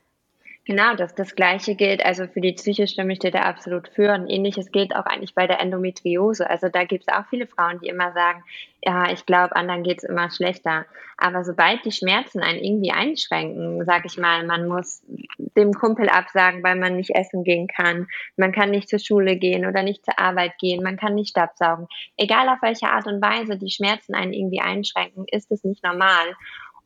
Genau, 0.67 0.95
das, 0.95 1.15
das 1.15 1.34
Gleiche 1.34 1.75
gilt 1.75 2.06
also 2.06 2.27
für 2.27 2.41
die 2.41 2.51
psychische 2.51 2.91
Stimme 2.91 3.15
steht 3.15 3.36
da 3.36 3.43
absolut 3.43 3.88
für 3.88 4.13
und 4.13 4.27
ähnliches 4.27 4.69
gilt 4.73 4.93
auch 4.93 5.06
eigentlich 5.06 5.34
bei 5.34 5.47
der 5.47 5.62
Endometriose. 5.62 6.49
Also 6.49 6.67
da 6.67 6.84
gibt 6.84 7.06
es 7.08 7.15
auch 7.15 7.25
viele 7.30 7.47
Frauen, 7.47 7.80
die 7.80 7.88
immer 7.88 8.12
sagen, 8.12 8.43
ja, 8.84 9.10
ich 9.10 9.25
glaube, 9.25 9.56
anderen 9.56 9.84
geht 9.84 9.99
es 9.99 10.03
immer 10.03 10.30
schlechter. 10.30 10.86
Aber 11.15 11.45
sobald 11.45 11.86
die 11.86 11.93
Schmerzen 11.93 12.41
einen 12.41 12.60
irgendwie 12.60 12.91
einschränken, 12.91 13.86
sag 13.86 14.06
ich 14.06 14.17
mal, 14.17 14.45
man 14.45 14.67
muss 14.67 15.01
dem 15.38 15.71
Kumpel 15.71 16.10
absagen, 16.10 16.62
weil 16.63 16.75
man 16.75 16.97
nicht 16.97 17.15
essen 17.15 17.45
gehen 17.45 17.67
kann, 17.67 18.08
man 18.36 18.51
kann 18.51 18.69
nicht 18.69 18.89
zur 18.89 18.99
Schule 18.99 19.38
gehen 19.38 19.65
oder 19.65 19.84
nicht 19.84 20.03
zur 20.03 20.19
Arbeit 20.19 20.58
gehen, 20.60 20.84
man 20.84 20.97
kann 20.97 21.15
nicht 21.15 21.30
Stabsaugen. 21.30 21.88
Egal 22.17 22.49
auf 22.49 22.62
welche 22.62 22.89
Art 22.89 23.08
und 23.08 23.21
Weise 23.21 23.58
die 23.58 23.71
Schmerzen 23.71 24.13
einen 24.13 24.34
irgendwie 24.34 24.60
einschränken, 24.60 25.25
ist 25.32 25.49
es 25.49 25.63
nicht 25.63 25.82
normal. 25.84 26.36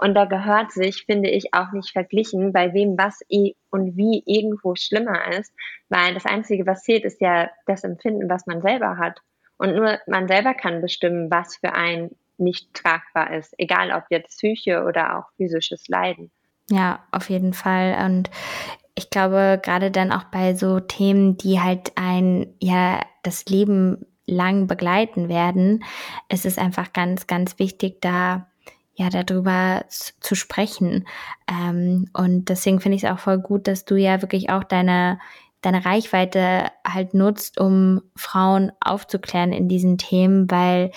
Und 0.01 0.15
da 0.15 0.25
gehört 0.25 0.71
sich, 0.71 1.05
finde 1.05 1.29
ich, 1.29 1.53
auch 1.53 1.71
nicht 1.73 1.91
verglichen, 1.91 2.53
bei 2.53 2.73
wem 2.73 2.97
was 2.97 3.19
eh 3.29 3.53
und 3.69 3.95
wie 3.95 4.23
irgendwo 4.25 4.73
schlimmer 4.73 5.31
ist, 5.37 5.53
weil 5.89 6.15
das 6.15 6.25
Einzige, 6.25 6.65
was 6.65 6.81
zählt, 6.81 7.05
ist 7.05 7.21
ja 7.21 7.51
das 7.67 7.83
Empfinden, 7.83 8.27
was 8.27 8.47
man 8.47 8.63
selber 8.63 8.97
hat. 8.97 9.19
Und 9.57 9.75
nur 9.75 9.99
man 10.07 10.27
selber 10.27 10.55
kann 10.55 10.81
bestimmen, 10.81 11.29
was 11.29 11.57
für 11.57 11.73
ein 11.73 12.09
nicht 12.39 12.73
tragbar 12.73 13.31
ist, 13.31 13.53
egal 13.59 13.91
ob 13.91 14.05
jetzt 14.09 14.39
Psyche 14.39 14.83
oder 14.85 15.19
auch 15.19 15.25
physisches 15.37 15.87
Leiden. 15.87 16.31
Ja, 16.71 17.03
auf 17.11 17.29
jeden 17.29 17.53
Fall. 17.53 18.03
Und 18.03 18.31
ich 18.95 19.11
glaube, 19.11 19.61
gerade 19.63 19.91
dann 19.91 20.11
auch 20.11 20.23
bei 20.23 20.55
so 20.55 20.79
Themen, 20.79 21.37
die 21.37 21.61
halt 21.61 21.91
ein, 21.95 22.55
ja, 22.59 23.01
das 23.21 23.45
Leben 23.45 24.07
lang 24.25 24.65
begleiten 24.65 25.29
werden, 25.29 25.83
ist 26.27 26.47
es 26.47 26.57
einfach 26.57 26.91
ganz, 26.91 27.27
ganz 27.27 27.59
wichtig, 27.59 28.01
da 28.01 28.47
ja, 28.95 29.09
darüber 29.09 29.85
zu 29.87 30.35
sprechen. 30.35 31.07
Ähm, 31.49 32.09
und 32.13 32.49
deswegen 32.49 32.79
finde 32.79 32.97
ich 32.97 33.03
es 33.03 33.09
auch 33.09 33.19
voll 33.19 33.39
gut, 33.39 33.67
dass 33.67 33.85
du 33.85 33.95
ja 33.95 34.21
wirklich 34.21 34.49
auch 34.49 34.63
deine, 34.63 35.19
deine 35.61 35.85
Reichweite 35.85 36.71
halt 36.87 37.13
nutzt, 37.13 37.59
um 37.59 38.01
Frauen 38.15 38.71
aufzuklären 38.81 39.53
in 39.53 39.69
diesen 39.69 39.97
Themen, 39.97 40.49
weil 40.51 40.91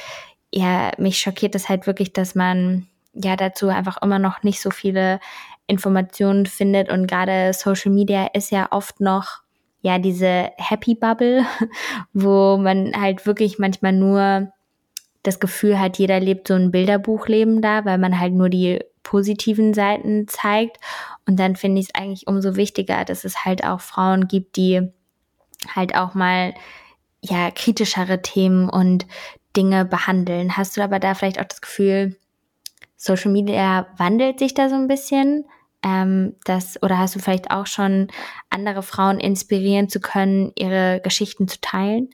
ja, 0.52 0.92
mich 0.98 1.18
schockiert 1.18 1.54
es 1.54 1.68
halt 1.68 1.86
wirklich, 1.86 2.12
dass 2.12 2.34
man 2.34 2.86
ja 3.12 3.36
dazu 3.36 3.68
einfach 3.68 4.00
immer 4.02 4.18
noch 4.18 4.42
nicht 4.42 4.60
so 4.60 4.70
viele 4.70 5.20
Informationen 5.66 6.46
findet 6.46 6.90
und 6.90 7.06
gerade 7.06 7.52
Social 7.52 7.90
Media 7.90 8.26
ist 8.34 8.50
ja 8.50 8.68
oft 8.70 9.00
noch 9.00 9.42
ja 9.80 9.98
diese 9.98 10.50
Happy 10.56 10.94
Bubble, 10.94 11.44
wo 12.12 12.56
man 12.56 12.92
halt 13.00 13.26
wirklich 13.26 13.58
manchmal 13.58 13.92
nur 13.92 14.52
das 15.24 15.40
Gefühl 15.40 15.80
hat, 15.80 15.98
jeder 15.98 16.20
lebt 16.20 16.46
so 16.46 16.54
ein 16.54 16.70
Bilderbuchleben 16.70 17.60
da, 17.60 17.84
weil 17.84 17.98
man 17.98 18.20
halt 18.20 18.34
nur 18.34 18.48
die 18.48 18.78
positiven 19.02 19.74
Seiten 19.74 20.28
zeigt. 20.28 20.78
Und 21.26 21.40
dann 21.40 21.56
finde 21.56 21.80
ich 21.80 21.88
es 21.88 21.94
eigentlich 21.94 22.28
umso 22.28 22.56
wichtiger, 22.56 23.04
dass 23.04 23.24
es 23.24 23.44
halt 23.44 23.64
auch 23.64 23.80
Frauen 23.80 24.28
gibt, 24.28 24.56
die 24.56 24.92
halt 25.74 25.96
auch 25.96 26.14
mal 26.14 26.54
ja 27.22 27.50
kritischere 27.50 28.22
Themen 28.22 28.68
und 28.68 29.06
Dinge 29.56 29.84
behandeln. 29.84 30.56
Hast 30.56 30.76
du 30.76 30.82
aber 30.82 30.98
da 30.98 31.14
vielleicht 31.14 31.40
auch 31.40 31.44
das 31.44 31.62
Gefühl, 31.62 32.16
Social 32.96 33.32
Media 33.32 33.86
wandelt 33.96 34.38
sich 34.38 34.52
da 34.52 34.68
so 34.68 34.74
ein 34.74 34.88
bisschen? 34.88 35.44
Ähm, 35.82 36.34
das, 36.44 36.82
oder 36.82 36.98
hast 36.98 37.14
du 37.14 37.18
vielleicht 37.18 37.50
auch 37.50 37.66
schon 37.66 38.08
andere 38.50 38.82
Frauen 38.82 39.20
inspirieren 39.20 39.88
zu 39.88 40.00
können, 40.00 40.52
ihre 40.56 41.00
Geschichten 41.02 41.48
zu 41.48 41.60
teilen? 41.60 42.10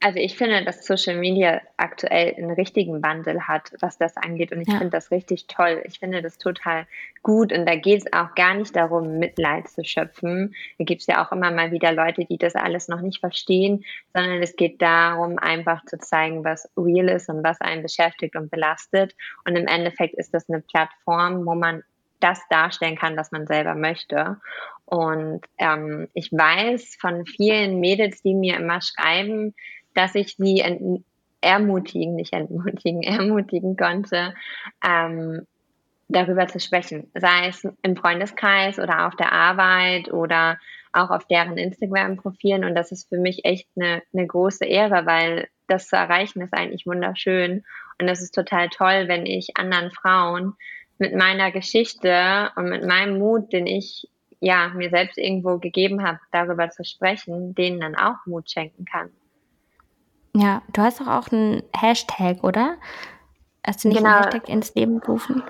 Also 0.00 0.18
ich 0.18 0.36
finde, 0.36 0.62
dass 0.62 0.84
Social 0.84 1.16
Media 1.16 1.62
aktuell 1.78 2.34
einen 2.36 2.50
richtigen 2.50 3.02
Wandel 3.02 3.48
hat, 3.48 3.72
was 3.80 3.96
das 3.96 4.16
angeht. 4.16 4.52
Und 4.52 4.60
ich 4.60 4.68
ja. 4.68 4.76
finde 4.76 4.90
das 4.90 5.10
richtig 5.10 5.46
toll. 5.46 5.82
Ich 5.86 6.00
finde 6.00 6.20
das 6.20 6.36
total 6.36 6.86
gut. 7.22 7.50
Und 7.50 7.66
da 7.66 7.76
geht 7.76 8.02
es 8.02 8.12
auch 8.12 8.34
gar 8.34 8.54
nicht 8.54 8.76
darum, 8.76 9.18
Mitleid 9.18 9.68
zu 9.68 9.84
schöpfen. 9.84 10.54
Da 10.78 10.84
gibt 10.84 11.00
es 11.00 11.06
ja 11.06 11.24
auch 11.24 11.32
immer 11.32 11.50
mal 11.50 11.72
wieder 11.72 11.92
Leute, 11.92 12.26
die 12.26 12.36
das 12.36 12.54
alles 12.54 12.88
noch 12.88 13.00
nicht 13.00 13.20
verstehen, 13.20 13.84
sondern 14.14 14.42
es 14.42 14.54
geht 14.56 14.82
darum, 14.82 15.38
einfach 15.38 15.84
zu 15.86 15.98
zeigen, 15.98 16.44
was 16.44 16.70
real 16.76 17.08
ist 17.08 17.30
und 17.30 17.42
was 17.42 17.60
einen 17.62 17.82
beschäftigt 17.82 18.36
und 18.36 18.50
belastet. 18.50 19.14
Und 19.46 19.56
im 19.56 19.66
Endeffekt 19.66 20.14
ist 20.14 20.34
das 20.34 20.48
eine 20.48 20.60
Plattform, 20.60 21.46
wo 21.46 21.54
man 21.54 21.82
das 22.20 22.40
darstellen 22.48 22.96
kann, 22.96 23.16
was 23.16 23.32
man 23.32 23.46
selber 23.46 23.74
möchte. 23.74 24.36
Und 24.84 25.40
ähm, 25.58 26.08
ich 26.14 26.30
weiß 26.32 26.96
von 27.00 27.26
vielen 27.26 27.80
Mädels, 27.80 28.22
die 28.22 28.34
mir 28.34 28.56
immer 28.56 28.80
schreiben, 28.80 29.54
dass 29.96 30.14
ich 30.14 30.36
sie 30.36 30.62
ermutigen, 31.40 32.14
nicht 32.16 32.32
entmutigen, 32.32 33.02
ermutigen 33.02 33.76
konnte, 33.76 34.34
ähm, 34.86 35.46
darüber 36.08 36.46
zu 36.46 36.60
sprechen. 36.60 37.10
Sei 37.14 37.48
es 37.48 37.66
im 37.82 37.96
Freundeskreis 37.96 38.78
oder 38.78 39.06
auf 39.06 39.16
der 39.16 39.32
Arbeit 39.32 40.12
oder 40.12 40.58
auch 40.92 41.10
auf 41.10 41.26
deren 41.26 41.58
Instagram-Profilen. 41.58 42.64
Und 42.64 42.74
das 42.74 42.92
ist 42.92 43.08
für 43.08 43.18
mich 43.18 43.44
echt 43.44 43.68
eine, 43.76 44.02
eine 44.12 44.26
große 44.26 44.64
Ehre, 44.64 45.06
weil 45.06 45.48
das 45.66 45.88
zu 45.88 45.96
erreichen 45.96 46.42
ist 46.42 46.54
eigentlich 46.54 46.86
wunderschön. 46.86 47.64
Und 48.00 48.06
das 48.06 48.22
ist 48.22 48.34
total 48.34 48.68
toll, 48.68 49.08
wenn 49.08 49.26
ich 49.26 49.56
anderen 49.56 49.90
Frauen 49.90 50.54
mit 50.98 51.14
meiner 51.14 51.50
Geschichte 51.50 52.50
und 52.56 52.68
mit 52.68 52.84
meinem 52.84 53.18
Mut, 53.18 53.52
den 53.52 53.66
ich 53.66 54.08
ja 54.40 54.68
mir 54.68 54.90
selbst 54.90 55.18
irgendwo 55.18 55.58
gegeben 55.58 56.06
habe, 56.06 56.20
darüber 56.30 56.70
zu 56.70 56.84
sprechen, 56.84 57.54
denen 57.54 57.80
dann 57.80 57.96
auch 57.96 58.24
Mut 58.26 58.50
schenken 58.50 58.84
kann. 58.84 59.10
Ja, 60.36 60.62
du 60.72 60.82
hast 60.82 61.00
doch 61.00 61.06
auch 61.06 61.32
einen 61.32 61.62
Hashtag, 61.74 62.44
oder? 62.44 62.76
Hast 63.66 63.82
du 63.82 63.88
nicht 63.88 63.98
genau. 63.98 64.10
einen 64.10 64.24
Hashtag 64.24 64.48
ins 64.48 64.74
Leben 64.74 65.00
gerufen? 65.00 65.42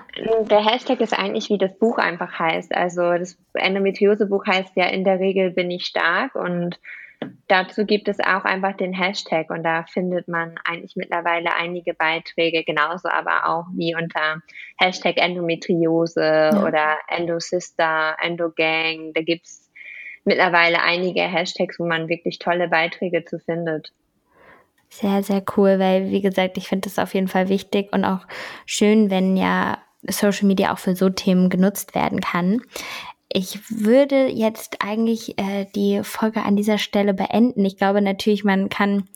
Der 0.49 0.65
Hashtag 0.65 1.01
ist 1.01 1.13
eigentlich, 1.13 1.49
wie 1.49 1.57
das 1.57 1.77
Buch 1.77 1.97
einfach 1.97 2.39
heißt. 2.39 2.73
Also 2.73 3.01
das 3.01 3.37
Endometriose-Buch 3.53 4.45
heißt 4.47 4.75
ja 4.75 4.85
in 4.85 5.03
der 5.03 5.19
Regel 5.19 5.51
bin 5.51 5.69
ich 5.69 5.85
stark 5.85 6.35
und 6.35 6.79
dazu 7.47 7.85
gibt 7.85 8.07
es 8.07 8.19
auch 8.19 8.45
einfach 8.45 8.77
den 8.77 8.93
Hashtag 8.93 9.49
und 9.49 9.63
da 9.63 9.83
findet 9.83 10.27
man 10.29 10.55
eigentlich 10.63 10.95
mittlerweile 10.95 11.53
einige 11.53 11.93
Beiträge, 11.93 12.63
genauso 12.63 13.09
aber 13.09 13.49
auch 13.49 13.65
wie 13.75 13.93
unter 13.93 14.41
Hashtag 14.79 15.17
Endometriose 15.17 16.51
ja. 16.53 16.63
oder 16.63 16.97
Endosister, 17.09 18.15
Endogang. 18.21 19.11
Da 19.13 19.21
gibt 19.21 19.45
es 19.45 19.69
mittlerweile 20.23 20.81
einige 20.81 21.21
Hashtags, 21.21 21.77
wo 21.77 21.85
man 21.85 22.07
wirklich 22.07 22.39
tolle 22.39 22.69
Beiträge 22.69 23.25
zu 23.25 23.37
findet. 23.39 23.91
Sehr, 24.89 25.21
sehr 25.21 25.43
cool, 25.55 25.79
weil, 25.79 26.11
wie 26.11 26.21
gesagt, 26.21 26.57
ich 26.57 26.67
finde 26.67 26.89
es 26.89 26.97
auf 26.97 27.13
jeden 27.13 27.27
Fall 27.27 27.49
wichtig 27.49 27.91
und 27.91 28.05
auch 28.05 28.25
schön, 28.65 29.09
wenn 29.09 29.37
ja 29.37 29.77
Social 30.07 30.47
Media 30.47 30.73
auch 30.73 30.79
für 30.79 30.95
so 30.95 31.09
Themen 31.09 31.49
genutzt 31.49 31.93
werden 31.93 32.21
kann. 32.21 32.61
Ich 33.29 33.59
würde 33.69 34.27
jetzt 34.27 34.77
eigentlich 34.81 35.37
äh, 35.37 35.65
die 35.75 36.01
Folge 36.03 36.43
an 36.43 36.55
dieser 36.55 36.77
Stelle 36.77 37.13
beenden. 37.13 37.65
Ich 37.65 37.77
glaube 37.77 38.01
natürlich, 38.01 38.43
man 38.43 38.69
kann 38.69 39.09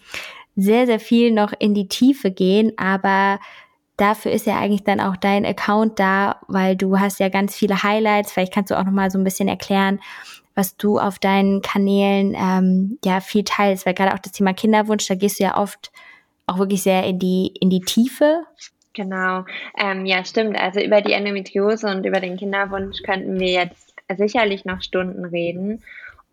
sehr, 0.56 0.86
sehr 0.86 1.00
viel 1.00 1.32
noch 1.32 1.54
in 1.58 1.74
die 1.74 1.88
Tiefe 1.88 2.30
gehen, 2.30 2.74
aber 2.78 3.40
dafür 3.96 4.32
ist 4.32 4.46
ja 4.48 4.60
eigentlich 4.60 4.84
dann 4.84 5.00
auch 5.00 5.16
dein 5.16 5.46
Account 5.46 6.00
da, 6.00 6.42
weil 6.48 6.76
du 6.76 7.00
hast 7.00 7.20
ja 7.20 7.30
ganz 7.30 7.56
viele 7.56 7.84
Highlights. 7.84 8.34
Vielleicht 8.34 8.54
kannst 8.54 8.72
du 8.72 8.78
auch 8.78 8.84
noch 8.84 8.92
mal 8.92 9.12
so 9.12 9.18
ein 9.18 9.24
bisschen 9.24 9.48
erklären, 9.48 10.00
was 10.56 10.78
du 10.78 11.00
auf 11.00 11.20
deinen 11.20 11.62
Kanälen 11.62 12.36
ähm, 12.36 13.00
ja 13.04 13.22
viel 13.22 13.44
teilst, 13.44 13.86
weil 13.86 13.94
gerade 13.94 14.14
auch 14.14 14.20
das 14.20 14.34
Thema 14.34 14.54
Kinderwunsch, 14.54 15.08
da 15.08 15.16
gehst 15.16 15.40
du 15.40 15.44
ja 15.44 15.58
oft 15.58 15.92
auch 16.48 16.58
wirklich 16.58 16.84
sehr 16.84 17.06
in 17.06 17.20
die 17.20 17.54
in 17.60 17.70
die 17.70 17.82
Tiefe. 17.82 18.44
Genau, 18.94 19.46
ähm, 19.78 20.06
ja 20.06 20.26
stimmt. 20.26 20.60
Also 20.60 20.82
über 20.82 21.02
die 21.02 21.14
Endometriose 21.14 21.88
und 21.88 22.06
über 22.06 22.20
den 22.20 22.38
Kinderwunsch 22.38 23.02
könnten 23.04 23.40
wir 23.40 23.50
jetzt 23.50 23.94
sicherlich 24.18 24.66
noch 24.66 24.82
Stunden 24.82 25.26
reden. 25.26 25.82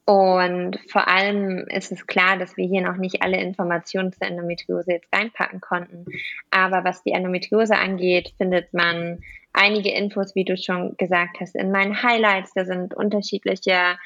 Und 0.05 0.79
vor 0.89 1.07
allem 1.07 1.67
ist 1.69 1.93
es 1.93 2.07
klar, 2.07 2.39
dass 2.39 2.57
wir 2.57 2.67
hier 2.67 2.81
noch 2.81 2.97
nicht 2.97 3.21
alle 3.23 3.37
Informationen 3.37 4.11
zur 4.11 4.27
Endometriose 4.27 4.93
jetzt 4.93 5.15
reinpacken 5.15 5.61
konnten. 5.61 6.07
Aber 6.51 6.83
was 6.83 7.03
die 7.03 7.13
Endometriose 7.13 7.77
angeht, 7.77 8.33
findet 8.39 8.73
man 8.73 9.19
einige 9.59 9.91
Infos, 9.91 10.35
wie 10.35 10.45
du 10.45 10.57
schon 10.57 10.97
gesagt 10.97 11.41
hast, 11.41 11.55
in 11.57 11.71
meinen 11.71 12.03
Highlights. 12.03 12.53
Da 12.55 12.65
sind 12.65 12.95
unterschiedliche 12.95 13.99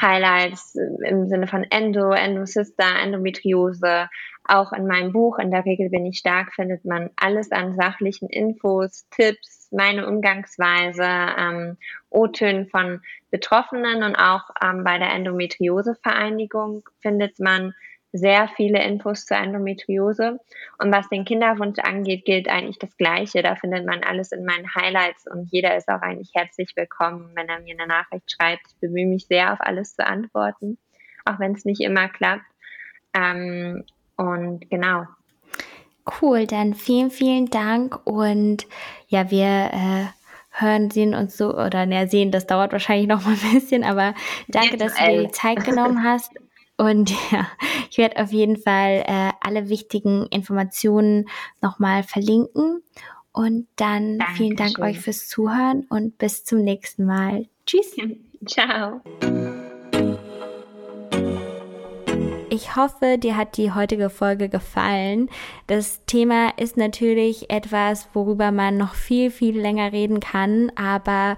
Highlights 0.00 0.76
im 1.04 1.28
Sinne 1.28 1.46
von 1.46 1.64
Endo, 1.64 2.12
Endosister, 2.12 3.00
Endometriose. 3.02 4.08
Auch 4.44 4.72
in 4.72 4.86
meinem 4.86 5.12
Buch, 5.12 5.38
in 5.38 5.50
der 5.50 5.64
Regel 5.64 5.90
bin 5.90 6.06
ich 6.06 6.18
stark, 6.18 6.54
findet 6.54 6.84
man 6.84 7.10
alles 7.16 7.50
an 7.50 7.74
sachlichen 7.74 8.28
Infos, 8.28 9.06
Tipps, 9.10 9.68
meine 9.70 10.06
Umgangsweise, 10.06 11.04
ähm, 11.04 11.76
O-Tönen 12.10 12.68
von 12.68 13.00
Betroffenen 13.30 14.02
und 14.02 14.16
auch 14.16 14.42
ähm, 14.62 14.82
bei 14.84 14.98
der 14.98 15.12
Endometriose-Vereinigung 15.12 16.88
findet 17.00 17.38
man 17.38 17.74
sehr 18.12 18.48
viele 18.56 18.82
Infos 18.82 19.24
zur 19.24 19.36
Endometriose. 19.36 20.40
Und 20.78 20.92
was 20.92 21.08
den 21.08 21.24
Kinderwunsch 21.24 21.78
angeht, 21.78 22.24
gilt 22.24 22.48
eigentlich 22.48 22.78
das 22.78 22.96
Gleiche. 22.96 23.42
Da 23.42 23.54
findet 23.56 23.86
man 23.86 24.02
alles 24.02 24.32
in 24.32 24.44
meinen 24.44 24.74
Highlights 24.74 25.26
und 25.30 25.50
jeder 25.50 25.76
ist 25.76 25.88
auch 25.88 26.02
eigentlich 26.02 26.30
herzlich 26.34 26.72
willkommen, 26.74 27.30
wenn 27.34 27.48
er 27.48 27.60
mir 27.60 27.74
eine 27.74 27.86
Nachricht 27.86 28.32
schreibt. 28.32 28.62
Ich 28.68 28.80
bemühe 28.80 29.06
mich 29.06 29.26
sehr, 29.26 29.52
auf 29.52 29.60
alles 29.60 29.94
zu 29.94 30.06
antworten, 30.06 30.78
auch 31.24 31.38
wenn 31.38 31.52
es 31.52 31.64
nicht 31.64 31.80
immer 31.80 32.08
klappt. 32.08 32.44
Ähm, 33.14 33.84
und 34.16 34.68
genau. 34.70 35.04
Cool, 36.20 36.46
dann 36.46 36.74
vielen, 36.74 37.10
vielen 37.10 37.50
Dank 37.50 38.04
und 38.04 38.66
ja, 39.08 39.30
wir 39.30 39.70
äh, 39.72 40.06
hören, 40.50 40.90
sehen 40.90 41.14
uns 41.14 41.36
so 41.36 41.54
oder 41.54 41.86
ne, 41.86 42.08
sehen, 42.08 42.32
das 42.32 42.46
dauert 42.46 42.72
wahrscheinlich 42.72 43.06
noch 43.06 43.24
mal 43.24 43.34
ein 43.34 43.54
bisschen, 43.54 43.84
aber 43.84 44.14
danke, 44.48 44.76
dass 44.76 44.94
du 44.94 45.04
dir 45.04 45.22
die 45.22 45.30
Zeit 45.30 45.64
genommen 45.64 46.02
hast 46.04 46.32
und 46.80 47.10
ja, 47.30 47.46
ich 47.90 47.98
werde 47.98 48.22
auf 48.22 48.32
jeden 48.32 48.56
Fall 48.56 49.04
äh, 49.06 49.32
alle 49.40 49.68
wichtigen 49.68 50.26
Informationen 50.28 51.28
nochmal 51.60 52.02
verlinken. 52.02 52.82
Und 53.32 53.68
dann 53.76 54.18
Dankeschön. 54.18 54.36
vielen 54.36 54.56
Dank 54.56 54.78
euch 54.80 54.98
fürs 54.98 55.28
Zuhören 55.28 55.86
und 55.90 56.16
bis 56.18 56.44
zum 56.44 56.64
nächsten 56.64 57.04
Mal. 57.04 57.46
Tschüss. 57.66 57.94
Ciao. 58.46 59.02
Ich 62.48 62.74
hoffe, 62.74 63.18
dir 63.18 63.36
hat 63.36 63.58
die 63.58 63.72
heutige 63.72 64.10
Folge 64.10 64.48
gefallen. 64.48 65.28
Das 65.66 66.04
Thema 66.06 66.50
ist 66.56 66.76
natürlich 66.76 67.50
etwas, 67.50 68.08
worüber 68.14 68.52
man 68.52 68.78
noch 68.78 68.94
viel, 68.94 69.30
viel 69.30 69.60
länger 69.60 69.92
reden 69.92 70.18
kann, 70.18 70.72
aber 70.74 71.36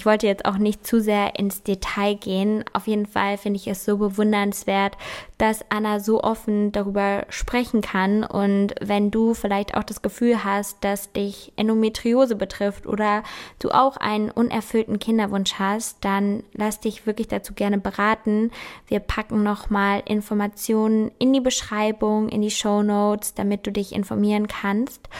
ich 0.00 0.06
wollte 0.06 0.26
jetzt 0.26 0.46
auch 0.46 0.56
nicht 0.56 0.86
zu 0.86 0.98
sehr 0.98 1.38
ins 1.38 1.62
Detail 1.62 2.14
gehen. 2.14 2.64
Auf 2.72 2.86
jeden 2.86 3.04
Fall 3.04 3.36
finde 3.36 3.58
ich 3.58 3.68
es 3.68 3.84
so 3.84 3.98
bewundernswert, 3.98 4.96
dass 5.36 5.62
Anna 5.68 6.00
so 6.00 6.22
offen 6.22 6.72
darüber 6.72 7.26
sprechen 7.28 7.82
kann. 7.82 8.24
Und 8.24 8.74
wenn 8.80 9.10
du 9.10 9.34
vielleicht 9.34 9.74
auch 9.76 9.84
das 9.84 10.00
Gefühl 10.00 10.42
hast, 10.42 10.82
dass 10.82 11.12
dich 11.12 11.52
Endometriose 11.56 12.34
betrifft 12.34 12.86
oder 12.86 13.24
du 13.58 13.68
auch 13.72 13.98
einen 13.98 14.30
unerfüllten 14.30 14.98
Kinderwunsch 14.98 15.56
hast, 15.58 16.02
dann 16.02 16.44
lass 16.54 16.80
dich 16.80 17.04
wirklich 17.04 17.28
dazu 17.28 17.52
gerne 17.52 17.76
beraten. 17.76 18.52
Wir 18.86 19.00
packen 19.00 19.42
nochmal 19.42 20.02
Informationen 20.06 21.10
in 21.18 21.34
die 21.34 21.42
Beschreibung, 21.42 22.30
in 22.30 22.40
die 22.40 22.50
Show 22.50 22.82
Notes, 22.82 23.34
damit 23.34 23.66
du 23.66 23.70
dich 23.70 23.94
informieren 23.94 24.48
kannst. 24.48 25.10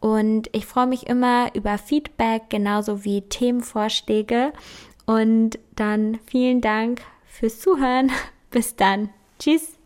Und 0.00 0.48
ich 0.52 0.66
freue 0.66 0.86
mich 0.86 1.06
immer 1.06 1.54
über 1.54 1.76
Feedback, 1.78 2.44
genauso 2.48 3.04
wie 3.04 3.22
Themenvorschläge. 3.22 4.52
Und 5.06 5.58
dann 5.76 6.18
vielen 6.26 6.60
Dank 6.60 7.02
fürs 7.26 7.60
Zuhören. 7.60 8.10
Bis 8.50 8.76
dann. 8.76 9.10
Tschüss. 9.38 9.79